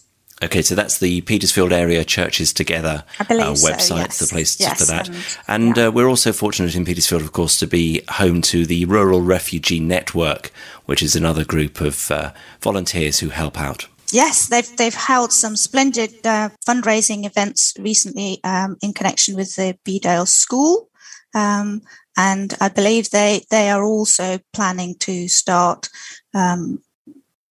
Okay, 0.43 0.61
so 0.61 0.75
that's 0.75 0.99
the 0.99 1.23
Petersfield 1.23 1.73
Area 1.73 2.05
Churches 2.05 2.53
Together 2.53 3.05
uh, 3.21 3.25
website, 3.25 3.81
so, 3.81 3.97
yes. 3.97 4.19
the 4.19 4.27
place 4.27 4.61
yes, 4.61 4.79
for 4.79 4.85
that. 4.85 5.09
And, 5.09 5.25
and 5.49 5.79
uh, 5.79 5.91
we're 5.91 6.09
also 6.09 6.31
fortunate 6.31 6.77
in 6.77 6.85
Petersfield, 6.85 7.23
of 7.23 7.33
course, 7.33 7.59
to 7.61 7.67
be 7.67 8.03
home 8.11 8.43
to 8.43 8.67
the 8.67 8.85
Rural 8.85 9.23
Refugee 9.23 9.81
Network, 9.81 10.53
which 10.85 11.03
is 11.03 11.17
another 11.17 11.43
group 11.43 11.81
of 11.81 12.11
uh, 12.11 12.33
volunteers 12.61 13.21
who 13.21 13.31
help 13.31 13.59
out. 13.59 13.89
Yes, 14.13 14.49
they've 14.49 14.77
they've 14.77 14.95
held 14.95 15.33
some 15.33 15.57
splendid 15.57 16.25
uh, 16.25 16.51
fundraising 16.67 17.27
events 17.27 17.75
recently 17.79 18.41
um, 18.45 18.77
in 18.81 18.93
connection 18.93 19.35
with 19.37 19.57
the 19.57 19.77
Bedales 19.85 20.29
School, 20.29 20.89
um, 21.35 21.83
and 22.17 22.55
I 22.61 22.69
believe 22.69 23.11
they 23.11 23.45
they 23.51 23.69
are 23.71 23.85
also 23.85 24.39
planning 24.53 24.95
to 25.01 25.29
start 25.29 25.89
um, 26.35 26.83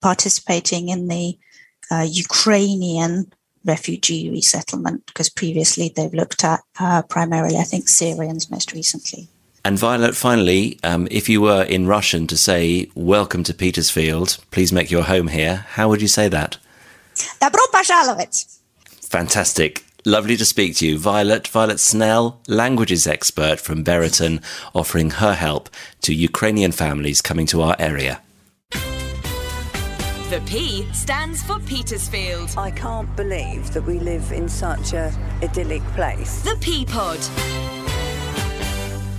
participating 0.02 0.90
in 0.90 1.08
the 1.08 1.38
uh, 1.92 2.08
Ukrainian 2.08 3.34
refugee 3.66 4.30
resettlement 4.30 5.06
because 5.08 5.30
previously 5.30 5.92
they've 5.96 6.14
looked 6.14 6.44
at 6.44 6.62
uh, 6.80 7.02
primarily, 7.02 7.58
I 7.58 7.64
think, 7.64 7.90
Syrians 7.90 8.50
most 8.50 8.72
recently. 8.74 9.28
And 9.66 9.80
Violet, 9.80 10.16
finally, 10.16 10.78
um, 10.84 11.08
if 11.10 11.28
you 11.28 11.42
were 11.42 11.64
in 11.64 11.88
Russian 11.88 12.28
to 12.28 12.38
say, 12.38 12.88
Welcome 12.94 13.44
to 13.46 13.54
Petersfield, 13.54 14.38
please 14.52 14.72
make 14.72 14.92
your 14.92 15.02
home 15.02 15.28
here, 15.30 15.66
how 15.70 15.90
would 15.90 16.04
you 16.04 16.08
say 16.08 16.28
that? 16.28 16.60
Добро 17.42 17.62
пожаловать. 17.72 18.46
Fantastic. 19.10 19.84
Lovely 20.06 20.38
to 20.38 20.46
speak 20.46 20.76
to 20.76 20.86
you. 20.86 21.00
Violet, 21.00 21.48
Violet 21.48 21.80
Snell, 21.80 22.40
languages 22.48 23.08
expert 23.08 23.60
from 23.60 23.82
Buriton, 23.82 24.40
offering 24.76 25.10
her 25.10 25.34
help 25.34 25.72
to 26.02 26.14
Ukrainian 26.14 26.72
families 26.72 27.24
coming 27.24 27.48
to 27.48 27.64
our 27.64 27.76
area. 27.80 28.22
The 30.30 30.42
P 30.46 30.86
stands 30.94 31.42
for 31.42 31.58
Petersfield. 31.62 32.54
I 32.56 32.70
can't 32.70 33.16
believe 33.16 33.74
that 33.74 33.84
we 33.84 33.98
live 33.98 34.32
in 34.32 34.48
such 34.48 34.94
a 34.94 35.12
idyllic 35.42 35.84
place. 35.96 36.44
The 36.44 36.56
P 36.62 36.86
Pod. 36.86 37.20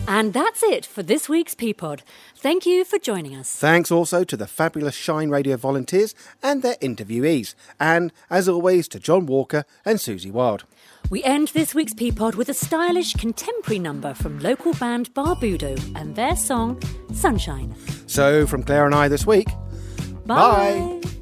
And 0.09 0.32
that's 0.32 0.62
it 0.62 0.86
for 0.86 1.02
this 1.02 1.28
week's 1.28 1.54
P 1.54 1.74
Pod. 1.74 2.02
Thank 2.36 2.64
you 2.64 2.84
for 2.84 2.98
joining 2.98 3.34
us. 3.34 3.54
Thanks 3.57 3.90
also 3.90 4.22
to 4.24 4.36
the 4.36 4.46
fabulous 4.46 4.94
Shine 4.94 5.30
Radio 5.30 5.57
volunteers 5.57 6.14
and 6.42 6.62
their 6.62 6.76
interviewees. 6.76 7.54
And, 7.80 8.12
as 8.30 8.48
always, 8.48 8.86
to 8.88 9.00
John 9.00 9.26
Walker 9.26 9.64
and 9.84 10.00
Susie 10.00 10.30
Wild. 10.30 10.64
We 11.11 11.22
end 11.24 11.48
this 11.48 11.74
week's 11.74 11.94
P 11.94 12.12
Pod 12.12 12.34
with 12.36 12.48
a 12.48 12.54
stylish 12.54 13.14
contemporary 13.14 13.78
number 13.78 14.14
from 14.14 14.38
local 14.40 14.74
band 14.74 15.12
Barbudo 15.14 15.76
and 15.96 16.14
their 16.14 16.36
song 16.36 16.80
Sunshine. 17.12 17.74
So, 18.07 18.46
from 18.46 18.62
Claire 18.62 18.86
and 18.86 18.94
I 18.94 19.09
this 19.09 19.26
week, 19.26 19.48
Bye. 20.24 21.00
bye. 21.02 21.16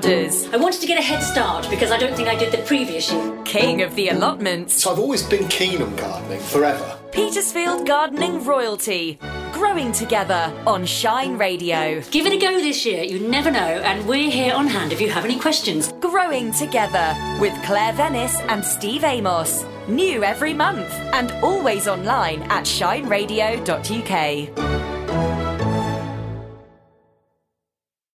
Queen 0.00 0.02
of 0.02 0.02
the 0.02 0.08
Borders. 0.08 0.48
I 0.52 0.56
wanted 0.56 0.80
to 0.80 0.86
get 0.86 0.98
a 0.98 1.02
head 1.02 1.22
start 1.22 1.68
because 1.70 1.90
I 1.90 1.98
don't 1.98 2.14
think 2.14 2.28
I 2.28 2.36
did 2.36 2.52
the 2.52 2.58
previous 2.58 3.12
year. 3.12 3.42
King 3.44 3.82
of 3.82 3.94
the 3.94 4.08
Allotments. 4.08 4.82
So 4.82 4.92
I've 4.92 4.98
always 4.98 5.22
been 5.22 5.48
keen 5.48 5.82
on 5.82 5.94
gardening 5.96 6.40
forever. 6.40 6.98
Petersfield 7.12 7.86
Gardening 7.86 8.44
Royalty. 8.44 9.18
Growing 9.52 9.92
together 9.92 10.52
on 10.66 10.86
Shine 10.86 11.36
Radio. 11.36 12.00
Give 12.10 12.26
it 12.26 12.32
a 12.32 12.38
go 12.38 12.58
this 12.58 12.86
year, 12.86 13.04
you 13.04 13.20
never 13.20 13.50
know, 13.50 13.58
and 13.58 14.08
we're 14.08 14.30
here 14.30 14.54
on 14.54 14.66
hand 14.66 14.92
if 14.92 15.00
you 15.00 15.10
have 15.10 15.24
any 15.24 15.38
questions. 15.38 15.92
Growing 16.00 16.52
Together 16.52 17.14
with 17.40 17.52
Claire 17.64 17.92
Venice 17.92 18.40
and 18.48 18.64
Steve 18.64 19.04
Amos. 19.04 19.64
New 19.88 20.24
every 20.24 20.54
month 20.54 20.90
and 21.12 21.32
always 21.44 21.86
online 21.86 22.42
at 22.44 22.64
shineradio.uk. 22.64 24.71